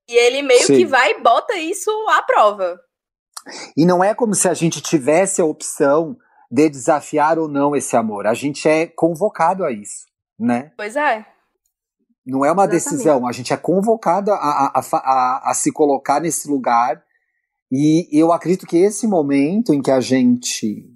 E 0.08 0.16
ele 0.16 0.40
meio 0.40 0.66
Sim. 0.66 0.78
que 0.78 0.86
vai 0.86 1.10
e 1.10 1.20
bota 1.20 1.54
isso 1.56 1.90
à 2.08 2.22
prova. 2.22 2.80
E 3.76 3.84
não 3.84 4.02
é 4.02 4.14
como 4.14 4.34
se 4.34 4.48
a 4.48 4.54
gente 4.54 4.80
tivesse 4.80 5.42
a 5.42 5.44
opção 5.44 6.16
de 6.50 6.70
desafiar 6.70 7.38
ou 7.38 7.46
não 7.46 7.76
esse 7.76 7.94
amor. 7.94 8.26
A 8.26 8.32
gente 8.32 8.66
é 8.66 8.86
convocado 8.86 9.64
a 9.64 9.70
isso 9.70 10.13
né? 10.38 10.72
Pois 10.76 10.96
é. 10.96 11.24
Não 12.26 12.44
é 12.44 12.50
uma 12.50 12.64
Exatamente. 12.64 12.84
decisão, 12.84 13.26
a 13.26 13.32
gente 13.32 13.52
é 13.52 13.56
convocado 13.56 14.32
a, 14.32 14.36
a, 14.36 14.80
a, 14.80 15.50
a, 15.50 15.54
se 15.54 15.70
colocar 15.70 16.20
nesse 16.20 16.48
lugar. 16.48 17.02
E 17.70 18.08
eu 18.12 18.32
acredito 18.32 18.66
que 18.66 18.78
esse 18.78 19.06
momento 19.06 19.74
em 19.74 19.82
que 19.82 19.90
a 19.90 20.00
gente 20.00 20.88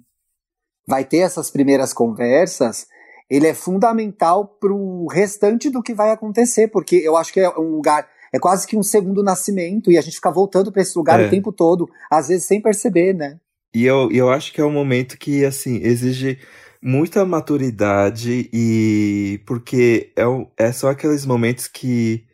vai 0.87 1.03
ter 1.03 1.19
essas 1.19 1.51
primeiras 1.51 1.93
conversas, 1.93 2.87
ele 3.29 3.45
é 3.45 3.53
fundamental 3.53 4.47
para 4.47 4.73
o 4.73 5.07
restante 5.07 5.69
do 5.69 5.83
que 5.83 5.93
vai 5.93 6.09
acontecer, 6.09 6.67
porque 6.69 6.95
eu 6.95 7.15
acho 7.15 7.31
que 7.31 7.39
é 7.39 7.49
um 7.49 7.75
lugar 7.75 8.07
é 8.31 8.39
quase 8.39 8.67
que 8.67 8.77
um 8.77 8.83
segundo 8.83 9.23
nascimento, 9.23 9.91
e 9.91 9.97
a 9.97 10.01
gente 10.01 10.15
fica 10.15 10.31
voltando 10.31 10.71
para 10.71 10.81
esse 10.81 10.97
lugar 10.97 11.19
É. 11.19 11.27
o 11.27 11.29
tempo 11.29 11.51
todo, 11.51 11.89
às 12.11 12.27
vezes 12.27 12.45
sem 12.45 12.61
perceber, 12.61 13.13
né? 13.13 13.39
E 13.73 13.85
eu, 13.85 14.11
e 14.11 14.17
eu 14.17 14.29
acho 14.29 14.53
que 14.53 14.61
é 14.61 14.65
um 14.65 14.71
momento 14.71 15.17
que, 15.17 15.45
assim, 15.45 15.79
exige 15.83 16.39
muita 16.81 17.25
maturidade 17.25 18.49
e 18.53 19.41
porque 19.45 20.11
é, 20.15 20.23
é 20.57 20.71
só 20.71 20.89
aqueles 20.89 21.25
momentos 21.25 21.67
que 21.67 22.25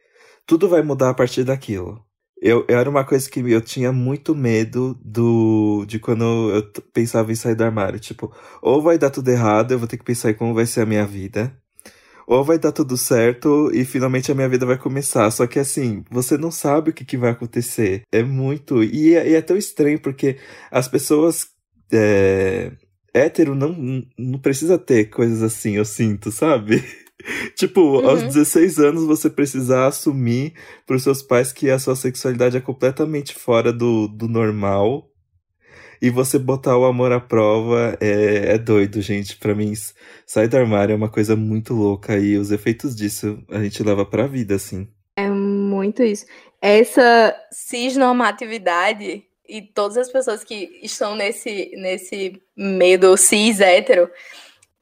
tudo 0.45 0.69
vai 0.69 0.81
mudar 0.81 1.09
a 1.09 1.13
partir 1.13 1.43
daquilo. 1.43 2.03
Eu, 2.41 2.65
eu 2.67 2.77
era 2.77 2.89
uma 2.89 3.03
coisa 3.05 3.29
que 3.29 3.39
eu 3.39 3.61
tinha 3.61 3.91
muito 3.91 4.35
medo 4.35 4.99
do 5.03 5.85
de 5.87 5.99
quando 5.99 6.51
eu 6.51 6.63
pensava 6.93 7.31
em 7.31 7.35
sair 7.35 7.55
do 7.55 7.63
armário. 7.63 7.99
Tipo, 7.99 8.31
ou 8.61 8.81
vai 8.81 8.97
dar 8.97 9.09
tudo 9.09 9.29
errado, 9.29 9.71
eu 9.71 9.79
vou 9.79 9.87
ter 9.87 9.97
que 9.97 10.03
pensar 10.03 10.31
em 10.31 10.35
como 10.35 10.53
vai 10.53 10.65
ser 10.65 10.81
a 10.81 10.85
minha 10.85 11.05
vida. 11.05 11.55
Ou 12.27 12.43
vai 12.43 12.57
dar 12.59 12.71
tudo 12.71 12.97
certo 12.97 13.71
e 13.73 13.85
finalmente 13.85 14.31
a 14.31 14.35
minha 14.35 14.49
vida 14.49 14.65
vai 14.65 14.77
começar. 14.77 15.29
Só 15.31 15.47
que 15.47 15.59
assim, 15.59 16.03
você 16.09 16.37
não 16.37 16.51
sabe 16.51 16.89
o 16.91 16.93
que, 16.93 17.05
que 17.05 17.17
vai 17.17 17.31
acontecer. 17.31 18.03
É 18.11 18.23
muito. 18.23 18.83
E 18.83 19.15
é, 19.15 19.29
e 19.29 19.35
é 19.35 19.41
tão 19.41 19.57
estranho 19.57 19.99
porque 19.99 20.37
as 20.71 20.87
pessoas 20.87 21.47
é, 21.91 22.71
hétero 23.15 23.55
não, 23.55 24.03
não 24.17 24.39
precisa 24.39 24.77
ter 24.77 25.05
coisas 25.05 25.41
assim, 25.41 25.77
eu 25.77 25.85
sinto, 25.85 26.31
sabe? 26.31 26.83
tipo, 27.55 28.05
aos 28.05 28.21
Uhum. 28.21 28.27
16 28.27 28.77
anos 28.79 29.05
você 29.05 29.29
precisar 29.29 29.87
assumir 29.87 30.53
pros 30.85 31.03
seus 31.03 31.23
pais 31.23 31.51
que 31.53 31.69
a 31.69 31.79
sua 31.79 31.95
sexualidade 31.95 32.57
é 32.57 32.61
completamente 32.61 33.33
fora 33.33 33.71
do, 33.71 34.07
do 34.07 34.27
normal. 34.27 35.09
E 36.01 36.09
você 36.09 36.37
botar 36.37 36.77
o 36.77 36.83
amor 36.85 37.13
à 37.13 37.21
prova 37.21 37.97
é, 38.01 38.53
é 38.53 38.57
doido, 38.57 39.01
gente. 39.01 39.37
Pra 39.37 39.55
mim, 39.55 39.73
sair 40.25 40.49
do 40.49 40.57
armário 40.57 40.91
é 40.91 40.95
uma 40.95 41.09
coisa 41.09 41.37
muito 41.37 41.73
louca 41.73 42.17
e 42.19 42.37
os 42.37 42.51
efeitos 42.51 42.93
disso 42.93 43.41
a 43.49 43.63
gente 43.63 43.81
leva 43.81 44.05
pra 44.05 44.27
vida, 44.27 44.55
assim. 44.55 44.87
Muito 45.17 46.03
isso. 46.03 46.25
Essa 46.61 47.33
cisnormatividade 47.51 49.23
e 49.47 49.61
todas 49.61 49.97
as 49.97 50.11
pessoas 50.11 50.43
que 50.43 50.79
estão 50.81 51.15
nesse, 51.15 51.71
nesse 51.75 52.41
medo 52.55 53.15
cis 53.17 53.59
hétero, 53.59 54.09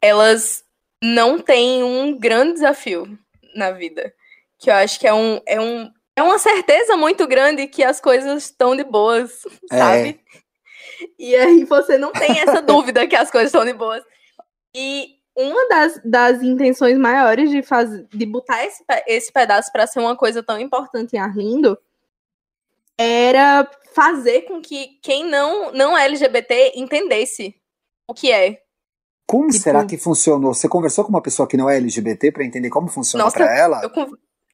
elas 0.01 0.63
não 1.01 1.39
têm 1.39 1.83
um 1.83 2.17
grande 2.17 2.53
desafio 2.53 3.17
na 3.55 3.71
vida. 3.71 4.13
Que 4.57 4.69
eu 4.69 4.75
acho 4.75 4.99
que 4.99 5.07
é 5.07 5.13
um. 5.13 5.39
É, 5.45 5.59
um, 5.59 5.91
é 6.15 6.23
uma 6.23 6.39
certeza 6.39 6.95
muito 6.95 7.27
grande 7.27 7.67
que 7.67 7.83
as 7.83 7.99
coisas 7.99 8.43
estão 8.43 8.75
de 8.75 8.83
boas, 8.83 9.45
É. 9.71 9.77
sabe? 9.77 10.19
E 11.19 11.35
aí 11.35 11.65
você 11.65 11.97
não 11.97 12.11
tem 12.11 12.39
essa 12.39 12.61
dúvida 12.61 13.07
que 13.07 13.15
as 13.15 13.29
coisas 13.29 13.49
estão 13.49 13.65
de 13.65 13.73
boas. 13.73 14.03
E 14.73 15.15
uma 15.35 15.67
das, 15.67 15.99
das 16.05 16.41
intenções 16.43 16.97
maiores 16.97 17.49
de 17.49 17.61
fazer 17.63 18.05
de 18.13 18.25
botar 18.25 18.63
esse, 18.65 18.83
esse 19.07 19.31
pedaço 19.31 19.71
para 19.71 19.87
ser 19.87 19.99
uma 19.99 20.15
coisa 20.15 20.43
tão 20.43 20.59
importante 20.59 21.15
em 21.15 21.19
Arlindo 21.19 21.77
era 22.97 23.69
fazer 23.93 24.43
com 24.43 24.61
que 24.61 24.99
quem 25.01 25.25
não 25.25 25.71
não 25.71 25.97
é 25.97 26.05
LGBT 26.05 26.73
entendesse 26.75 27.55
o 28.09 28.13
que 28.13 28.31
é. 28.31 28.59
Como 29.27 29.47
Tipo- 29.47 29.63
será 29.63 29.85
que 29.85 29.97
funcionou? 29.97 30.53
Você 30.53 30.67
conversou 30.67 31.03
com 31.03 31.09
uma 31.09 31.21
pessoa 31.21 31.47
que 31.47 31.57
não 31.57 31.69
é 31.69 31.77
LGBT 31.77 32.31
pra 32.31 32.43
entender 32.43 32.69
como 32.69 32.87
funciona 32.87 33.31
pra 33.31 33.57
ela? 33.57 33.81
Eu 33.83 33.89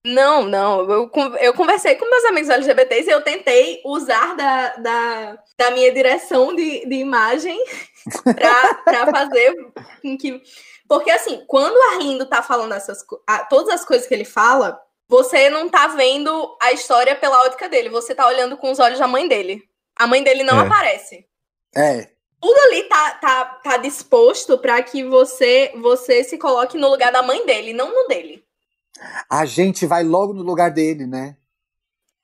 não, 0.05 0.43
não. 0.43 0.89
Eu, 0.89 1.11
eu 1.39 1.53
conversei 1.53 1.95
com 1.95 2.09
meus 2.09 2.23
amigos 2.25 2.49
LGBTs 2.49 3.09
e 3.09 3.11
eu 3.11 3.21
tentei 3.21 3.81
usar 3.85 4.35
da, 4.35 4.75
da, 4.77 5.43
da 5.57 5.71
minha 5.71 5.91
direção 5.93 6.55
de, 6.55 6.85
de 6.85 6.95
imagem 6.95 7.57
pra, 8.23 8.73
pra 8.75 9.11
fazer 9.11 9.53
com 10.01 10.17
que. 10.17 10.41
Porque, 10.87 11.11
assim, 11.11 11.43
quando 11.47 11.75
o 11.75 11.93
Arlindo 11.93 12.25
tá 12.25 12.41
falando 12.41 12.73
essas 12.73 13.05
todas 13.49 13.73
as 13.73 13.85
coisas 13.85 14.07
que 14.07 14.13
ele 14.13 14.25
fala, 14.25 14.79
você 15.09 15.49
não 15.49 15.67
tá 15.67 15.87
vendo 15.87 16.55
a 16.61 16.71
história 16.71 17.15
pela 17.15 17.41
ótica 17.43 17.67
dele, 17.67 17.89
você 17.89 18.13
tá 18.15 18.27
olhando 18.27 18.55
com 18.55 18.71
os 18.71 18.79
olhos 18.79 18.99
da 18.99 19.07
mãe 19.07 19.27
dele. 19.27 19.63
A 19.97 20.07
mãe 20.07 20.23
dele 20.23 20.43
não 20.43 20.61
É. 20.61 20.65
aparece 20.65 21.25
É, 21.75 22.07
tudo 22.39 22.57
ali 22.67 22.83
tá, 22.83 23.11
tá, 23.15 23.45
tá 23.63 23.77
disposto 23.77 24.57
pra 24.57 24.81
que 24.81 25.03
você 25.03 25.73
você 25.81 26.23
se 26.23 26.37
coloque 26.37 26.77
no 26.77 26.87
lugar 26.89 27.11
da 27.11 27.21
mãe 27.21 27.45
dele, 27.45 27.73
não 27.73 27.93
no 27.93 28.07
dele. 28.07 28.43
a 29.29 29.45
gente 29.45 29.85
vai 29.85 30.03
logo 30.03 30.31
no 30.33 30.43
lugar 30.43 30.69
dele, 30.71 31.05
né? 31.05 31.35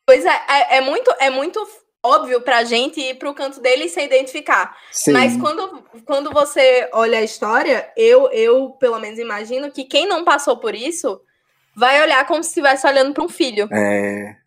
Pois 0.06 0.24
é, 0.24 0.42
é, 0.48 0.78
é 0.78 0.82
muito, 0.82 1.12
é 1.20 1.30
muito 1.30 1.68
óbvio 2.04 2.40
pra 2.42 2.64
gente 2.64 3.02
ir 3.02 3.16
pro 3.18 3.34
canto 3.34 3.60
dele 3.60 3.86
e 3.86 3.90
se 3.90 4.00
identificar. 4.02 4.78
Sim. 4.92 5.12
Mas 5.12 5.36
quando, 5.38 5.84
quando 6.06 6.32
você 6.32 6.88
olha 6.94 7.18
a 7.18 7.24
história, 7.24 7.92
eu, 7.98 8.30
eu, 8.32 8.70
pelo 8.80 9.00
menos, 9.00 9.18
imagino 9.20 9.72
que 9.72 9.84
quem 9.84 10.06
não 10.08 10.24
passou 10.24 10.58
por 10.58 10.76
isso 10.76 11.20
vai 11.76 12.02
olhar 12.02 12.26
como 12.26 12.42
se 12.44 12.50
estivesse 12.50 12.86
olhando 12.88 13.14
pra 13.14 13.24
um 13.24 13.30
filho. 13.30 13.68
É, 13.72 14.38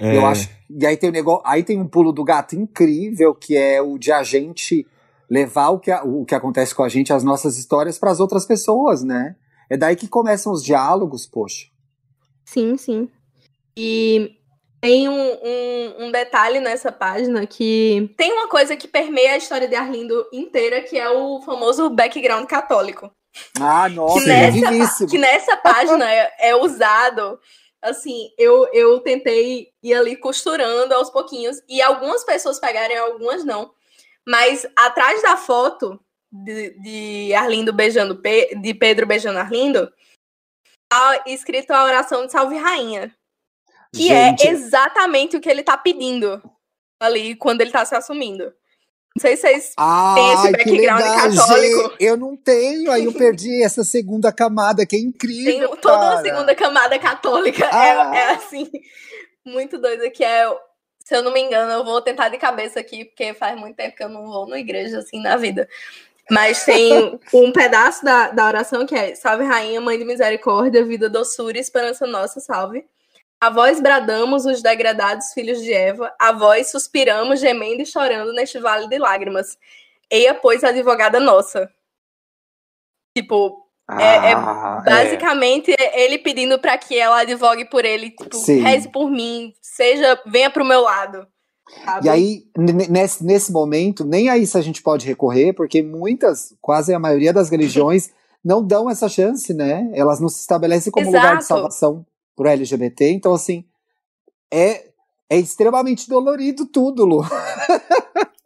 É, 0.00 0.16
eu 0.16 0.24
acho. 0.26 0.48
E 0.70 0.86
aí 0.86 0.96
tem 0.96 1.08
um 1.10 1.12
negócio, 1.12 1.42
aí 1.46 1.62
tem 1.64 1.78
um 1.80 1.88
pulo 1.88 2.12
do 2.12 2.22
gato 2.24 2.54
incrível 2.54 3.34
que 3.34 3.56
é 3.56 3.80
o 3.82 3.98
de 3.98 4.12
a 4.12 4.22
gente 4.22 4.86
levar 5.30 5.68
o 5.70 5.78
que, 5.78 5.90
a- 5.90 6.02
o 6.04 6.24
que 6.24 6.34
acontece 6.34 6.74
com 6.74 6.82
a 6.82 6.88
gente, 6.88 7.12
as 7.12 7.24
nossas 7.24 7.58
histórias 7.58 7.98
para 7.98 8.10
as 8.10 8.20
outras 8.20 8.46
pessoas, 8.46 9.02
né? 9.02 9.34
É 9.68 9.76
daí 9.76 9.96
que 9.96 10.08
começam 10.08 10.52
os 10.52 10.62
diálogos, 10.62 11.26
poxa. 11.26 11.66
Sim, 12.44 12.76
sim. 12.78 13.08
E 13.76 14.36
tem 14.80 15.08
um, 15.08 15.12
um, 15.12 16.06
um 16.06 16.10
detalhe 16.12 16.60
nessa 16.60 16.90
página 16.92 17.46
que 17.46 18.14
tem 18.16 18.32
uma 18.32 18.48
coisa 18.48 18.76
que 18.76 18.86
permeia 18.88 19.32
a 19.32 19.36
história 19.36 19.68
de 19.68 19.74
Arlindo 19.74 20.24
inteira, 20.32 20.80
que 20.82 20.96
é 20.96 21.10
o 21.10 21.40
famoso 21.42 21.90
background 21.90 22.46
católico. 22.46 23.10
Ah, 23.60 23.88
nossa, 23.88 24.24
Que 24.24 24.30
é 24.30 24.50
nessa- 24.50 25.06
que 25.06 25.18
nessa 25.18 25.56
página 25.56 26.10
é, 26.12 26.32
é 26.40 26.56
usado. 26.56 27.38
Assim, 27.80 28.30
eu, 28.36 28.68
eu 28.72 29.00
tentei 29.00 29.68
ir 29.82 29.94
ali 29.94 30.16
costurando 30.16 30.92
aos 30.94 31.10
pouquinhos, 31.10 31.62
e 31.68 31.80
algumas 31.80 32.24
pessoas 32.24 32.58
pegaram, 32.58 33.04
algumas 33.04 33.44
não. 33.44 33.72
Mas 34.26 34.66
atrás 34.76 35.22
da 35.22 35.36
foto 35.36 35.98
de, 36.30 36.70
de 36.80 37.34
Arlindo 37.34 37.72
beijando 37.72 38.16
Pe- 38.20 38.54
de 38.60 38.74
Pedro 38.74 39.06
beijando 39.06 39.38
Arlindo, 39.38 39.90
tá 40.92 41.22
escrito 41.26 41.70
a 41.70 41.84
oração 41.84 42.26
de 42.26 42.32
Salve 42.32 42.56
Rainha. 42.56 43.14
Que 43.94 44.08
Gente, 44.08 44.46
é 44.46 44.50
exatamente 44.50 45.36
o 45.36 45.40
que 45.40 45.48
ele 45.48 45.62
tá 45.62 45.76
pedindo 45.76 46.42
ali 47.00 47.34
quando 47.36 47.60
ele 47.62 47.70
tá 47.70 47.84
se 47.84 47.94
assumindo. 47.94 48.52
Não 49.18 49.20
sei 49.20 49.36
se 49.36 49.42
vocês. 49.42 49.74
tem 49.74 50.32
esse 50.32 50.46
Ai, 50.46 50.52
que 50.52 50.70
background 50.70 51.00
legal, 51.02 51.16
católico. 51.16 51.82
gente. 51.90 51.96
Eu 52.00 52.16
não 52.16 52.36
tenho, 52.36 52.90
aí 52.92 53.04
eu 53.04 53.12
perdi 53.12 53.62
essa 53.62 53.82
segunda 53.82 54.32
camada 54.32 54.86
que 54.86 54.94
é 54.94 54.98
incrível. 55.00 55.68
Tem 55.70 55.76
toda 55.80 55.96
uma 55.96 56.10
cara. 56.10 56.22
segunda 56.22 56.54
camada 56.54 56.98
católica. 56.98 57.64
É- 57.64 57.68
Ah. 57.72 58.12
É, 58.16 58.22
assim, 58.34 58.70
muito 59.44 59.78
doida, 59.78 60.08
que 60.10 60.22
é. 60.24 60.46
Se 61.04 61.16
eu 61.16 61.22
não 61.22 61.32
me 61.32 61.40
engano, 61.40 61.72
eu 61.72 61.84
vou 61.84 62.00
tentar 62.02 62.28
de 62.28 62.36
cabeça 62.38 62.78
aqui, 62.78 63.06
porque 63.06 63.32
faz 63.34 63.58
muito 63.58 63.76
tempo 63.76 63.96
que 63.96 64.04
eu 64.04 64.08
não 64.10 64.26
vou 64.26 64.46
na 64.46 64.58
igreja 64.58 64.98
assim 64.98 65.20
na 65.22 65.36
vida. 65.36 65.66
Mas 66.30 66.64
tem 66.64 67.18
um 67.32 67.50
pedaço 67.50 68.04
da, 68.04 68.28
da 68.30 68.46
oração 68.46 68.84
que 68.86 68.94
é 68.94 69.14
Salve 69.14 69.44
Rainha, 69.44 69.80
Mãe 69.80 69.98
de 69.98 70.04
Misericórdia, 70.04 70.84
vida, 70.84 71.08
doçura 71.08 71.56
e 71.56 71.60
esperança 71.60 72.06
nossa, 72.06 72.38
salve. 72.40 72.84
A 73.40 73.50
vós 73.50 73.80
bradamos 73.80 74.44
os 74.46 74.60
degradados 74.62 75.32
filhos 75.32 75.60
de 75.62 75.72
Eva, 75.72 76.12
a 76.18 76.32
vós 76.32 76.70
suspiramos, 76.70 77.38
gemendo 77.40 77.82
e 77.82 77.86
chorando 77.86 78.32
neste 78.32 78.58
vale 78.58 78.88
de 78.88 78.98
lágrimas. 78.98 79.56
Eia, 80.10 80.34
pois, 80.34 80.64
advogada 80.64 81.20
nossa. 81.20 81.70
Tipo, 83.16 83.64
é- 83.90 84.30
é 84.30 84.32
Ah, 84.34 84.82
Basicamente, 84.84 85.72
é 85.78 86.04
ele 86.04 86.18
pedindo 86.18 86.58
pra 86.58 86.76
que 86.76 86.98
ela 86.98 87.20
advogue 87.20 87.64
por 87.66 87.84
ele, 87.84 88.10
tipo, 88.10 88.36
Sim. 88.36 88.60
reze 88.60 88.88
por 88.90 89.08
mim, 89.10 89.54
seja, 89.62 90.20
venha 90.26 90.50
pro 90.50 90.64
meu 90.64 90.80
lado. 90.80 91.26
sabe? 91.84 92.06
E 92.06 92.08
aí, 92.10 92.42
nesse, 92.88 93.22
nesse 93.24 93.52
momento, 93.52 94.02
nem 94.04 94.30
a 94.30 94.38
isso 94.38 94.56
a 94.56 94.60
gente 94.62 94.82
pode 94.82 95.06
recorrer, 95.06 95.52
porque 95.52 95.82
muitas, 95.82 96.54
quase 96.62 96.94
a 96.94 96.98
maioria 96.98 97.32
das 97.32 97.50
religiões, 97.50 98.10
não 98.42 98.66
dão 98.66 98.88
essa 98.90 99.08
chance, 99.08 99.52
né? 99.52 99.88
Elas 99.94 100.18
não 100.18 100.28
se 100.30 100.40
estabelecem 100.40 100.90
como 100.90 101.06
lugar 101.06 101.36
de 101.36 101.44
Exato. 101.44 101.46
salvação 101.46 102.06
pro 102.38 102.48
LGBT. 102.48 103.10
Então, 103.10 103.34
assim, 103.34 103.64
é, 104.48 104.90
é 105.28 105.36
extremamente 105.36 106.08
dolorido 106.08 106.64
tudo, 106.66 107.04
Lu. 107.04 107.22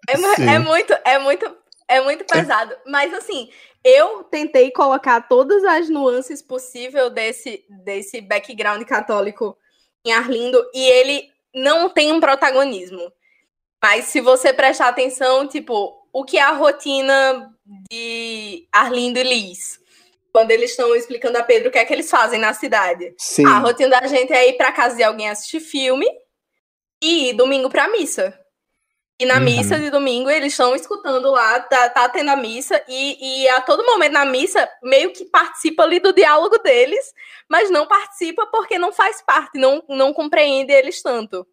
É, 0.09 0.55
é 0.55 0.59
muito, 0.59 0.93
é 1.05 1.19
muito, 1.21 1.57
é 1.87 2.01
muito 2.01 2.25
pesado. 2.25 2.75
Mas 2.85 3.15
assim, 3.15 3.49
eu 3.85 4.25
tentei 4.25 4.73
colocar 4.73 5.21
todas 5.29 5.63
as 5.63 5.89
nuances 5.89 6.43
possíveis 6.43 7.11
desse, 7.13 7.65
desse 7.85 8.21
background 8.21 8.83
católico 8.83 9.57
em 10.05 10.13
Arlindo 10.13 10.61
e 10.75 10.83
ele 10.83 11.31
não 11.55 11.89
tem 11.89 12.13
um 12.13 12.19
protagonismo. 12.19 13.13
Mas 13.81 14.07
se 14.07 14.21
você 14.21 14.53
prestar 14.53 14.89
atenção, 14.89 15.47
tipo, 15.47 15.97
o 16.13 16.25
que 16.25 16.37
é 16.37 16.43
a 16.43 16.51
rotina 16.51 17.49
de 17.89 18.67
Arlindo 18.73 19.21
e 19.21 19.23
Liz? 19.23 19.79
Quando 20.33 20.51
eles 20.51 20.71
estão 20.71 20.95
explicando 20.97 21.39
a 21.39 21.43
Pedro 21.43 21.69
o 21.69 21.73
que 21.73 21.79
é 21.79 21.85
que 21.85 21.93
eles 21.93 22.11
fazem 22.11 22.41
na 22.41 22.55
cidade. 22.55 23.15
Sim. 23.19 23.47
A 23.47 23.59
rotina 23.59 24.01
da 24.01 24.07
gente 24.07 24.33
é 24.33 24.49
ir 24.49 24.55
pra 24.55 24.73
casa 24.73 24.97
de 24.97 25.03
alguém 25.03 25.29
assistir 25.29 25.61
filme 25.61 26.07
e 27.03 27.31
ir 27.31 27.33
domingo 27.35 27.69
pra 27.69 27.89
missa. 27.89 28.39
E 29.21 29.27
na 29.27 29.37
uhum. 29.37 29.45
missa 29.45 29.79
de 29.79 29.91
domingo 29.91 30.29
eles 30.29 30.53
estão 30.53 30.75
escutando 30.75 31.31
lá, 31.31 31.61
tá, 31.61 31.89
tá 31.91 32.09
tendo 32.09 32.31
a 32.31 32.37
missa, 32.37 32.83
e, 32.89 33.45
e 33.45 33.49
a 33.51 33.61
todo 33.61 33.87
momento 33.87 34.13
na 34.13 34.25
missa 34.25 34.69
meio 34.83 35.13
que 35.13 35.27
participa 35.27 35.85
ali 35.85 36.01
do 36.01 36.13
diálogo 36.13 36.59
deles, 36.59 37.13
mas 37.49 37.71
não 37.71 37.87
participa 37.87 38.47
porque 38.47 38.79
não 38.79 38.93
faz 38.93 39.23
parte, 39.23 39.59
não, 39.59 39.81
não 39.89 40.13
compreende 40.13 40.73
eles 40.73 41.01
tanto. 41.03 41.47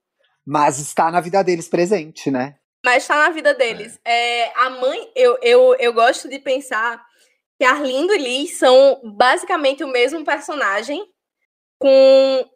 Mas 0.43 0.79
está 0.79 1.11
na 1.11 1.21
vida 1.21 1.43
deles 1.43 1.67
presente, 1.67 2.31
né? 2.31 2.55
Mas 2.83 3.03
está 3.03 3.15
na 3.15 3.29
vida 3.29 3.53
deles. 3.53 3.99
É. 4.03 4.39
é. 4.39 4.53
a 4.55 4.69
mãe, 4.71 5.11
eu, 5.15 5.37
eu, 5.41 5.75
eu 5.79 5.93
gosto 5.93 6.27
de 6.27 6.39
pensar 6.39 7.05
que 7.59 7.65
Arlindo 7.65 8.13
e 8.13 8.17
Liz 8.17 8.57
são 8.57 9.01
basicamente 9.03 9.83
o 9.83 9.87
mesmo 9.87 10.23
personagem, 10.23 11.05
com 11.77 12.49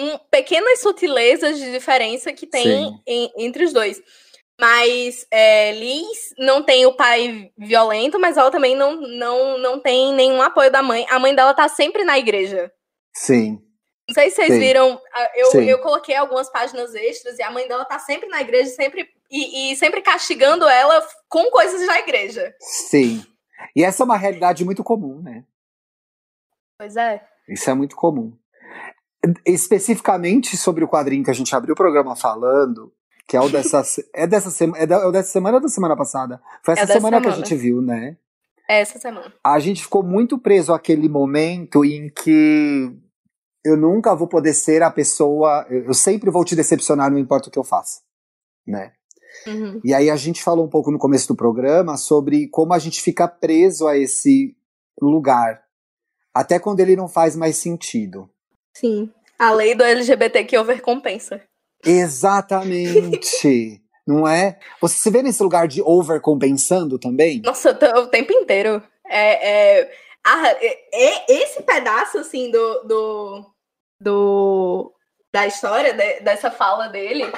um, 0.00 0.18
pequenas 0.30 0.80
sutilezas 0.80 1.58
de 1.58 1.70
diferença 1.70 2.32
que 2.32 2.46
tem 2.46 2.98
em, 3.06 3.30
entre 3.36 3.64
os 3.64 3.72
dois. 3.72 4.00
Mas 4.58 5.26
é, 5.30 5.72
Liz 5.72 6.34
não 6.38 6.62
tem 6.62 6.86
o 6.86 6.96
pai 6.96 7.50
violento, 7.58 8.18
mas 8.18 8.38
ela 8.38 8.50
também 8.50 8.74
não, 8.74 8.96
não, 8.96 9.58
não 9.58 9.78
tem 9.78 10.14
nenhum 10.14 10.40
apoio 10.40 10.70
da 10.70 10.82
mãe. 10.82 11.04
A 11.10 11.18
mãe 11.18 11.34
dela 11.34 11.52
tá 11.52 11.68
sempre 11.68 12.04
na 12.04 12.18
igreja. 12.18 12.72
Sim. 13.14 13.58
Não 14.08 14.14
sei 14.14 14.30
se 14.30 14.36
vocês 14.36 14.54
Sim. 14.54 14.58
viram, 14.58 15.00
eu, 15.34 15.62
eu 15.62 15.78
coloquei 15.80 16.14
algumas 16.14 16.50
páginas 16.50 16.94
extras 16.94 17.38
e 17.38 17.42
a 17.42 17.50
mãe 17.50 17.68
dela 17.68 17.84
tá 17.84 17.98
sempre 17.98 18.28
na 18.28 18.40
igreja, 18.40 18.70
sempre 18.70 19.08
e, 19.32 19.72
e 19.72 19.76
sempre 19.76 20.02
castigando 20.02 20.68
ela 20.68 21.02
com 21.28 21.50
coisas 21.50 21.86
da 21.86 21.98
igreja. 21.98 22.54
Sim. 22.60 23.24
E 23.74 23.82
essa 23.82 24.02
é 24.02 24.04
uma 24.04 24.18
realidade 24.18 24.64
muito 24.64 24.84
comum, 24.84 25.22
né? 25.22 25.44
Pois 26.78 26.96
é. 26.96 27.24
Isso 27.48 27.70
é 27.70 27.74
muito 27.74 27.96
comum. 27.96 28.36
Especificamente 29.46 30.56
sobre 30.56 30.84
o 30.84 30.88
quadrinho 30.88 31.24
que 31.24 31.30
a 31.30 31.34
gente 31.34 31.54
abriu 31.54 31.72
o 31.72 31.76
programa 31.76 32.14
falando, 32.14 32.92
que 33.26 33.36
é 33.36 33.40
o 33.40 33.48
dessa, 33.48 33.82
é 34.14 34.26
dessa, 34.26 34.50
sema, 34.50 34.76
é, 34.76 34.84
da, 34.84 34.96
é 34.96 35.12
dessa 35.12 35.30
semana 35.30 35.56
ou 35.56 35.62
da 35.62 35.68
semana 35.68 35.96
passada? 35.96 36.42
Foi 36.62 36.74
essa 36.74 36.82
é 36.82 36.86
semana, 36.86 37.18
semana 37.18 37.20
que 37.22 37.28
a 37.28 37.44
gente 37.44 37.54
viu, 37.54 37.80
né? 37.80 38.18
É 38.68 38.80
essa 38.80 38.98
semana. 38.98 39.32
A 39.42 39.58
gente 39.58 39.82
ficou 39.82 40.02
muito 40.02 40.38
preso 40.38 40.74
àquele 40.74 41.08
momento 41.08 41.84
em 41.84 42.10
que 42.10 42.92
eu 43.64 43.76
nunca 43.76 44.14
vou 44.14 44.28
poder 44.28 44.52
ser 44.52 44.82
a 44.82 44.90
pessoa, 44.90 45.66
eu 45.70 45.94
sempre 45.94 46.30
vou 46.30 46.44
te 46.44 46.56
decepcionar, 46.56 47.10
não 47.10 47.18
importa 47.18 47.48
o 47.48 47.52
que 47.52 47.58
eu 47.58 47.64
faça, 47.64 48.00
né? 48.66 48.92
Uhum. 49.46 49.80
E 49.84 49.92
aí 49.92 50.10
a 50.10 50.16
gente 50.16 50.42
falou 50.42 50.64
um 50.64 50.68
pouco 50.68 50.90
no 50.90 50.98
começo 50.98 51.28
do 51.28 51.36
programa 51.36 51.96
sobre 51.96 52.48
como 52.48 52.72
a 52.72 52.78
gente 52.78 53.00
fica 53.00 53.26
preso 53.26 53.86
a 53.86 53.96
esse 53.96 54.56
lugar, 55.00 55.62
até 56.34 56.58
quando 56.58 56.80
ele 56.80 56.96
não 56.96 57.08
faz 57.08 57.34
mais 57.36 57.56
sentido. 57.56 58.28
Sim. 58.74 59.10
A 59.38 59.50
lei 59.52 59.74
do 59.74 59.82
LGBT 59.82 60.44
que 60.44 60.56
overcompensa. 60.56 61.40
Exatamente. 61.84 63.80
não 64.06 64.26
é? 64.26 64.58
Você 64.80 64.96
se 64.96 65.10
vê 65.10 65.22
nesse 65.22 65.42
lugar 65.42 65.66
de 65.68 65.82
overcompensando 65.82 66.98
também? 66.98 67.40
Nossa, 67.44 67.76
o 67.96 68.06
tempo 68.06 68.32
inteiro. 68.32 68.82
É, 69.08 69.78
é, 69.80 69.92
a, 70.24 70.48
é, 70.48 71.24
esse 71.28 71.62
pedaço, 71.62 72.18
assim, 72.18 72.50
do, 72.50 72.82
do, 72.84 73.46
do 74.00 74.92
da 75.32 75.46
história, 75.46 75.92
de, 75.92 76.20
dessa 76.20 76.50
fala 76.50 76.88
dele, 76.88 77.30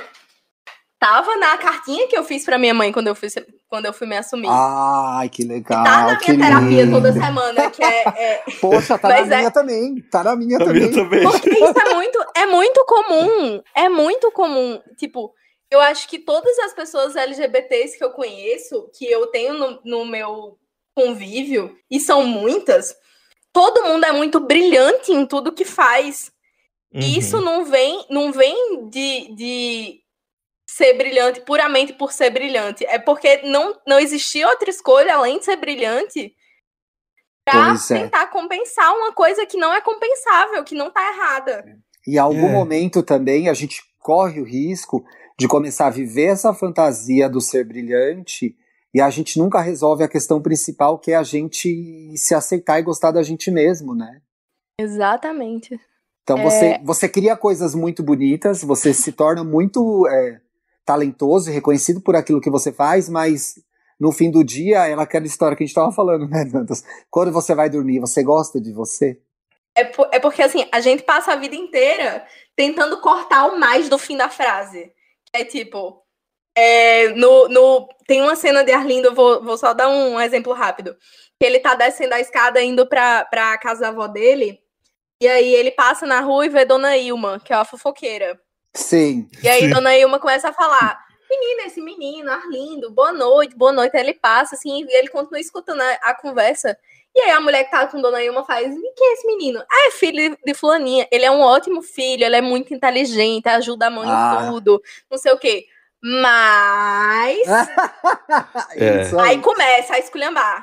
tava 0.98 1.36
na 1.36 1.56
cartinha 1.58 2.08
que 2.08 2.16
eu 2.16 2.24
fiz 2.24 2.44
pra 2.44 2.58
minha 2.58 2.74
mãe 2.74 2.92
quando 2.92 3.08
eu 3.08 3.14
fui, 3.14 3.28
quando 3.68 3.86
eu 3.86 3.92
fui 3.92 4.06
me 4.06 4.16
assumir. 4.16 4.48
Ai, 4.50 5.28
que 5.28 5.44
legal. 5.44 5.84
Tá 5.84 6.06
na 6.06 6.18
minha 6.18 6.38
terapia 6.38 6.84
lindo. 6.84 6.96
toda 6.96 7.12
semana, 7.12 7.70
que 7.70 7.82
é. 7.82 8.04
é... 8.06 8.44
Poxa, 8.60 8.98
tá 8.98 9.08
Mas 9.08 9.28
na 9.28 9.34
é... 9.34 9.38
minha 9.38 9.50
também. 9.50 10.00
Tá 10.10 10.24
na 10.24 10.36
minha, 10.36 10.58
também. 10.58 10.82
minha 10.82 10.92
também. 10.92 11.22
Porque 11.22 11.50
isso 11.50 11.78
é 11.78 11.94
muito, 11.94 12.26
é 12.36 12.46
muito 12.46 12.84
comum. 12.86 13.62
É 13.74 13.88
muito 13.88 14.30
comum. 14.32 14.80
Tipo, 14.96 15.34
eu 15.70 15.80
acho 15.80 16.08
que 16.08 16.18
todas 16.18 16.58
as 16.60 16.72
pessoas 16.72 17.16
LGBTs 17.16 17.98
que 17.98 18.04
eu 18.04 18.10
conheço, 18.10 18.88
que 18.96 19.04
eu 19.06 19.26
tenho 19.26 19.54
no, 19.54 19.80
no 19.84 20.04
meu 20.06 20.56
convívio, 20.94 21.76
e 21.90 21.98
são 21.98 22.24
muitas, 22.24 22.94
todo 23.52 23.82
mundo 23.82 24.04
é 24.04 24.12
muito 24.12 24.38
brilhante 24.38 25.12
em 25.12 25.26
tudo 25.26 25.52
que 25.52 25.64
faz. 25.64 26.32
Uhum. 26.92 27.00
E 27.00 27.18
isso 27.18 27.40
não 27.40 27.64
vem, 27.64 28.06
não 28.08 28.30
vem 28.30 28.88
de, 28.88 29.34
de 29.34 30.03
ser 30.74 30.94
brilhante 30.94 31.40
puramente 31.42 31.92
por 31.92 32.12
ser 32.12 32.30
brilhante. 32.30 32.84
É 32.86 32.98
porque 32.98 33.42
não, 33.42 33.78
não 33.86 34.00
existia 34.00 34.48
outra 34.48 34.68
escolha 34.68 35.14
além 35.14 35.38
de 35.38 35.44
ser 35.44 35.56
brilhante 35.56 36.34
para 37.44 37.74
é. 37.74 38.00
tentar 38.00 38.26
compensar 38.26 38.92
uma 38.92 39.12
coisa 39.12 39.46
que 39.46 39.56
não 39.56 39.72
é 39.72 39.80
compensável, 39.80 40.64
que 40.64 40.74
não 40.74 40.90
tá 40.90 41.00
errada. 41.12 41.64
E 42.04 42.16
em 42.16 42.18
algum 42.18 42.48
é. 42.48 42.52
momento 42.52 43.04
também 43.04 43.48
a 43.48 43.54
gente 43.54 43.82
corre 44.00 44.40
o 44.40 44.44
risco 44.44 45.04
de 45.38 45.46
começar 45.46 45.86
a 45.86 45.90
viver 45.90 46.26
essa 46.26 46.52
fantasia 46.52 47.28
do 47.28 47.40
ser 47.40 47.64
brilhante 47.64 48.56
e 48.92 49.00
a 49.00 49.08
gente 49.10 49.38
nunca 49.38 49.60
resolve 49.60 50.02
a 50.02 50.08
questão 50.08 50.42
principal, 50.42 50.98
que 50.98 51.12
é 51.12 51.16
a 51.16 51.22
gente 51.22 52.12
se 52.16 52.34
aceitar 52.34 52.80
e 52.80 52.82
gostar 52.82 53.12
da 53.12 53.22
gente 53.22 53.48
mesmo, 53.48 53.94
né? 53.94 54.20
Exatamente. 54.80 55.78
Então 56.24 56.42
você, 56.42 56.66
é... 56.66 56.82
você 56.82 57.08
cria 57.08 57.36
coisas 57.36 57.76
muito 57.76 58.02
bonitas, 58.02 58.64
você 58.64 58.92
se 58.92 59.12
torna 59.12 59.44
muito 59.44 60.06
é, 60.08 60.40
talentoso 60.84 61.50
e 61.50 61.52
reconhecido 61.52 62.00
por 62.00 62.16
aquilo 62.16 62.40
que 62.40 62.50
você 62.50 62.72
faz, 62.72 63.08
mas 63.08 63.54
no 63.98 64.12
fim 64.12 64.30
do 64.30 64.44
dia 64.44 64.86
é 64.86 64.94
aquela 64.94 65.26
história 65.26 65.56
que 65.56 65.62
a 65.62 65.66
gente 65.66 65.74
estava 65.74 65.92
falando, 65.92 66.26
né, 66.28 66.44
Dantas? 66.44 66.84
Quando 67.10 67.32
você 67.32 67.54
vai 67.54 67.70
dormir, 67.70 68.00
você 68.00 68.22
gosta 68.22 68.60
de 68.60 68.72
você? 68.72 69.20
É, 69.76 69.84
por, 69.84 70.08
é 70.12 70.20
porque, 70.20 70.42
assim, 70.42 70.66
a 70.70 70.80
gente 70.80 71.02
passa 71.02 71.32
a 71.32 71.36
vida 71.36 71.56
inteira 71.56 72.24
tentando 72.54 73.00
cortar 73.00 73.46
o 73.46 73.58
mais 73.58 73.88
do 73.88 73.98
fim 73.98 74.16
da 74.16 74.28
frase. 74.28 74.92
É 75.32 75.44
tipo, 75.44 76.00
é, 76.56 77.08
no, 77.08 77.48
no, 77.48 77.88
tem 78.06 78.22
uma 78.22 78.36
cena 78.36 78.62
de 78.62 78.70
Arlindo, 78.70 79.14
vou, 79.14 79.42
vou 79.42 79.58
só 79.58 79.74
dar 79.74 79.88
um 79.88 80.20
exemplo 80.20 80.52
rápido. 80.52 80.96
Que 81.40 81.46
ele 81.46 81.58
tá 81.58 81.74
descendo 81.74 82.14
a 82.14 82.20
escada 82.20 82.62
indo 82.62 82.86
pra, 82.86 83.24
pra 83.24 83.58
casa 83.58 83.80
da 83.80 83.88
avó 83.88 84.06
dele, 84.06 84.60
e 85.20 85.26
aí 85.26 85.54
ele 85.54 85.70
passa 85.70 86.06
na 86.06 86.20
rua 86.20 86.46
e 86.46 86.48
vê 86.48 86.64
Dona 86.64 86.96
Ilma, 86.96 87.40
que 87.40 87.52
é 87.52 87.56
uma 87.56 87.64
fofoqueira. 87.64 88.40
Sim. 88.74 89.28
E 89.42 89.48
aí 89.48 89.62
sim. 89.62 89.70
Dona 89.70 89.96
Ilma 89.96 90.18
começa 90.18 90.48
a 90.48 90.52
falar: 90.52 91.04
Menina, 91.30 91.62
esse 91.66 91.80
menino, 91.80 92.30
Arlindo, 92.30 92.90
boa 92.90 93.12
noite, 93.12 93.56
boa 93.56 93.72
noite. 93.72 93.96
Aí 93.96 94.02
ele 94.02 94.14
passa, 94.14 94.56
assim, 94.56 94.84
e 94.84 94.96
ele 94.96 95.08
continua 95.08 95.40
escutando 95.40 95.80
a, 95.80 95.92
a, 96.02 96.14
conversa. 96.14 96.76
E 97.14 97.20
aí 97.20 97.30
a 97.30 97.40
mulher 97.40 97.64
que 97.64 97.70
tá 97.70 97.86
com 97.86 98.00
Dona 98.00 98.22
Ilma 98.22 98.44
faz: 98.44 98.74
E 98.74 98.92
quem 98.96 99.10
é 99.10 99.12
esse 99.12 99.26
menino? 99.26 99.62
Ah, 99.70 99.88
é 99.88 99.90
filho 99.92 100.36
de 100.44 100.54
Fulaninha. 100.54 101.06
Ele 101.10 101.24
é 101.24 101.30
um 101.30 101.40
ótimo 101.40 101.82
filho, 101.82 102.24
ele 102.24 102.36
é 102.36 102.40
muito 102.40 102.74
inteligente, 102.74 103.48
ajuda 103.48 103.86
a 103.86 103.90
mãe 103.90 104.08
ah. 104.08 104.42
em 104.42 104.50
tudo, 104.50 104.82
não 105.10 105.18
sei 105.18 105.32
o 105.32 105.38
quê. 105.38 105.66
Mas. 106.02 107.46
é. 108.76 109.22
Aí 109.22 109.40
começa 109.40 109.94
a 109.94 109.98
esculhambar. 109.98 110.62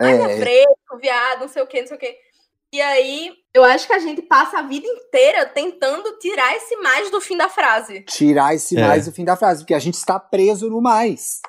Ai, 0.00 0.20
é. 0.20 0.22
é 0.22 0.36
fresco, 0.36 0.98
viado, 1.00 1.40
não 1.40 1.48
sei 1.48 1.62
o 1.62 1.66
quê, 1.66 1.80
não 1.80 1.88
sei 1.88 1.96
o 1.96 2.00
quê. 2.00 2.18
E 2.72 2.80
aí, 2.80 3.32
eu 3.54 3.64
acho 3.64 3.86
que 3.86 3.92
a 3.92 3.98
gente 3.98 4.22
passa 4.22 4.58
a 4.58 4.62
vida 4.62 4.86
inteira 4.86 5.44
tentando 5.46 6.16
tirar 6.18 6.56
esse 6.56 6.74
mais 6.76 7.10
do 7.10 7.20
fim 7.20 7.36
da 7.36 7.48
frase. 7.48 8.00
Tirar 8.02 8.54
esse 8.54 8.78
é. 8.78 8.86
mais 8.86 9.04
do 9.04 9.12
fim 9.12 9.24
da 9.24 9.36
frase, 9.36 9.62
porque 9.62 9.74
a 9.74 9.78
gente 9.78 9.94
está 9.94 10.18
preso 10.18 10.70
no 10.70 10.80
mais. 10.80 11.40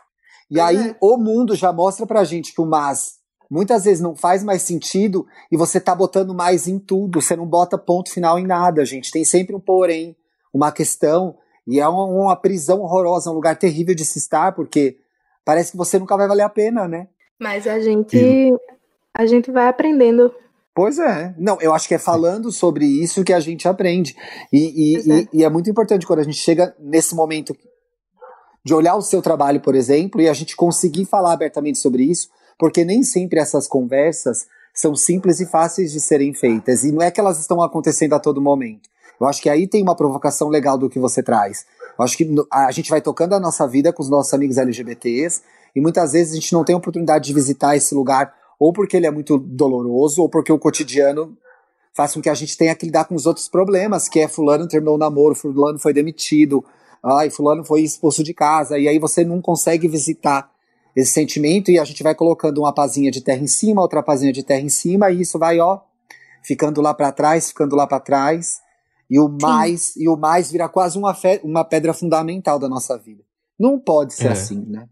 E 0.52 0.60
aí, 0.60 0.90
é. 0.90 0.96
o 1.00 1.18
mundo 1.18 1.56
já 1.56 1.72
mostra 1.72 2.06
pra 2.06 2.24
gente 2.24 2.54
que 2.54 2.62
o 2.62 2.66
mas 2.66 3.16
muitas 3.50 3.86
vezes 3.86 4.02
não 4.02 4.16
faz 4.16 4.44
mais 4.44 4.64
sentido 4.64 5.26
e 5.52 5.56
você 5.56 5.80
tá 5.80 5.96
botando 5.96 6.34
mais 6.34 6.68
em 6.68 6.78
tudo. 6.78 7.22
Você 7.22 7.36
não 7.36 7.46
bota 7.46 7.78
ponto 7.78 8.12
final 8.12 8.38
em 8.38 8.46
nada, 8.46 8.84
gente. 8.84 9.12
Tem 9.12 9.24
sempre 9.24 9.56
um 9.56 9.60
porém, 9.60 10.16
uma 10.54 10.72
questão. 10.72 11.38
E 11.66 11.80
é 11.80 11.88
uma, 11.88 12.04
uma 12.04 12.36
prisão 12.36 12.82
horrorosa, 12.82 13.32
um 13.32 13.36
lugar 13.36 13.56
terrível 13.56 13.96
de 13.96 14.04
se 14.04 14.20
estar, 14.20 14.52
porque 14.52 14.98
parece 15.46 15.72
que 15.72 15.78
você 15.78 15.98
nunca 15.98 16.18
vai 16.18 16.28
valer 16.28 16.44
a 16.44 16.50
pena, 16.50 16.86
né? 16.86 17.08
Mas 17.40 17.66
a 17.66 17.80
gente. 17.80 18.54
A 19.16 19.26
gente 19.26 19.52
vai 19.52 19.68
aprendendo 19.68 20.34
Pois 20.76 20.98
é. 20.98 21.36
Não, 21.38 21.62
eu 21.62 21.74
acho 21.74 21.88
que 21.88 21.94
é 21.94 22.00
falando 22.00 22.52
sobre 22.52 22.86
isso 22.86 23.24
que 23.24 23.34
a 23.34 23.40
gente 23.40 23.68
aprende. 23.68 24.16
E, 24.52 24.96
e, 24.96 24.98
é. 24.98 25.16
E, 25.16 25.30
e, 25.34 25.44
é 25.44 25.50
muito 25.50 25.70
importante 25.70 26.06
quando 26.06 26.20
a 26.20 26.24
gente 26.24 26.38
chega 26.38 26.76
nesse 26.80 27.14
momento 27.14 27.56
de 28.66 28.74
olhar 28.74 28.96
o 28.96 29.02
seu 29.02 29.22
trabalho, 29.22 29.60
por 29.60 29.76
exemplo, 29.76 30.22
e 30.22 30.28
a 30.28 30.34
gente 30.34 30.56
conseguir 30.56 31.06
falar 31.06 31.34
abertamente 31.34 31.78
sobre 31.78 32.04
isso, 32.04 32.30
porque 32.58 32.84
nem 32.84 33.04
sempre 33.04 33.40
essas 33.40 33.68
conversas 33.68 34.48
são 34.74 34.96
simples 34.96 35.40
e 35.40 35.46
fáceis 35.46 35.92
de 35.92 36.00
serem 36.00 36.34
feitas. 36.34 36.84
E 36.84 36.92
não 36.92 37.02
é 37.02 37.12
que 37.12 37.20
elas 37.20 37.40
estão 37.40 37.62
acontecendo 37.62 38.14
a 38.14 38.20
todo 38.20 38.42
momento. 38.42 38.90
Eu 39.20 39.28
acho 39.28 39.42
que 39.42 39.50
aí 39.50 39.68
tem 39.68 39.84
uma 39.84 39.96
provocação 39.96 40.50
legal 40.50 40.78
do 40.78 40.90
que 40.90 40.98
você 40.98 41.22
traz. 41.22 41.66
Eu 41.98 42.04
acho 42.04 42.18
que 42.18 42.28
a 42.52 42.72
gente 42.72 42.90
vai 42.90 43.00
tocando 43.00 43.34
a 43.34 43.40
nossa 43.40 43.68
vida 43.68 43.94
com 43.94 44.02
os 44.02 44.10
nossos 44.10 44.34
amigos 44.34 44.58
LGBTs, 44.58 45.42
e 45.76 45.82
muitas 45.82 46.14
vezes 46.14 46.34
a 46.34 46.36
gente 46.36 46.54
não 46.54 46.64
tem 46.64 46.74
a 46.74 46.78
oportunidade 46.78 47.26
de 47.26 47.34
visitar 47.34 47.76
esse 47.76 47.94
lugar 47.94 48.34
ou 48.64 48.72
porque 48.72 48.96
ele 48.96 49.06
é 49.06 49.12
muito 49.12 49.38
doloroso, 49.38 50.22
ou 50.22 50.30
porque 50.30 50.50
o 50.50 50.58
cotidiano 50.58 51.38
faz 51.94 52.14
com 52.14 52.22
que 52.22 52.30
a 52.30 52.34
gente 52.34 52.58
tenha 52.58 52.74
que 52.74 52.86
lidar 52.86 53.04
com 53.04 53.14
os 53.14 53.26
outros 53.26 53.50
problemas, 53.50 54.08
que 54.08 54.22
é 54.22 54.28
fulano 54.28 54.70
terminou 54.70 54.96
o 54.96 54.98
namoro, 54.98 55.36
fulano 55.36 55.78
foi 55.78 55.92
demitido, 55.92 56.64
ai, 57.04 57.30
fulano 57.30 57.66
foi 57.66 57.82
expulso 57.82 58.24
de 58.24 58.34
casa, 58.34 58.80
e 58.80 58.88
aí 58.88 58.98
você 59.00 59.26
não 59.26 59.42
consegue 59.42 59.86
visitar 59.90 60.50
esse 60.96 61.12
sentimento 61.12 61.72
e 61.72 61.78
a 61.78 61.84
gente 61.84 62.02
vai 62.02 62.16
colocando 62.16 62.60
uma 62.60 62.72
pazinha 62.74 63.12
de 63.12 63.20
terra 63.20 63.42
em 63.44 63.48
cima, 63.48 63.82
outra 63.82 64.02
pazinha 64.02 64.32
de 64.32 64.44
terra 64.44 64.62
em 64.62 64.70
cima, 64.70 65.12
e 65.12 65.20
isso 65.20 65.38
vai, 65.38 65.60
ó, 65.60 65.82
ficando 66.42 66.80
lá 66.80 66.94
para 66.94 67.12
trás, 67.12 67.50
ficando 67.50 67.76
lá 67.76 67.86
para 67.86 68.00
trás. 68.00 68.62
E 69.10 69.20
o 69.20 69.28
mais, 69.28 69.94
e 69.98 70.08
o 70.08 70.16
mais 70.16 70.50
vira 70.50 70.70
quase 70.70 70.98
uma, 70.98 71.14
fe, 71.14 71.42
uma 71.44 71.66
pedra 71.66 71.94
fundamental 71.94 72.58
da 72.58 72.70
nossa 72.70 72.98
vida. 72.98 73.24
Não 73.60 73.78
pode 73.78 74.14
ser 74.14 74.28
É. 74.28 74.32
assim, 74.32 74.64
né? 74.66 74.88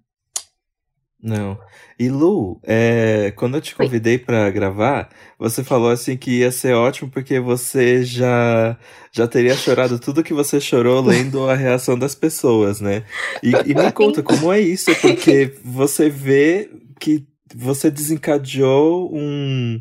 Não. 1.24 1.58
E 2.00 2.10
Lu, 2.10 2.60
é, 2.64 3.32
quando 3.36 3.56
eu 3.56 3.62
te 3.62 3.76
convidei 3.76 4.18
pra 4.18 4.50
gravar, 4.50 5.10
você 5.38 5.64
falou 5.64 5.92
assim 5.92 6.18
que 6.18 6.40
ia 6.40 6.52
ser 6.52 6.74
ótimo 6.74 7.12
porque 7.12 7.40
você 7.40 8.04
já 8.04 8.76
já 9.12 9.28
teria 9.28 9.56
chorado 9.56 10.00
tudo 10.00 10.24
que 10.24 10.34
você 10.34 10.60
chorou 10.60 11.00
lendo 11.00 11.48
a 11.48 11.54
reação 11.54 12.00
das 12.00 12.16
pessoas, 12.16 12.82
né? 12.82 13.04
E, 13.44 13.52
e 13.52 13.76
me 13.76 13.92
conta 13.94 14.24
como 14.24 14.52
é 14.52 14.60
isso, 14.60 14.96
porque 14.96 15.54
você 15.64 16.10
vê 16.10 16.72
que 17.00 17.24
você 17.54 17.92
desencadeou 17.92 19.12
um 19.14 19.80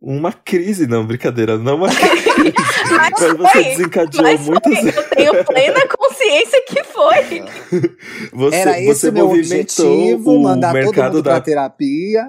uma 0.00 0.32
crise, 0.32 0.88
não, 0.88 1.06
brincadeira, 1.06 1.56
não 1.56 1.76
uma 1.76 1.86
crise, 1.94 2.52
Mas 2.90 3.20
mas 3.20 3.36
você 3.36 3.62
desencadeou 3.62 4.24
Mas 4.24 4.40
muitas 4.40 4.80
foi, 4.80 4.88
eu 4.88 5.08
tenho 5.10 5.44
plena 5.44 5.86
consciência 6.32 6.64
que 6.66 6.84
foi. 6.84 7.44
você, 8.32 8.56
Era 8.56 8.80
esse 8.80 8.86
você 8.86 9.10
meu 9.10 9.26
movimentou 9.26 9.86
objetivo, 9.86 10.32
o 10.32 10.42
mandar 10.42 10.72
todo 10.72 10.82
mercado 10.84 11.14
mundo 11.14 11.22
da 11.22 11.30
pra 11.32 11.40
terapia. 11.40 12.26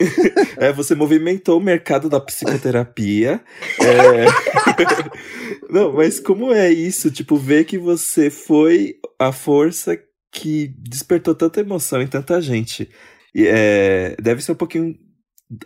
É, 0.58 0.72
você 0.72 0.94
movimentou 0.94 1.58
o 1.58 1.62
mercado 1.62 2.08
da 2.08 2.20
psicoterapia. 2.20 3.42
É... 3.80 4.26
Não, 5.68 5.92
mas 5.92 6.20
como 6.20 6.52
é 6.52 6.70
isso? 6.70 7.10
Tipo, 7.10 7.36
ver 7.36 7.64
que 7.64 7.76
você 7.76 8.30
foi 8.30 8.94
a 9.18 9.32
força 9.32 9.98
que 10.32 10.72
despertou 10.78 11.34
tanta 11.34 11.58
emoção 11.58 12.00
em 12.00 12.06
tanta 12.06 12.40
gente. 12.40 12.88
E, 13.34 13.44
é, 13.44 14.14
Deve 14.22 14.40
ser 14.40 14.52
um 14.52 14.54
pouquinho, 14.54 14.94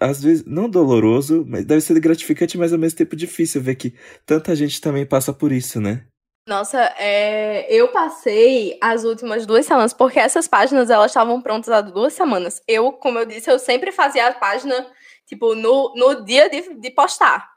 às 0.00 0.22
vezes, 0.22 0.46
não 0.46 0.66
doloroso, 0.66 1.44
mas 1.46 1.66
deve 1.66 1.82
ser 1.82 2.00
gratificante, 2.00 2.56
mas 2.56 2.72
ao 2.72 2.78
mesmo 2.78 2.96
tempo 2.96 3.14
difícil 3.14 3.60
ver 3.60 3.74
que 3.74 3.92
tanta 4.24 4.56
gente 4.56 4.80
também 4.80 5.04
passa 5.04 5.30
por 5.30 5.52
isso, 5.52 5.78
né? 5.78 6.06
Nossa, 6.47 6.93
é, 6.99 7.66
eu 7.72 7.88
passei 7.88 8.76
as 8.80 9.05
últimas 9.05 9.47
duas 9.47 9.64
semanas, 9.64 9.93
porque 9.93 10.18
essas 10.18 10.49
páginas 10.49 10.90
elas 10.90 11.12
estavam 11.12 11.40
prontas 11.40 11.70
há 11.70 11.80
duas 11.80 12.14
semanas. 12.14 12.61
Eu, 12.66 12.93
como 12.93 13.18
eu 13.18 13.24
disse, 13.24 13.51
eu 13.51 13.59
sempre 13.61 13.93
fazia 13.93 14.26
a 14.26 14.32
página, 14.34 14.86
tipo, 15.24 15.55
no, 15.55 15.95
no 15.95 16.24
dia 16.24 16.51
de, 16.51 16.74
de 16.74 16.90
postar. 16.90 17.49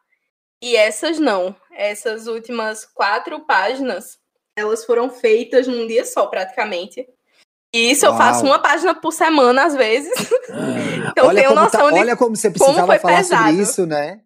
E 0.61 0.75
essas 0.75 1.19
não. 1.19 1.55
Essas 1.71 2.27
últimas 2.27 2.85
quatro 2.85 3.39
páginas, 3.41 4.19
elas 4.55 4.85
foram 4.85 5.09
feitas 5.09 5.67
num 5.67 5.87
dia 5.87 6.05
só, 6.05 6.27
praticamente. 6.27 7.07
E 7.73 7.91
isso 7.91 8.05
eu 8.05 8.11
Uau. 8.11 8.19
faço 8.19 8.45
uma 8.45 8.59
página 8.59 8.93
por 8.93 9.11
semana, 9.11 9.65
às 9.65 9.75
vezes. 9.75 10.13
Então 11.11 11.27
olha, 11.27 11.41
tenho 11.41 11.53
como 11.53 11.61
noção 11.61 11.91
de 11.91 11.99
olha 11.99 12.17
como 12.17 12.35
você 12.35 12.49
como 12.49 12.59
precisava 12.59 12.87
foi 12.87 12.99
falar 12.99 13.23
sobre 13.23 13.37
pesado. 13.37 13.61
isso, 13.61 13.85
né? 13.85 14.21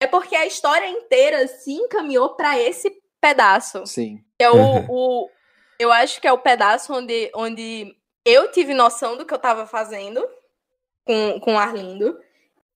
É 0.00 0.06
porque 0.06 0.34
a 0.34 0.46
história 0.46 0.88
inteira 0.88 1.46
se 1.46 1.72
encaminhou 1.72 2.30
para 2.36 2.58
esse 2.58 2.99
pedaço. 3.20 3.86
Sim. 3.86 4.18
Que 4.38 4.44
é 4.44 4.50
o, 4.50 4.84
o. 4.88 5.30
Eu 5.78 5.90
acho 5.92 6.20
que 6.20 6.26
é 6.26 6.32
o 6.32 6.38
pedaço 6.38 6.92
onde, 6.92 7.30
onde 7.34 7.94
eu 8.24 8.50
tive 8.50 8.74
noção 8.74 9.16
do 9.16 9.24
que 9.24 9.32
eu 9.32 9.38
tava 9.38 9.66
fazendo 9.66 10.26
com, 11.04 11.40
com 11.40 11.54
o 11.54 11.58
Arlindo. 11.58 12.18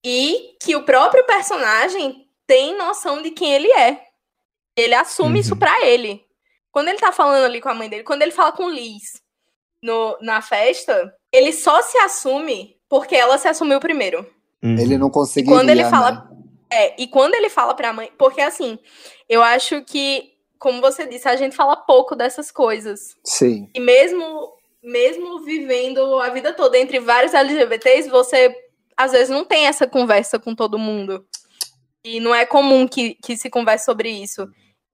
E 0.03 0.55
que 0.61 0.75
o 0.75 0.83
próprio 0.83 1.25
personagem 1.25 2.27
tem 2.45 2.77
noção 2.77 3.21
de 3.21 3.31
quem 3.31 3.53
ele 3.53 3.71
é. 3.71 4.03
Ele 4.77 4.93
assume 4.93 5.35
Uhum. 5.35 5.35
isso 5.39 5.55
pra 5.55 5.83
ele. 5.85 6.23
Quando 6.71 6.89
ele 6.89 6.99
tá 6.99 7.11
falando 7.11 7.45
ali 7.45 7.59
com 7.61 7.69
a 7.69 7.73
mãe 7.73 7.89
dele, 7.89 8.03
quando 8.03 8.21
ele 8.21 8.31
fala 8.31 8.51
com 8.51 8.69
Liz 8.69 9.21
no, 9.81 10.17
na 10.21 10.41
festa, 10.41 11.11
ele 11.31 11.51
só 11.53 11.81
se 11.81 11.97
assume 11.99 12.75
porque 12.89 13.15
ela 13.15 13.37
se 13.37 13.47
assumiu 13.47 13.79
primeiro. 13.79 14.19
Uhum. 14.61 14.77
Ele 14.77 14.97
não 14.97 15.09
conseguiria, 15.09 15.57
quando 15.57 15.69
ele 15.69 15.83
né? 15.83 15.89
fala- 15.89 16.29
É, 16.71 17.01
e 17.01 17.07
quando 17.07 17.33
ele 17.33 17.49
fala 17.49 17.73
pra 17.73 17.93
mãe. 17.93 18.11
Porque 18.17 18.41
assim, 18.41 18.77
eu 19.29 19.41
acho 19.41 19.81
que, 19.83 20.33
como 20.59 20.81
você 20.81 21.05
disse, 21.05 21.27
a 21.27 21.35
gente 21.35 21.55
fala 21.55 21.75
pouco 21.75 22.15
dessas 22.15 22.51
coisas. 22.51 23.15
Sim. 23.23 23.69
E 23.73 23.79
mesmo, 23.79 24.53
mesmo 24.81 25.41
vivendo 25.43 26.19
a 26.19 26.29
vida 26.29 26.53
toda 26.53 26.77
entre 26.77 26.99
vários 26.99 27.33
LGBTs, 27.33 28.09
você 28.09 28.55
às 28.97 29.11
vezes 29.11 29.29
não 29.29 29.43
tem 29.43 29.67
essa 29.67 29.85
conversa 29.87 30.39
com 30.39 30.55
todo 30.55 30.79
mundo. 30.79 31.25
E 32.03 32.19
não 32.19 32.33
é 32.33 32.45
comum 32.45 32.87
que, 32.87 33.15
que 33.15 33.35
se 33.35 33.49
converse 33.49 33.85
sobre 33.85 34.09
isso. 34.09 34.47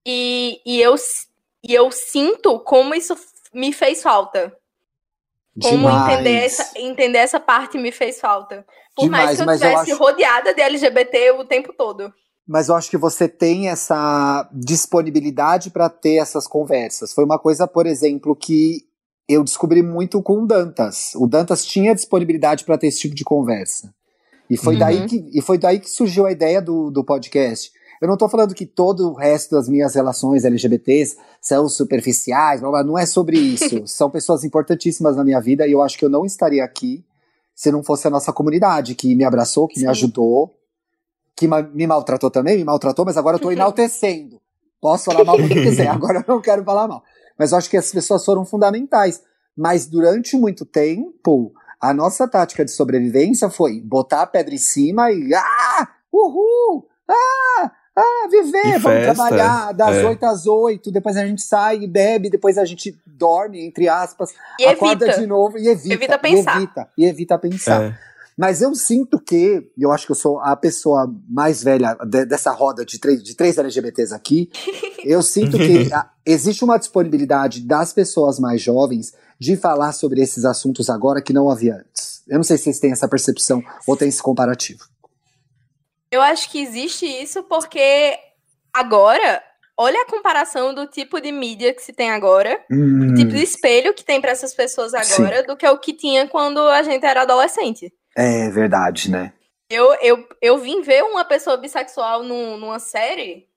E, 0.05 0.61
e, 0.65 0.81
eu, 0.81 0.95
e 1.63 1.73
eu 1.73 1.91
sinto 1.91 2.59
como 2.61 2.95
isso 2.95 3.15
me 3.53 3.71
fez 3.73 4.01
falta. 4.01 4.55
Como 5.61 5.77
Demais. 5.89 6.13
entender 6.13 6.45
essa, 6.45 6.79
entender 6.79 7.17
essa 7.17 7.39
parte 7.39 7.77
me 7.77 7.91
fez 7.91 8.19
falta. 8.19 8.65
Por 8.95 9.03
Demais, 9.03 9.25
mais 9.25 9.37
que 9.37 9.43
eu 9.43 9.53
estivesse 9.53 9.91
acho- 9.91 10.01
rodeada 10.01 10.53
de 10.53 10.61
LGBT 10.61 11.31
o 11.31 11.45
tempo 11.45 11.73
todo. 11.73 12.13
Mas 12.47 12.69
eu 12.69 12.75
acho 12.75 12.89
que 12.89 12.97
você 12.97 13.27
tem 13.27 13.69
essa 13.69 14.49
disponibilidade 14.53 15.69
para 15.69 15.89
ter 15.89 16.15
essas 16.15 16.47
conversas. 16.47 17.13
Foi 17.13 17.23
uma 17.23 17.39
coisa, 17.39 17.67
por 17.67 17.85
exemplo, 17.85 18.35
que 18.35 18.81
eu 19.29 19.43
descobri 19.43 19.81
muito 19.81 20.21
com 20.21 20.43
o 20.43 20.47
Dantas. 20.47 21.11
O 21.15 21.27
Dantas 21.27 21.65
tinha 21.65 21.95
disponibilidade 21.95 22.65
para 22.65 22.77
ter 22.77 22.87
esse 22.87 22.99
tipo 22.99 23.15
de 23.15 23.23
conversa. 23.23 23.93
E 24.49 24.57
foi, 24.57 24.73
Uhum. 24.73 24.79
daí, 24.79 25.05
que, 25.07 25.29
e 25.33 25.41
foi 25.41 25.57
daí 25.57 25.79
que 25.79 25.89
surgiu 25.89 26.25
a 26.25 26.31
ideia 26.31 26.61
do, 26.61 26.89
do 26.91 27.05
podcast. 27.05 27.71
Eu 28.01 28.07
não 28.07 28.17
tô 28.17 28.27
falando 28.27 28.55
que 28.55 28.65
todo 28.65 29.11
o 29.11 29.13
resto 29.13 29.55
das 29.55 29.69
minhas 29.69 29.93
relações 29.95 30.43
LGBTs 30.43 31.15
são 31.39 31.69
superficiais, 31.69 32.59
blá, 32.59 32.69
blá, 32.71 32.83
não 32.83 32.97
é 32.97 33.05
sobre 33.05 33.37
isso. 33.37 33.83
são 33.87 34.09
pessoas 34.09 34.43
importantíssimas 34.43 35.15
na 35.15 35.23
minha 35.23 35.39
vida 35.39 35.65
e 35.67 35.71
eu 35.71 35.81
acho 35.81 35.97
que 35.97 36.03
eu 36.03 36.09
não 36.09 36.25
estaria 36.25 36.63
aqui 36.63 37.05
se 37.55 37.71
não 37.71 37.83
fosse 37.83 38.07
a 38.07 38.09
nossa 38.09 38.33
comunidade 38.33 38.95
que 38.95 39.15
me 39.15 39.23
abraçou, 39.23 39.67
que 39.67 39.75
Sim. 39.79 39.85
me 39.85 39.91
ajudou, 39.91 40.51
que 41.35 41.47
me 41.47 41.87
maltratou 41.87 42.29
também, 42.29 42.57
me 42.57 42.63
maltratou, 42.63 43.05
mas 43.05 43.17
agora 43.17 43.37
eu 43.37 43.41
tô 43.41 43.51
enaltecendo. 43.51 44.41
Posso 44.79 45.05
falar 45.05 45.23
mal 45.23 45.37
quando 45.37 45.49
quiser, 45.49 45.87
agora 45.89 46.19
eu 46.19 46.35
não 46.35 46.41
quero 46.41 46.63
falar 46.63 46.87
mal. 46.87 47.03
Mas 47.37 47.51
eu 47.51 47.57
acho 47.57 47.69
que 47.69 47.77
as 47.77 47.91
pessoas 47.91 48.23
foram 48.23 48.45
fundamentais. 48.45 49.21
Mas 49.55 49.85
durante 49.85 50.35
muito 50.37 50.65
tempo, 50.65 51.53
a 51.79 51.93
nossa 51.93 52.27
tática 52.27 52.63
de 52.63 52.71
sobrevivência 52.71 53.49
foi 53.49 53.81
botar 53.81 54.21
a 54.21 54.27
pedra 54.27 54.53
em 54.53 54.57
cima 54.57 55.11
e 55.11 55.33
ah, 55.33 55.87
uhul, 56.11 56.87
ah, 57.09 57.71
ah, 57.95 58.27
viver, 58.29 58.75
E 58.75 58.77
vamos 58.77 59.03
trabalhar 59.03 59.73
das 59.73 59.97
é. 59.97 60.05
8 60.05 60.23
às 60.23 60.47
8, 60.47 60.91
depois 60.91 61.17
a 61.17 61.25
gente 61.25 61.41
sai 61.41 61.79
e 61.79 61.87
bebe, 61.87 62.29
depois 62.29 62.57
a 62.57 62.65
gente 62.65 62.97
dorme, 63.05 63.65
entre 63.65 63.89
aspas, 63.89 64.33
E 64.59 64.65
acorda 64.65 65.05
evita. 65.05 65.19
de 65.19 65.27
novo 65.27 65.57
e 65.57 65.67
evita, 65.67 65.95
Evita 65.95 66.15
e 66.15 66.19
pensar. 66.19 66.57
evita, 66.57 66.89
e 66.97 67.05
evita 67.05 67.37
pensar. 67.37 67.83
É. 67.83 68.10
Mas 68.37 68.61
eu 68.61 68.73
sinto 68.73 69.19
que, 69.19 69.69
e 69.77 69.83
eu 69.83 69.91
acho 69.91 70.05
que 70.05 70.11
eu 70.11 70.15
sou 70.15 70.39
a 70.39 70.55
pessoa 70.55 71.13
mais 71.29 71.61
velha 71.63 71.95
de- 72.07 72.25
dessa 72.25 72.51
roda 72.51 72.85
de 72.85 72.99
três, 72.99 73.21
de 73.21 73.35
três 73.35 73.57
LGBTs 73.57 74.13
aqui, 74.13 74.49
eu 75.03 75.21
sinto 75.21 75.57
que 75.57 75.91
a- 75.93 76.09
existe 76.25 76.63
uma 76.63 76.77
disponibilidade 76.79 77.61
das 77.61 77.91
pessoas 77.93 78.39
mais 78.39 78.61
jovens 78.61 79.13
de 79.39 79.55
falar 79.57 79.91
sobre 79.91 80.21
esses 80.21 80.45
assuntos 80.45 80.89
agora 80.89 81.21
que 81.21 81.33
não 81.33 81.49
havia 81.49 81.75
antes. 81.75 82.23
Eu 82.27 82.37
não 82.37 82.43
sei 82.43 82.57
se 82.57 82.63
vocês 82.65 82.79
têm 82.79 82.91
essa 82.91 83.07
percepção 83.07 83.61
ou 83.87 83.97
têm 83.97 84.07
esse 84.07 84.21
comparativo. 84.23 84.85
Eu 86.11 86.21
acho 86.21 86.49
que 86.49 86.59
existe 86.61 87.05
isso 87.05 87.43
porque 87.43 88.17
agora, 88.73 89.41
olha 89.77 90.01
a 90.01 90.05
comparação 90.05 90.73
do 90.73 90.85
tipo 90.87 91.19
de 91.19 91.31
mídia 91.31 91.73
que 91.73 91.81
se 91.81 91.93
tem 91.93 92.11
agora, 92.11 92.59
Hum, 92.71 93.11
o 93.11 93.13
tipo 93.15 93.31
de 93.31 93.41
espelho 93.43 93.93
que 93.93 94.03
tem 94.05 94.21
para 94.21 94.31
essas 94.31 94.53
pessoas 94.53 94.93
agora, 94.93 95.43
do 95.43 95.55
que 95.57 95.67
o 95.67 95.77
que 95.77 95.93
tinha 95.93 96.27
quando 96.27 96.59
a 96.59 96.83
gente 96.83 97.05
era 97.05 97.21
adolescente. 97.23 97.93
É 98.15 98.49
verdade, 98.49 99.09
né? 99.11 99.33
Eu, 99.69 99.93
eu, 100.01 100.27
eu 100.41 100.57
vim 100.57 100.81
ver 100.81 101.03
uma 101.03 101.23
pessoa 101.23 101.55
bissexual 101.57 102.23
num- 102.23 102.57
numa 102.57 102.77
série 102.79 103.47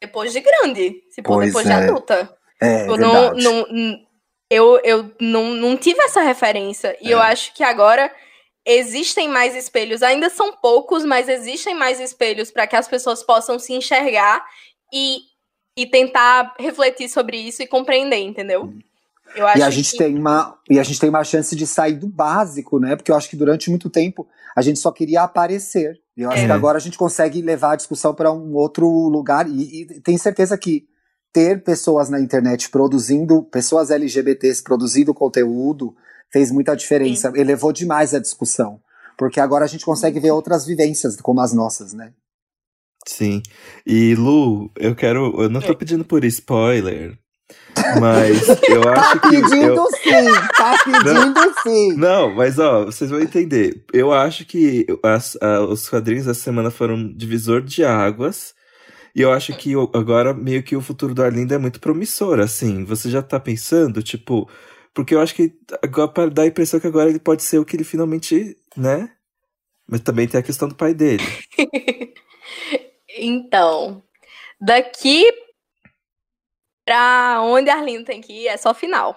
depois 0.00 0.32
de 0.32 0.40
grande, 0.40 0.90
tipo, 1.14 1.32
Pois 1.32 1.46
depois 1.46 1.66
é. 1.66 1.68
de 1.70 1.74
adulta. 1.88 2.36
É 2.60 2.82
Eu 2.88 2.96
não, 2.96 3.12
verdade. 3.12 3.42
não, 3.44 3.66
n- 3.68 4.06
eu, 4.50 4.80
eu 4.84 5.14
não, 5.20 5.44
não 5.54 5.76
tive 5.76 6.00
essa 6.02 6.20
referência. 6.22 6.96
E 7.00 7.08
É. 7.10 7.14
eu 7.14 7.20
acho 7.20 7.52
que 7.54 7.62
agora 7.64 8.14
existem 8.66 9.28
mais 9.28 9.56
espelhos. 9.56 10.02
Ainda 10.02 10.28
são 10.28 10.52
poucos, 10.56 11.04
mas 11.04 11.28
existem 11.28 11.74
mais 11.74 12.00
espelhos 12.00 12.50
para 12.50 12.66
que 12.66 12.76
as 12.76 12.86
pessoas 12.86 13.22
possam 13.22 13.58
se 13.58 13.72
enxergar 13.72 14.44
e, 14.92 15.20
e 15.76 15.86
tentar 15.86 16.54
refletir 16.58 17.08
sobre 17.08 17.38
isso 17.38 17.62
e 17.62 17.66
compreender, 17.66 18.18
entendeu? 18.18 18.72
Eu 19.36 19.46
acho 19.46 19.58
E 19.58 19.62
a 19.62 19.70
gente 19.70 19.90
que 19.92 19.98
tem 19.98 20.18
uma 20.18 20.58
e 20.70 20.78
a 20.78 20.82
gente 20.82 20.98
tem 21.00 21.08
uma 21.10 21.22
chance 21.24 21.54
de 21.54 21.66
sair 21.66 21.94
do 21.94 22.08
básico, 22.08 22.78
né? 22.78 22.96
Porque 22.96 23.10
eu 23.10 23.16
acho 23.16 23.28
que 23.28 23.36
durante 23.36 23.70
muito 23.70 23.88
tempo 23.90 24.26
a 24.56 24.62
gente 24.62 24.78
só 24.78 24.90
queria 24.90 25.22
aparecer. 25.22 25.96
E 26.16 26.22
eu 26.22 26.30
acho 26.30 26.42
É. 26.42 26.46
que 26.46 26.52
agora 26.52 26.78
a 26.78 26.80
gente 26.80 26.98
consegue 26.98 27.40
levar 27.42 27.72
a 27.72 27.76
discussão 27.76 28.14
para 28.14 28.32
um 28.32 28.54
outro 28.54 28.86
lugar 29.08 29.48
e, 29.48 29.82
e 29.82 30.00
tenho 30.00 30.18
certeza 30.18 30.56
que 30.58 30.86
ter 31.32 31.62
pessoas 31.62 32.08
na 32.08 32.18
internet 32.20 32.70
produzindo, 32.70 33.42
pessoas 33.44 33.90
LGBTs 33.90 34.62
produzindo 34.62 35.12
conteúdo 35.14 35.94
fez 36.32 36.50
muita 36.50 36.74
diferença, 36.74 37.30
elevou 37.36 37.72
demais 37.72 38.14
a 38.14 38.18
discussão. 38.18 38.80
Porque 39.16 39.38
agora 39.40 39.64
a 39.64 39.68
gente 39.68 39.84
consegue 39.84 40.18
ver 40.20 40.30
outras 40.30 40.64
vivências 40.66 41.16
como 41.20 41.40
as 41.40 41.52
nossas, 41.52 41.92
né? 41.92 42.12
Sim. 43.06 43.42
E 43.86 44.14
Lu, 44.14 44.70
eu 44.76 44.94
quero. 44.94 45.40
Eu 45.42 45.48
não 45.48 45.60
tô 45.60 45.72
É. 45.72 45.74
pedindo 45.74 46.04
por 46.04 46.24
spoiler, 46.24 47.18
mas 48.00 48.48
eu 48.68 48.82
Tá 48.82 48.92
acho 49.00 49.20
que. 49.20 49.28
pedindo 49.30 49.56
eu- 49.76 49.86
sim, 50.02 50.32
tá 50.56 50.76
pedindo 50.84 51.54
sim. 51.62 51.92
Não, 51.96 52.34
mas 52.34 52.58
ó, 52.58 52.84
vocês 52.86 53.10
vão 53.10 53.20
entender. 53.20 53.84
Eu 53.92 54.12
acho 54.12 54.44
que 54.44 54.86
as- 55.02 55.36
a- 55.40 55.60
os 55.62 55.88
quadrinhos 55.88 56.26
dessa 56.26 56.40
semana 56.40 56.70
foram 56.70 57.12
divisor 57.14 57.60
de 57.62 57.84
águas. 57.84 58.54
E 59.14 59.20
eu 59.22 59.32
acho 59.32 59.56
que 59.56 59.72
agora 59.94 60.32
meio 60.34 60.62
que 60.62 60.76
o 60.76 60.80
futuro 60.80 61.14
do 61.14 61.22
Arlindo 61.22 61.52
é 61.54 61.58
muito 61.58 61.80
promissor, 61.80 62.38
assim. 62.40 62.84
Você 62.84 63.10
já 63.10 63.22
tá 63.22 63.40
pensando, 63.40 64.02
tipo. 64.02 64.48
Porque 64.94 65.14
eu 65.14 65.20
acho 65.20 65.34
que 65.34 65.52
agora 65.82 66.30
dá 66.30 66.42
a 66.42 66.46
impressão 66.46 66.78
que 66.80 66.86
agora 66.86 67.08
ele 67.08 67.18
pode 67.20 67.42
ser 67.42 67.58
o 67.58 67.64
que 67.64 67.76
ele 67.76 67.84
finalmente, 67.84 68.56
né? 68.76 69.08
Mas 69.88 70.00
também 70.00 70.26
tem 70.28 70.38
a 70.38 70.42
questão 70.42 70.68
do 70.68 70.74
pai 70.74 70.92
dele. 70.92 71.22
então, 73.18 74.02
daqui 74.60 75.24
pra 76.88 77.42
onde 77.42 77.68
Arlindo 77.68 78.04
tem 78.04 78.18
que 78.22 78.32
ir 78.32 78.48
é 78.48 78.56
só 78.56 78.72
final. 78.72 79.14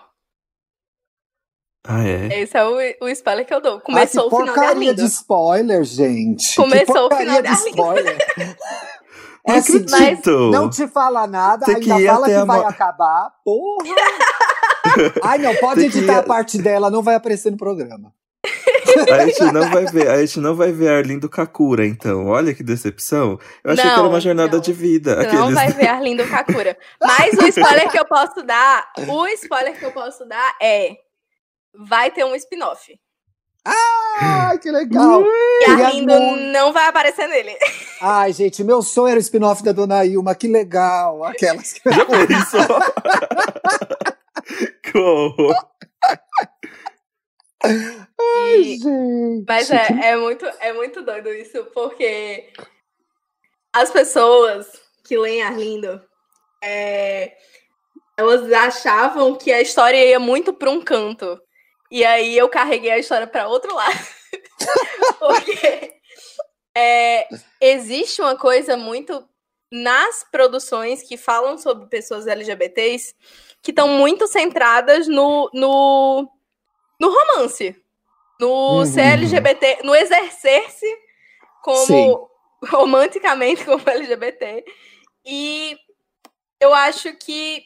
Ah, 1.88 2.06
é? 2.06 2.42
Esse 2.42 2.58
é 2.58 2.66
o, 2.66 3.06
o 3.06 3.10
spoiler 3.10 3.46
que 3.46 3.54
eu 3.54 3.62
dou. 3.62 3.80
Começou 3.80 4.24
ah, 4.24 4.28
o 4.28 4.30
final 4.30 4.54
de 4.54 4.66
Arlindo. 4.66 4.96
de 4.96 5.06
spoiler, 5.06 5.84
gente. 5.86 6.56
Começou 6.58 7.08
o 7.08 7.16
final 7.16 7.42
de 7.42 7.48
Arlindo. 7.48 7.82
É 9.44 9.54
assim, 9.54 9.84
mas 9.90 10.20
não 10.52 10.70
te 10.70 10.88
fala 10.88 11.26
nada, 11.26 11.66
Tem 11.66 11.78
ainda 11.78 12.14
fala 12.14 12.28
que 12.28 12.46
vai 12.46 12.60
acabar. 12.60 13.32
Porra! 13.44 13.96
Ai, 15.24 15.40
não, 15.40 15.56
pode 15.56 15.82
editar 15.82 16.20
a 16.20 16.24
parte 16.24 16.62
dela, 16.62 16.92
não 16.92 17.02
vai 17.02 17.16
aparecer 17.16 17.50
no 17.50 17.58
programa. 17.58 18.14
A 19.12 19.26
gente 19.26 19.52
não 19.52 19.70
vai 19.70 19.86
ver, 19.86 20.08
a 20.08 20.26
gente 20.26 20.40
não 20.40 20.56
vai 20.56 20.72
ver 20.72 20.90
Arlindo 20.90 21.30
Kakura, 21.30 21.86
então. 21.86 22.28
Olha 22.28 22.54
que 22.54 22.64
decepção. 22.64 23.40
Eu 23.64 23.72
achei 23.72 23.86
não, 23.86 23.94
que 23.94 24.00
era 24.00 24.10
uma 24.10 24.22
jornada 24.22 24.54
não. 24.54 24.60
de 24.62 24.74
vida. 24.74 25.14
Aqueles... 25.14 25.34
Não 25.34 25.52
vai 25.52 25.72
ver 25.72 25.88
Arlindo 25.88 26.28
Kakura. 26.28 26.78
Mas 27.02 27.34
o 27.34 27.48
spoiler 27.48 27.90
que 27.90 28.00
eu 28.00 28.06
posso 28.06 28.44
dar, 28.44 28.92
o 29.08 29.28
spoiler 29.28 29.78
que 29.78 29.86
eu 29.86 29.92
posso 29.92 30.26
dar 30.26 30.56
é 30.62 30.96
vai 31.74 32.12
ter 32.12 32.24
um 32.26 32.36
spin-off. 32.36 32.98
Ah, 33.66 34.58
que 34.62 34.72
legal! 34.72 35.24
E 35.62 35.66
Arlindo 35.66 36.20
não 36.52 36.74
vai 36.74 36.88
aparecer 36.88 37.28
nele. 37.28 37.56
Ai, 38.02 38.34
gente, 38.34 38.64
meu 38.64 38.82
sonho 38.82 39.10
era 39.10 39.18
o 39.18 39.22
spin-off 39.22 39.62
da 39.64 39.72
Dona 39.72 40.04
Ilma, 40.04 40.34
que 40.34 40.48
legal! 40.48 41.24
Aquelas 41.24 41.74
que. 41.74 41.82
Já 41.88 42.04
pensou? 42.06 42.80
Como? 44.92 45.54
Ai, 47.64 48.64
gente. 48.64 49.46
Mas 49.48 49.70
é, 49.72 49.88
é, 50.04 50.18
muito, 50.18 50.46
é 50.60 50.74
muito 50.74 51.02
doido 51.02 51.30
isso, 51.30 51.66
porque 51.74 52.52
as 53.74 53.92
pessoas 53.92 54.68
que 55.04 55.18
leem 55.18 55.44
Arlindo, 55.44 56.02
é, 56.64 57.36
elas 58.18 58.52
achavam 58.52 59.36
que 59.36 59.52
a 59.52 59.62
história 59.62 60.04
ia 60.04 60.20
muito 60.20 60.54
para 60.54 60.70
um 60.70 60.82
canto. 60.82 61.42
E 61.90 62.06
aí 62.06 62.38
eu 62.38 62.48
carreguei 62.48 62.92
a 62.92 63.00
história 63.00 63.28
para 63.28 63.48
outro 63.48 63.74
lado. 63.74 64.08
porque 65.20 65.94
é, 66.76 67.28
existe 67.60 68.22
uma 68.22 68.36
coisa 68.38 68.78
muito 68.78 69.28
nas 69.72 70.26
produções 70.30 71.02
que 71.02 71.18
falam 71.18 71.58
sobre 71.58 71.88
pessoas 71.88 72.28
LGBTs 72.28 73.16
que 73.62 73.72
estão 73.72 73.88
muito 73.88 74.28
centradas 74.28 75.08
no, 75.08 75.50
no 75.54 76.30
no 77.02 77.10
romance. 77.10 77.76
No 78.40 78.78
uhum. 78.78 78.86
ser 78.86 79.02
LGBT, 79.02 79.80
no 79.84 79.96
exercer-se 79.96 80.86
como 81.64 81.86
Sim. 81.86 82.16
romanticamente 82.68 83.66
como 83.66 83.82
LGBT. 83.88 84.64
E 85.26 85.78
eu 86.60 86.74
acho 86.74 87.14
que 87.14 87.64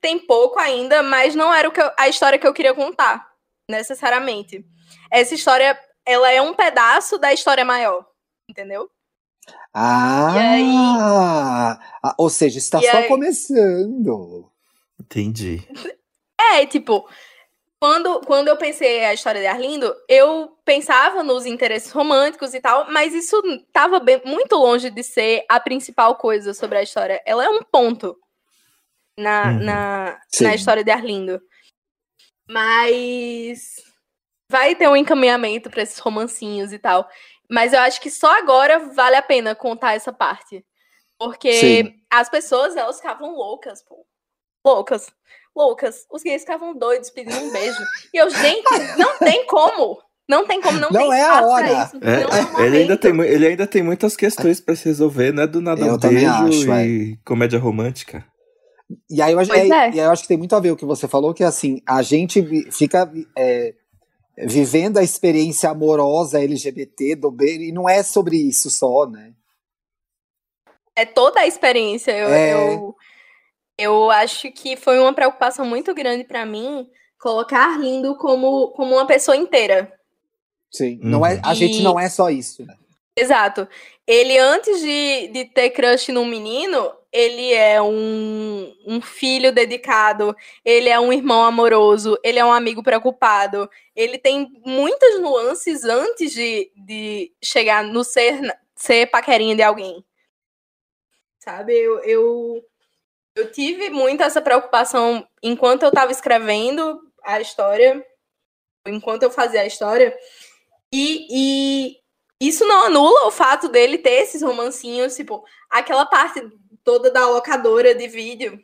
tem 0.00 0.18
pouco 0.18 0.58
ainda, 0.60 1.02
mas 1.02 1.34
não 1.34 1.52
era 1.52 1.68
o 1.68 1.72
que 1.72 1.80
eu, 1.80 1.90
a 1.98 2.08
história 2.08 2.38
que 2.38 2.46
eu 2.46 2.54
queria 2.54 2.72
contar, 2.72 3.28
necessariamente. 3.68 4.64
Essa 5.10 5.34
história, 5.34 5.78
ela 6.06 6.30
é 6.30 6.40
um 6.40 6.54
pedaço 6.54 7.18
da 7.18 7.32
história 7.32 7.64
maior, 7.64 8.06
entendeu? 8.48 8.88
Ah, 9.74 10.32
aí, 12.02 12.14
ou 12.16 12.30
seja, 12.30 12.58
está 12.58 12.80
só 12.80 12.96
aí, 12.96 13.08
começando. 13.08 14.50
Entendi. 14.98 15.66
É, 16.38 16.64
tipo, 16.66 17.06
quando, 17.80 18.20
quando 18.20 18.48
eu 18.48 18.58
pensei 18.58 19.06
a 19.06 19.14
história 19.14 19.40
de 19.40 19.46
Arlindo, 19.46 19.96
eu 20.06 20.54
pensava 20.66 21.22
nos 21.22 21.46
interesses 21.46 21.90
românticos 21.90 22.52
e 22.52 22.60
tal, 22.60 22.90
mas 22.90 23.14
isso 23.14 23.40
estava 23.66 24.02
muito 24.22 24.54
longe 24.54 24.90
de 24.90 25.02
ser 25.02 25.46
a 25.48 25.58
principal 25.58 26.14
coisa 26.16 26.52
sobre 26.52 26.76
a 26.76 26.82
história. 26.82 27.22
Ela 27.24 27.46
é 27.46 27.48
um 27.48 27.62
ponto 27.62 28.14
na, 29.18 29.46
uhum. 29.46 29.64
na, 29.64 30.20
na 30.42 30.54
história 30.54 30.84
de 30.84 30.90
Arlindo. 30.90 31.40
Mas 32.46 33.76
vai 34.50 34.74
ter 34.74 34.86
um 34.86 34.96
encaminhamento 34.96 35.70
para 35.70 35.82
esses 35.82 35.98
romancinhos 36.00 36.74
e 36.74 36.78
tal. 36.78 37.08
Mas 37.48 37.72
eu 37.72 37.80
acho 37.80 37.98
que 37.98 38.10
só 38.10 38.36
agora 38.36 38.90
vale 38.90 39.16
a 39.16 39.22
pena 39.22 39.54
contar 39.54 39.94
essa 39.94 40.12
parte. 40.12 40.62
Porque 41.18 41.52
Sim. 41.54 41.94
as 42.10 42.28
pessoas, 42.28 42.76
elas 42.76 42.98
ficavam 42.98 43.34
loucas, 43.34 43.82
pô. 43.82 44.06
Loucas 44.66 45.10
loucas. 45.54 46.06
Os 46.10 46.22
gays 46.22 46.42
ficavam 46.42 46.74
doidos 46.74 47.10
pedindo 47.10 47.36
um 47.36 47.52
beijo. 47.52 47.82
E 48.12 48.18
eu, 48.18 48.30
gente, 48.30 48.98
não 48.98 49.18
tem 49.18 49.46
como. 49.46 49.98
Não 50.28 50.46
tem 50.46 50.60
como, 50.60 50.78
não, 50.78 50.90
não 50.90 51.10
tem 51.10 51.18
é 51.18 51.24
a 51.24 51.44
hora. 51.44 51.90
É, 52.00 52.62
é 52.62 52.66
ele, 52.66 52.76
ainda 52.78 52.96
tem, 52.96 53.20
ele 53.22 53.46
ainda 53.48 53.66
tem 53.66 53.82
muitas 53.82 54.16
questões 54.16 54.60
para 54.60 54.76
se 54.76 54.84
resolver, 54.84 55.32
não 55.32 55.42
é 55.42 55.46
do 55.48 55.60
nada 55.60 55.84
eu 55.84 55.94
um 55.94 55.98
beijo 55.98 56.28
acho, 56.28 56.72
e 56.72 57.12
é. 57.14 57.16
comédia 57.24 57.58
romântica. 57.58 58.24
E 59.10 59.20
aí, 59.20 59.32
eu 59.32 59.40
acho, 59.40 59.52
é, 59.52 59.58
é. 59.58 59.66
e 59.66 59.72
aí 59.72 59.98
eu 59.98 60.10
acho 60.12 60.22
que 60.22 60.28
tem 60.28 60.36
muito 60.36 60.54
a 60.54 60.60
ver 60.60 60.70
o 60.70 60.76
que 60.76 60.84
você 60.84 61.08
falou, 61.08 61.34
que 61.34 61.42
assim, 61.42 61.82
a 61.84 62.00
gente 62.00 62.70
fica 62.70 63.10
é, 63.36 63.74
vivendo 64.38 64.98
a 64.98 65.02
experiência 65.02 65.68
amorosa 65.68 66.40
LGBT 66.40 67.16
do 67.16 67.32
beijo, 67.32 67.62
e 67.62 67.72
não 67.72 67.88
é 67.88 68.04
sobre 68.04 68.36
isso 68.36 68.70
só, 68.70 69.06
né? 69.06 69.32
É 70.94 71.04
toda 71.04 71.40
a 71.40 71.46
experiência. 71.46 72.12
Eu, 72.12 72.28
é. 72.28 72.54
eu, 72.54 72.94
eu 73.80 74.10
acho 74.10 74.50
que 74.52 74.76
foi 74.76 74.98
uma 74.98 75.12
preocupação 75.12 75.64
muito 75.64 75.94
grande 75.94 76.24
para 76.24 76.44
mim 76.44 76.88
colocar 77.18 77.72
Arlindo 77.72 78.14
como, 78.16 78.68
como 78.68 78.94
uma 78.94 79.06
pessoa 79.06 79.36
inteira. 79.36 79.92
Sim, 80.70 80.98
não 81.02 81.24
é, 81.24 81.40
a 81.42 81.52
e... 81.52 81.56
gente 81.56 81.82
não 81.82 81.98
é 81.98 82.08
só 82.08 82.30
isso. 82.30 82.64
Né? 82.64 82.74
Exato. 83.16 83.68
Ele, 84.06 84.38
antes 84.38 84.80
de, 84.80 85.28
de 85.28 85.44
ter 85.44 85.70
crush 85.70 86.10
num 86.10 86.24
menino, 86.24 86.92
ele 87.12 87.52
é 87.52 87.80
um, 87.82 88.74
um 88.86 89.00
filho 89.00 89.52
dedicado, 89.52 90.34
ele 90.64 90.88
é 90.88 90.98
um 90.98 91.12
irmão 91.12 91.44
amoroso, 91.44 92.18
ele 92.24 92.38
é 92.38 92.44
um 92.44 92.52
amigo 92.52 92.82
preocupado. 92.82 93.68
Ele 93.94 94.16
tem 94.16 94.48
muitas 94.64 95.20
nuances 95.20 95.84
antes 95.84 96.32
de, 96.32 96.72
de 96.76 97.32
chegar 97.42 97.84
no 97.84 98.04
ser, 98.04 98.40
ser 98.74 99.06
paquerinha 99.06 99.56
de 99.56 99.62
alguém. 99.62 100.04
Sabe? 101.38 101.74
Eu, 101.74 101.98
eu 102.00 102.64
eu 103.40 103.50
tive 103.50 103.90
muito 103.90 104.22
essa 104.22 104.40
preocupação 104.40 105.26
enquanto 105.42 105.82
eu 105.82 105.88
estava 105.88 106.12
escrevendo 106.12 107.00
a 107.24 107.40
história, 107.40 108.04
enquanto 108.86 109.22
eu 109.22 109.30
fazia 109.30 109.62
a 109.62 109.66
história, 109.66 110.14
e, 110.92 111.26
e 111.30 111.96
isso 112.40 112.66
não 112.66 112.84
anula 112.86 113.26
o 113.26 113.30
fato 113.30 113.68
dele 113.68 113.98
ter 113.98 114.22
esses 114.22 114.42
romancinhos, 114.42 115.16
tipo, 115.16 115.44
aquela 115.70 116.06
parte 116.06 116.40
toda 116.84 117.10
da 117.10 117.28
locadora 117.28 117.94
de 117.94 118.08
vídeo. 118.08 118.60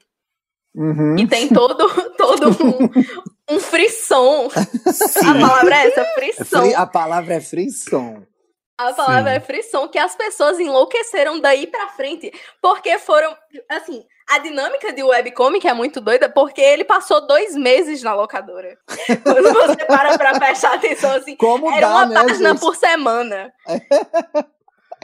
Uhum. 0.74 1.18
E 1.18 1.26
tem 1.26 1.48
todo, 1.48 1.88
todo 2.16 2.48
um, 2.50 3.54
um 3.54 3.60
frisson. 3.60 4.50
Sim. 4.50 5.28
A 5.28 5.40
palavra 5.40 5.76
é 5.76 5.86
essa, 5.86 6.04
frisson. 6.14 6.76
A 6.76 6.86
palavra 6.86 7.34
é 7.34 7.40
frisson. 7.40 8.22
A 8.78 8.92
palavra 8.92 9.30
Sim. 9.30 9.36
é 9.36 9.40
frisson, 9.40 9.88
que 9.88 9.98
as 9.98 10.14
pessoas 10.14 10.60
enlouqueceram 10.60 11.40
daí 11.40 11.66
pra 11.66 11.88
frente, 11.88 12.30
porque 12.60 12.98
foram, 12.98 13.34
assim, 13.70 14.04
a 14.28 14.38
dinâmica 14.38 14.92
de 14.92 15.02
webcomic 15.02 15.66
é 15.66 15.72
muito 15.72 15.98
doida, 16.00 16.28
porque 16.28 16.60
ele 16.60 16.84
passou 16.84 17.26
dois 17.26 17.56
meses 17.56 18.02
na 18.02 18.12
locadora. 18.12 18.76
Quando 19.22 19.52
você 19.54 19.84
para 19.86 20.18
pra 20.18 20.38
prestar 20.38 20.74
atenção, 20.74 21.12
assim, 21.14 21.36
Como 21.36 21.70
era 21.70 21.88
dá, 21.88 21.94
uma 21.94 22.06
né, 22.06 22.14
página 22.22 22.50
gente? 22.50 22.60
por 22.60 22.76
semana. 22.76 23.52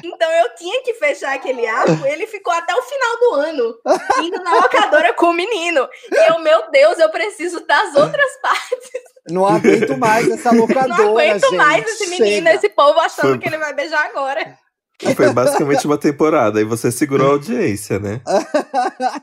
Então 0.02 0.30
eu 0.30 0.54
tinha 0.54 0.82
que 0.82 0.94
fechar 0.94 1.34
aquele 1.34 1.66
arco, 1.66 2.06
ele 2.06 2.26
ficou 2.26 2.52
até 2.52 2.74
o 2.74 2.82
final 2.82 3.18
do 3.18 3.34
ano, 3.34 3.74
indo 4.22 4.42
na 4.42 4.56
locadora 4.56 5.12
com 5.14 5.26
o 5.26 5.32
menino. 5.32 5.88
E 6.10 6.30
eu, 6.30 6.40
meu 6.40 6.70
Deus, 6.70 6.98
eu 6.98 7.10
preciso 7.10 7.64
das 7.66 7.94
outras 7.94 8.30
partes. 8.42 9.02
Não 9.30 9.46
aguento 9.46 9.96
mais 9.96 10.28
essa 10.28 10.50
locadora. 10.52 10.88
Não 10.88 11.12
aguento 11.12 11.44
gente. 11.44 11.56
mais 11.56 11.86
esse 11.86 12.06
menino, 12.08 12.46
Chega. 12.46 12.54
esse 12.54 12.68
povo 12.70 12.98
achando 12.98 13.30
Foi... 13.30 13.38
que 13.38 13.48
ele 13.48 13.58
vai 13.58 13.72
beijar 13.72 14.04
agora. 14.06 14.58
Foi 15.16 15.32
basicamente 15.32 15.86
uma 15.86 15.98
temporada 15.98 16.60
e 16.60 16.64
você 16.64 16.92
segurou 16.92 17.28
a 17.28 17.32
audiência, 17.32 17.98
né? 17.98 18.20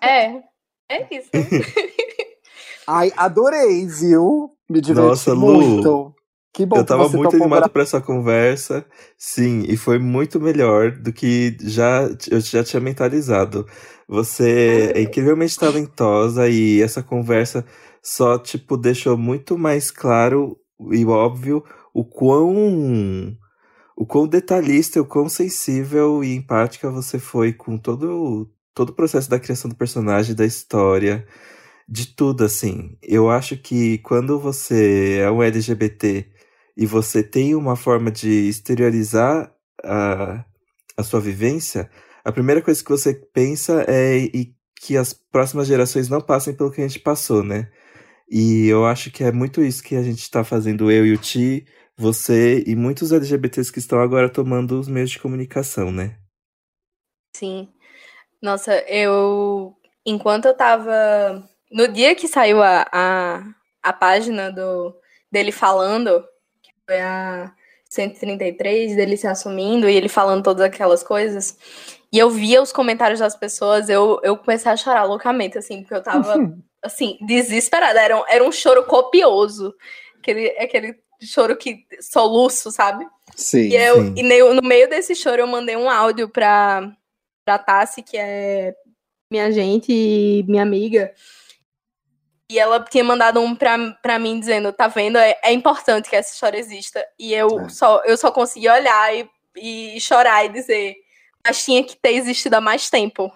É, 0.01 0.41
é 0.89 1.07
isso. 1.11 1.29
Ai, 2.87 3.13
adorei, 3.15 3.85
viu? 3.85 4.51
Me 4.69 4.81
diverti 4.81 5.07
Nossa, 5.07 5.35
muito. 5.35 5.89
Lu, 5.89 6.15
que 6.53 6.65
bom 6.65 6.77
eu 6.77 6.85
tava 6.85 7.07
muito 7.09 7.35
animado 7.35 7.61
pra... 7.61 7.69
para 7.69 7.81
essa 7.83 8.01
conversa, 8.01 8.85
sim, 9.17 9.65
e 9.67 9.77
foi 9.77 9.99
muito 9.99 10.39
melhor 10.39 10.91
do 10.91 11.13
que 11.13 11.55
já 11.61 12.09
eu 12.29 12.39
já 12.41 12.63
tinha 12.63 12.79
mentalizado. 12.79 13.65
Você 14.07 14.91
é 14.95 15.01
incrivelmente 15.01 15.57
talentosa 15.57 16.49
e 16.49 16.81
essa 16.81 17.03
conversa 17.03 17.65
só 18.01 18.37
tipo 18.39 18.77
deixou 18.77 19.17
muito 19.17 19.57
mais 19.57 19.91
claro 19.91 20.57
e 20.91 21.05
óbvio 21.05 21.63
o 21.93 22.03
quão 22.03 23.37
o 23.99 24.05
quão 24.05 24.27
detalhista, 24.27 25.01
o 25.01 25.05
quão 25.05 25.27
sensível 25.27 26.23
e 26.23 26.33
empática 26.33 26.89
você 26.89 27.19
foi 27.19 27.51
com 27.51 27.77
todo, 27.77 28.49
todo 28.73 28.91
o 28.91 28.95
processo 28.95 29.29
da 29.29 29.39
criação 29.39 29.69
do 29.69 29.75
personagem, 29.75 30.33
da 30.33 30.45
história, 30.45 31.27
de 31.87 32.07
tudo, 32.15 32.45
assim. 32.45 32.97
Eu 33.03 33.29
acho 33.29 33.57
que 33.57 33.97
quando 33.99 34.39
você 34.39 35.19
é 35.21 35.29
um 35.29 35.43
LGBT 35.43 36.25
e 36.79 36.85
você 36.85 37.21
tem 37.21 37.55
uma 37.55 37.75
forma 37.75 38.09
de 38.09 38.47
exteriorizar 38.47 39.53
a, 39.83 40.45
a 40.95 41.03
sua 41.03 41.19
vivência, 41.19 41.91
a 42.23 42.31
primeira 42.31 42.61
coisa 42.61 42.81
que 42.81 42.89
você 42.89 43.13
pensa 43.13 43.83
é 43.85 44.17
e 44.17 44.55
que 44.79 44.95
as 44.95 45.11
próximas 45.13 45.67
gerações 45.67 46.07
não 46.07 46.21
passem 46.21 46.55
pelo 46.55 46.71
que 46.71 46.79
a 46.79 46.87
gente 46.87 47.01
passou, 47.01 47.43
né? 47.43 47.69
E 48.31 48.65
eu 48.67 48.85
acho 48.85 49.11
que 49.11 49.25
é 49.25 49.31
muito 49.31 49.61
isso 49.61 49.83
que 49.83 49.93
a 49.97 50.01
gente 50.01 50.19
está 50.21 50.41
fazendo, 50.41 50.89
eu 50.89 51.05
e 51.05 51.11
o 51.11 51.17
Ti, 51.17 51.65
você 51.97 52.63
e 52.65 52.77
muitos 52.77 53.11
LGBTs 53.11 53.73
que 53.73 53.79
estão 53.79 53.99
agora 53.99 54.29
tomando 54.29 54.79
os 54.79 54.87
meios 54.87 55.09
de 55.09 55.19
comunicação, 55.19 55.91
né? 55.91 56.17
Sim. 57.35 57.67
Nossa, 58.41 58.73
eu. 58.87 59.75
Enquanto 60.05 60.45
eu 60.45 60.55
tava. 60.55 61.43
No 61.69 61.89
dia 61.89 62.15
que 62.15 62.27
saiu 62.27 62.63
a, 62.63 62.87
a, 62.89 63.43
a 63.83 63.91
página 63.91 64.49
do, 64.49 64.95
dele 65.29 65.51
falando, 65.51 66.23
foi 66.89 66.99
a 67.01 67.53
133, 67.87 68.95
dele 68.95 69.15
se 69.15 69.27
assumindo 69.27 69.87
e 69.87 69.95
ele 69.95 70.09
falando 70.09 70.43
todas 70.43 70.63
aquelas 70.63 71.03
coisas, 71.03 71.55
e 72.11 72.17
eu 72.17 72.31
via 72.31 72.61
os 72.61 72.71
comentários 72.71 73.19
das 73.19 73.35
pessoas, 73.35 73.89
eu, 73.89 74.19
eu 74.23 74.35
comecei 74.35 74.71
a 74.71 74.77
chorar 74.77 75.03
loucamente, 75.03 75.55
assim, 75.59 75.81
porque 75.81 75.93
eu 75.93 76.01
tava, 76.01 76.33
assim, 76.81 77.19
desesperada. 77.21 78.01
Era 78.01 78.17
um, 78.17 78.23
era 78.27 78.43
um 78.43 78.51
choro 78.51 78.83
copioso. 78.85 79.75
Aquele, 80.17 80.47
aquele 80.57 80.95
choro 81.21 81.55
que 81.55 81.85
soluço, 82.01 82.71
sabe? 82.71 83.05
Sim. 83.35 83.67
E, 83.69 83.75
eu, 83.75 83.95
sim. 84.03 84.13
e 84.17 84.23
no, 84.23 84.55
no 84.55 84.67
meio 84.67 84.89
desse 84.89 85.13
choro 85.13 85.41
eu 85.41 85.47
mandei 85.47 85.77
um 85.77 85.87
áudio 85.87 86.27
pra, 86.27 86.91
pra 87.45 87.59
Tassi, 87.59 88.01
que 88.01 88.17
é 88.17 88.73
minha 89.31 89.51
gente 89.51 89.91
e 89.91 90.43
minha 90.47 90.63
amiga. 90.63 91.13
E 92.49 92.57
ela 92.57 92.79
tinha 92.83 93.03
mandado 93.03 93.39
um 93.39 93.55
pra, 93.55 93.77
pra 94.01 94.17
mim 94.17 94.39
dizendo, 94.39 94.73
tá 94.73 94.87
vendo? 94.87 95.17
É, 95.17 95.37
é 95.43 95.53
importante 95.53 96.09
que 96.09 96.15
essa 96.15 96.33
história 96.33 96.57
exista. 96.57 97.05
E 97.19 97.33
eu, 97.33 97.59
É. 97.59 97.69
só, 97.69 98.01
eu 98.05 98.17
só 98.17 98.31
consegui 98.31 98.67
olhar 98.67 99.13
e, 99.15 99.95
e 99.95 100.01
chorar 100.01 100.45
e 100.45 100.49
dizer, 100.49 100.95
mas 101.45 101.63
tinha 101.63 101.83
que 101.83 101.95
ter 101.95 102.13
existido 102.13 102.55
há 102.55 102.61
mais 102.61 102.89
tempo. 102.89 103.31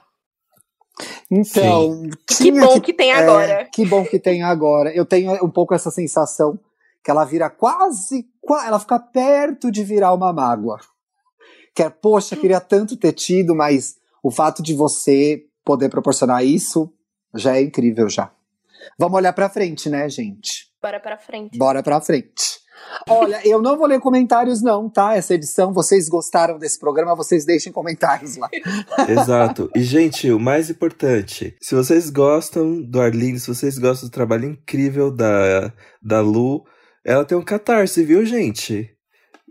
Então, 1.29 2.03
Que 2.27 2.51
bom 2.51 2.79
que, 2.79 2.93
tem 2.93 3.11
é, 3.11 3.15
agora. 3.15 3.65
que 3.71 3.85
bom 3.85 4.03
que 4.05 4.19
tem 4.19 4.43
agora. 4.43 4.91
Eu 4.95 5.05
tenho 5.05 5.31
um 5.43 5.49
pouco 5.49 5.73
essa 5.73 5.89
sensação 5.91 6.59
que 7.03 7.09
ela 7.11 7.25
vira 7.25 7.49
quase, 7.49 8.25
qua- 8.41 8.65
ela 8.65 8.79
fica 8.79 8.99
perto 8.99 9.71
de 9.71 9.83
virar 9.83 10.13
uma 10.13 10.31
mágoa. 10.31 10.79
Que 11.75 11.83
é, 11.83 11.89
poxa, 11.89 12.35
queria 12.35 12.59
tanto 12.61 12.95
ter 12.95 13.13
tido, 13.13 13.55
mas 13.55 13.95
o 14.23 14.29
fato 14.31 14.61
de 14.61 14.73
você 14.75 15.43
poder 15.65 15.89
proporcionar 15.89 16.43
isso 16.45 16.91
já 17.35 17.57
é 17.57 17.61
incrível 17.61 18.07
já. 18.09 18.31
Vamos 18.97 19.17
olhar 19.17 19.33
pra 19.33 19.49
frente, 19.49 19.89
né, 19.89 20.07
gente? 20.09 20.71
Bora 20.81 20.99
pra 20.99 21.17
frente. 21.17 21.57
Bora 21.57 21.81
pra 21.81 22.01
frente. 22.01 22.63
Olha, 23.07 23.39
eu 23.45 23.61
não 23.61 23.77
vou 23.77 23.87
ler 23.87 23.99
comentários 23.99 24.61
não, 24.61 24.89
tá? 24.89 25.15
Essa 25.15 25.33
edição, 25.33 25.73
vocês 25.73 26.09
gostaram 26.09 26.57
desse 26.57 26.79
programa, 26.79 27.15
vocês 27.15 27.45
deixem 27.45 27.71
comentários 27.71 28.37
lá. 28.37 28.49
Exato. 29.07 29.69
E, 29.75 29.81
gente, 29.81 30.29
o 30.31 30.39
mais 30.39 30.69
importante, 30.69 31.55
se 31.61 31.75
vocês 31.75 32.09
gostam 32.09 32.81
do 32.81 33.01
Arlindo, 33.01 33.39
se 33.39 33.47
vocês 33.47 33.77
gostam 33.77 34.09
do 34.09 34.11
trabalho 34.11 34.49
incrível 34.49 35.11
da, 35.11 35.71
da 36.01 36.21
Lu, 36.21 36.63
ela 37.05 37.25
tem 37.25 37.37
um 37.37 37.43
catarse, 37.43 38.03
viu, 38.03 38.25
gente? 38.25 38.92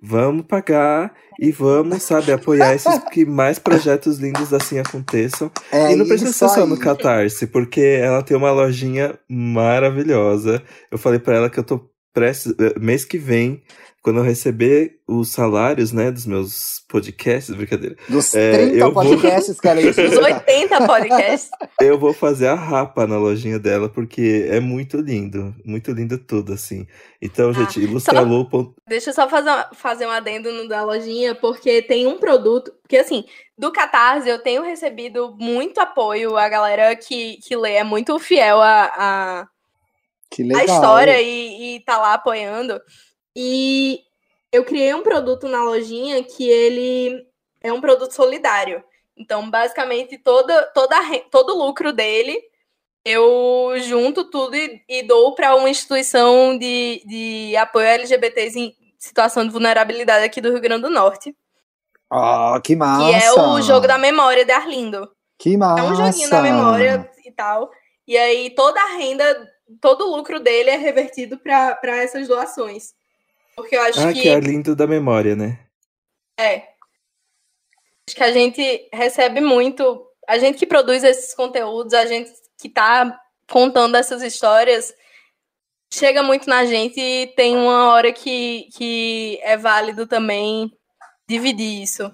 Vamos 0.05 0.46
pagar 0.46 1.14
e 1.38 1.53
vamos, 1.53 2.03
sabe, 2.03 2.32
apoiar 2.32 2.74
esses 2.74 2.98
que 3.12 3.24
mais 3.24 3.61
projetos 3.61 4.18
lindos 4.18 4.53
assim 4.53 4.80
aconteçam. 4.80 5.48
É 5.70 5.92
e 5.92 5.96
não 5.96 6.05
precisa 6.05 6.32
ser 6.32 6.48
só 6.48 6.64
aí. 6.64 6.68
no 6.68 6.76
Catarse, 6.76 7.46
porque 7.46 7.80
ela 7.80 8.20
tem 8.20 8.36
uma 8.36 8.50
lojinha 8.50 9.16
maravilhosa. 9.30 10.61
Eu 10.90 10.98
falei 10.98 11.20
pra 11.20 11.36
ela 11.36 11.48
que 11.48 11.61
eu 11.61 11.62
tô 11.62 11.88
prestes, 12.12 12.53
eh, 12.59 12.78
mês 12.80 13.05
que 13.05 13.16
vem, 13.16 13.62
quando 14.03 14.16
eu 14.18 14.24
receber 14.24 14.98
os 15.07 15.28
salários, 15.30 15.92
né, 15.92 16.11
dos 16.11 16.26
meus 16.26 16.82
podcasts, 16.88 17.55
brincadeira, 17.55 17.94
Dos 18.09 18.34
É, 18.34 18.50
30 18.53 18.76
eu 18.76 18.92
vou- 18.92 19.05
podcasts 19.05 19.61
que 19.61 19.68
ela 19.68 19.80
Os 19.80 19.96
80 19.96 20.86
podcasts. 20.86 21.50
eu 21.80 21.96
vou 21.96 22.12
fazer 22.12 22.48
a 22.48 22.55
rapa 22.55 23.07
na 23.07 23.16
lojinha 23.16 23.61
dela, 23.61 23.88
porque 23.88 24.48
é 24.50 24.59
muito 24.59 24.96
lindo, 24.96 25.55
muito 25.64 25.92
lindo 25.92 26.18
tudo, 26.18 26.53
assim. 26.53 26.84
Então, 27.20 27.50
Ah, 27.50 27.53
gente, 27.53 27.78
ilustralu. 27.80 28.48
ponto- 28.48 28.74
Deixa 28.88 29.11
eu 29.11 29.14
só 29.14 29.28
fazer, 29.28 29.50
uma- 29.50 29.70
fazer 29.74 30.07
um 30.07 30.11
adendo 30.11 30.50
no 30.50 30.66
da 30.68 30.82
lojinha, 30.84 31.34
porque 31.36 31.80
tem 31.80 32.07
um 32.09 32.18
produto. 32.18 32.72
Porque, 32.82 32.96
assim, 32.96 33.24
do 33.57 33.70
Catarse 33.70 34.28
eu 34.28 34.40
tenho 34.42 34.62
recebido 34.64 35.36
muito 35.38 35.78
apoio. 35.80 36.36
A 36.36 36.48
galera 36.48 36.96
que, 36.96 37.36
que 37.36 37.55
lê 37.57 37.74
é 37.74 37.84
muito 37.84 38.18
fiel 38.18 38.61
a, 38.61 38.84
a, 38.96 39.46
a 40.57 40.64
história 40.64 41.20
e, 41.22 41.76
e 41.76 41.80
tá 41.84 41.98
lá 41.98 42.14
apoiando. 42.14 42.80
E 43.37 44.01
eu 44.53 44.64
criei 44.64 44.95
um 44.95 45.03
produto 45.03 45.49
na 45.49 45.64
lojinha 45.64 46.22
que 46.22 46.49
ele 46.49 47.26
é 47.61 47.72
um 47.72 47.80
produto 47.80 48.12
solidário. 48.12 48.83
Então, 49.16 49.51
basicamente, 49.51 50.18
toda, 50.18 50.62
toda, 50.74 50.97
todo 51.30 51.55
o 51.55 51.66
lucro 51.66 51.93
dele 51.93 52.41
eu 53.05 53.74
junto 53.80 54.24
tudo 54.24 54.55
e, 54.57 54.83
e 54.89 55.03
dou 55.03 55.35
para 55.35 55.55
uma 55.57 55.68
instituição 55.68 56.57
de, 56.57 57.03
de 57.07 57.57
apoio 57.57 57.89
a 57.89 57.93
LGBTs 57.93 58.59
em 58.59 58.76
situação 58.99 59.45
de 59.45 59.51
vulnerabilidade 59.51 60.24
aqui 60.24 60.41
do 60.41 60.51
Rio 60.51 60.61
Grande 60.61 60.83
do 60.83 60.91
Norte. 60.91 61.37
Ah, 62.11 62.61
que 62.62 62.76
massa. 62.76 63.05
Que 63.05 63.24
é 63.24 63.33
o 63.33 63.61
jogo 63.61 63.87
da 63.87 63.99
memória 63.99 64.45
de 64.45 64.53
Arlindo. 64.53 65.11
Que 65.39 65.57
massa. 65.57 65.80
É 65.80 65.91
um 65.91 65.95
joguinho 65.95 66.30
da 66.30 66.43
memória 66.43 67.11
e 67.24 67.33
tal. 67.33 67.70
E 68.07 68.16
aí 68.16 68.51
toda 68.51 68.80
a 68.80 68.97
renda, 68.97 69.24
todo 69.80 70.07
o 70.07 70.16
lucro 70.16 70.39
dele 70.39 70.70
é 70.70 70.76
revertido 70.76 71.39
para 71.39 71.97
essas 71.97 72.28
doações. 72.28 72.95
Porque 73.57 73.76
eu 73.76 73.82
acho 73.82 74.00
Ah, 74.00 74.12
que, 74.12 74.22
que 74.22 74.28
é 74.28 74.40
lindo 74.40 74.74
da 74.74 74.86
memória, 74.86 75.36
né? 75.36 75.59
é. 76.38 76.70
Acho 78.09 78.16
que 78.16 78.22
a 78.24 78.32
gente 78.32 78.88
recebe 78.92 79.40
muito. 79.40 80.05
A 80.28 80.36
gente 80.36 80.59
que 80.59 80.66
produz 80.66 81.05
esses 81.05 81.34
conteúdos, 81.34 81.94
a 81.94 82.05
gente 82.05 82.30
que 82.59 82.68
tá 82.68 83.16
contando 83.48 83.96
essas 83.96 84.22
histórias, 84.22 84.92
chega 85.92 86.22
muito 86.22 86.48
na 86.48 86.64
gente 86.64 87.00
e 87.00 87.28
tem 87.28 87.57
uma 87.57 87.92
hora 87.92 88.12
que, 88.12 88.68
que 88.76 89.38
é 89.42 89.57
válido 89.57 90.07
também 90.07 90.70
dividir 91.28 91.82
isso. 91.82 92.11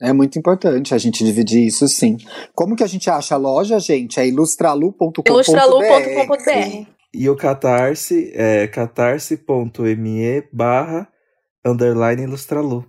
É 0.00 0.12
muito 0.12 0.38
importante 0.38 0.94
a 0.94 0.98
gente 0.98 1.24
dividir 1.24 1.66
isso, 1.66 1.88
sim. 1.88 2.16
Como 2.54 2.76
que 2.76 2.84
a 2.84 2.88
gente 2.88 3.10
acha 3.10 3.34
a 3.34 3.38
loja, 3.38 3.80
gente? 3.80 4.20
É 4.20 4.26
ilustralu.com.br. 4.26 5.28
ilustralu.com.br. 5.28 6.93
E 7.14 7.28
o 7.30 7.36
Catarse 7.36 8.32
é 8.34 8.66
catarse.me 8.66 10.48
barra 10.52 11.08
underline 11.64 12.22
ilustralu. 12.22 12.84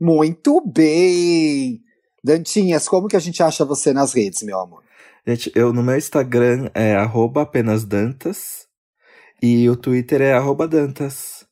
Muito 0.00 0.60
bem! 0.60 1.80
Dantinhas, 2.22 2.88
como 2.88 3.08
que 3.08 3.16
a 3.16 3.20
gente 3.20 3.42
acha 3.42 3.64
você 3.64 3.92
nas 3.92 4.12
redes, 4.12 4.42
meu 4.42 4.60
amor? 4.60 4.84
Gente, 5.26 5.50
eu 5.54 5.72
no 5.72 5.82
meu 5.82 5.96
Instagram 5.96 6.70
é 6.74 6.94
arroba 6.94 7.42
apenas 7.42 7.84
Dantas 7.84 8.66
e 9.42 9.68
o 9.68 9.76
Twitter 9.76 10.20
é 10.20 10.32
arroba 10.34 10.68
Dantas. 10.68 11.46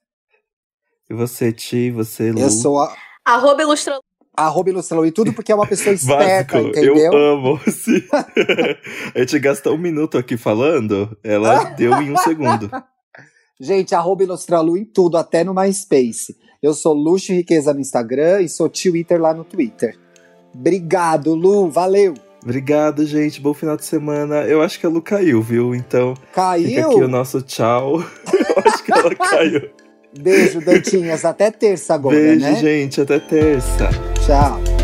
E 1.09 1.15
você, 1.15 1.53
Ti, 1.53 1.91
você, 1.91 2.33
Lu? 2.33 2.41
Eu 2.41 2.51
sou 2.51 2.81
a, 2.81 2.95
Arroba 3.27 3.61
ilustralu. 3.63 4.01
Arroba 4.37 4.71
ilustralu 4.71 5.07
e 5.07 5.13
tudo 5.13 5.33
porque 5.33 5.51
é 5.51 5.55
uma 5.55 5.67
pessoa 5.67 5.95
esperta, 5.95 6.59
Básico, 6.59 6.69
entendeu? 6.69 6.97
eu 6.97 7.17
amo. 7.17 7.61
A 9.15 9.19
gente 9.19 9.39
gastou 9.39 9.75
um 9.75 9.79
minuto 9.79 10.19
aqui 10.19 10.37
falando, 10.37 11.17
ela 11.25 11.65
deu 11.71 11.93
em 12.03 12.13
um 12.13 12.17
segundo. 12.19 12.71
Gente, 13.59 13.95
arroba 13.95 14.23
ilustralu 14.23 14.77
em 14.77 14.85
tudo, 14.85 15.17
até 15.17 15.43
no 15.43 15.55
MySpace. 15.55 16.37
Eu 16.63 16.75
sou 16.75 16.93
Luxo 16.93 17.33
e 17.33 17.37
Riqueza 17.37 17.73
no 17.73 17.81
Instagram 17.81 18.43
e 18.43 18.49
sou 18.51 18.69
Twitter 18.69 19.19
lá 19.21 19.33
no 19.33 19.45
Twitter. 19.45 19.97
Obrigado, 20.55 21.35
Lu, 21.35 21.71
valeu! 21.71 22.13
Obrigado, 22.43 23.05
gente. 23.05 23.41
Bom 23.41 23.53
final 23.53 23.77
de 23.77 23.85
semana. 23.85 24.43
Eu 24.45 24.63
acho 24.63 24.79
que 24.79 24.87
a 24.87 24.89
Lu 24.89 25.03
caiu, 25.03 25.43
viu? 25.43 25.75
Então, 25.75 26.15
fica 26.15 26.33
Caiu? 26.33 26.91
aqui 26.91 27.03
o 27.03 27.09
nosso 27.09 27.43
tchau. 27.43 27.99
Eu 27.99 28.63
acho 28.65 28.85
que 28.85 28.93
ela 28.93 29.15
caiu. 29.17 29.71
Beijo, 30.17 30.61
Dantinhas. 30.61 31.25
Até 31.25 31.51
terça 31.51 31.95
agora, 31.95 32.17
Beijo, 32.17 32.41
né? 32.41 32.55
gente. 32.57 33.01
Até 33.01 33.19
terça. 33.19 34.16
Tchau. 34.27 34.76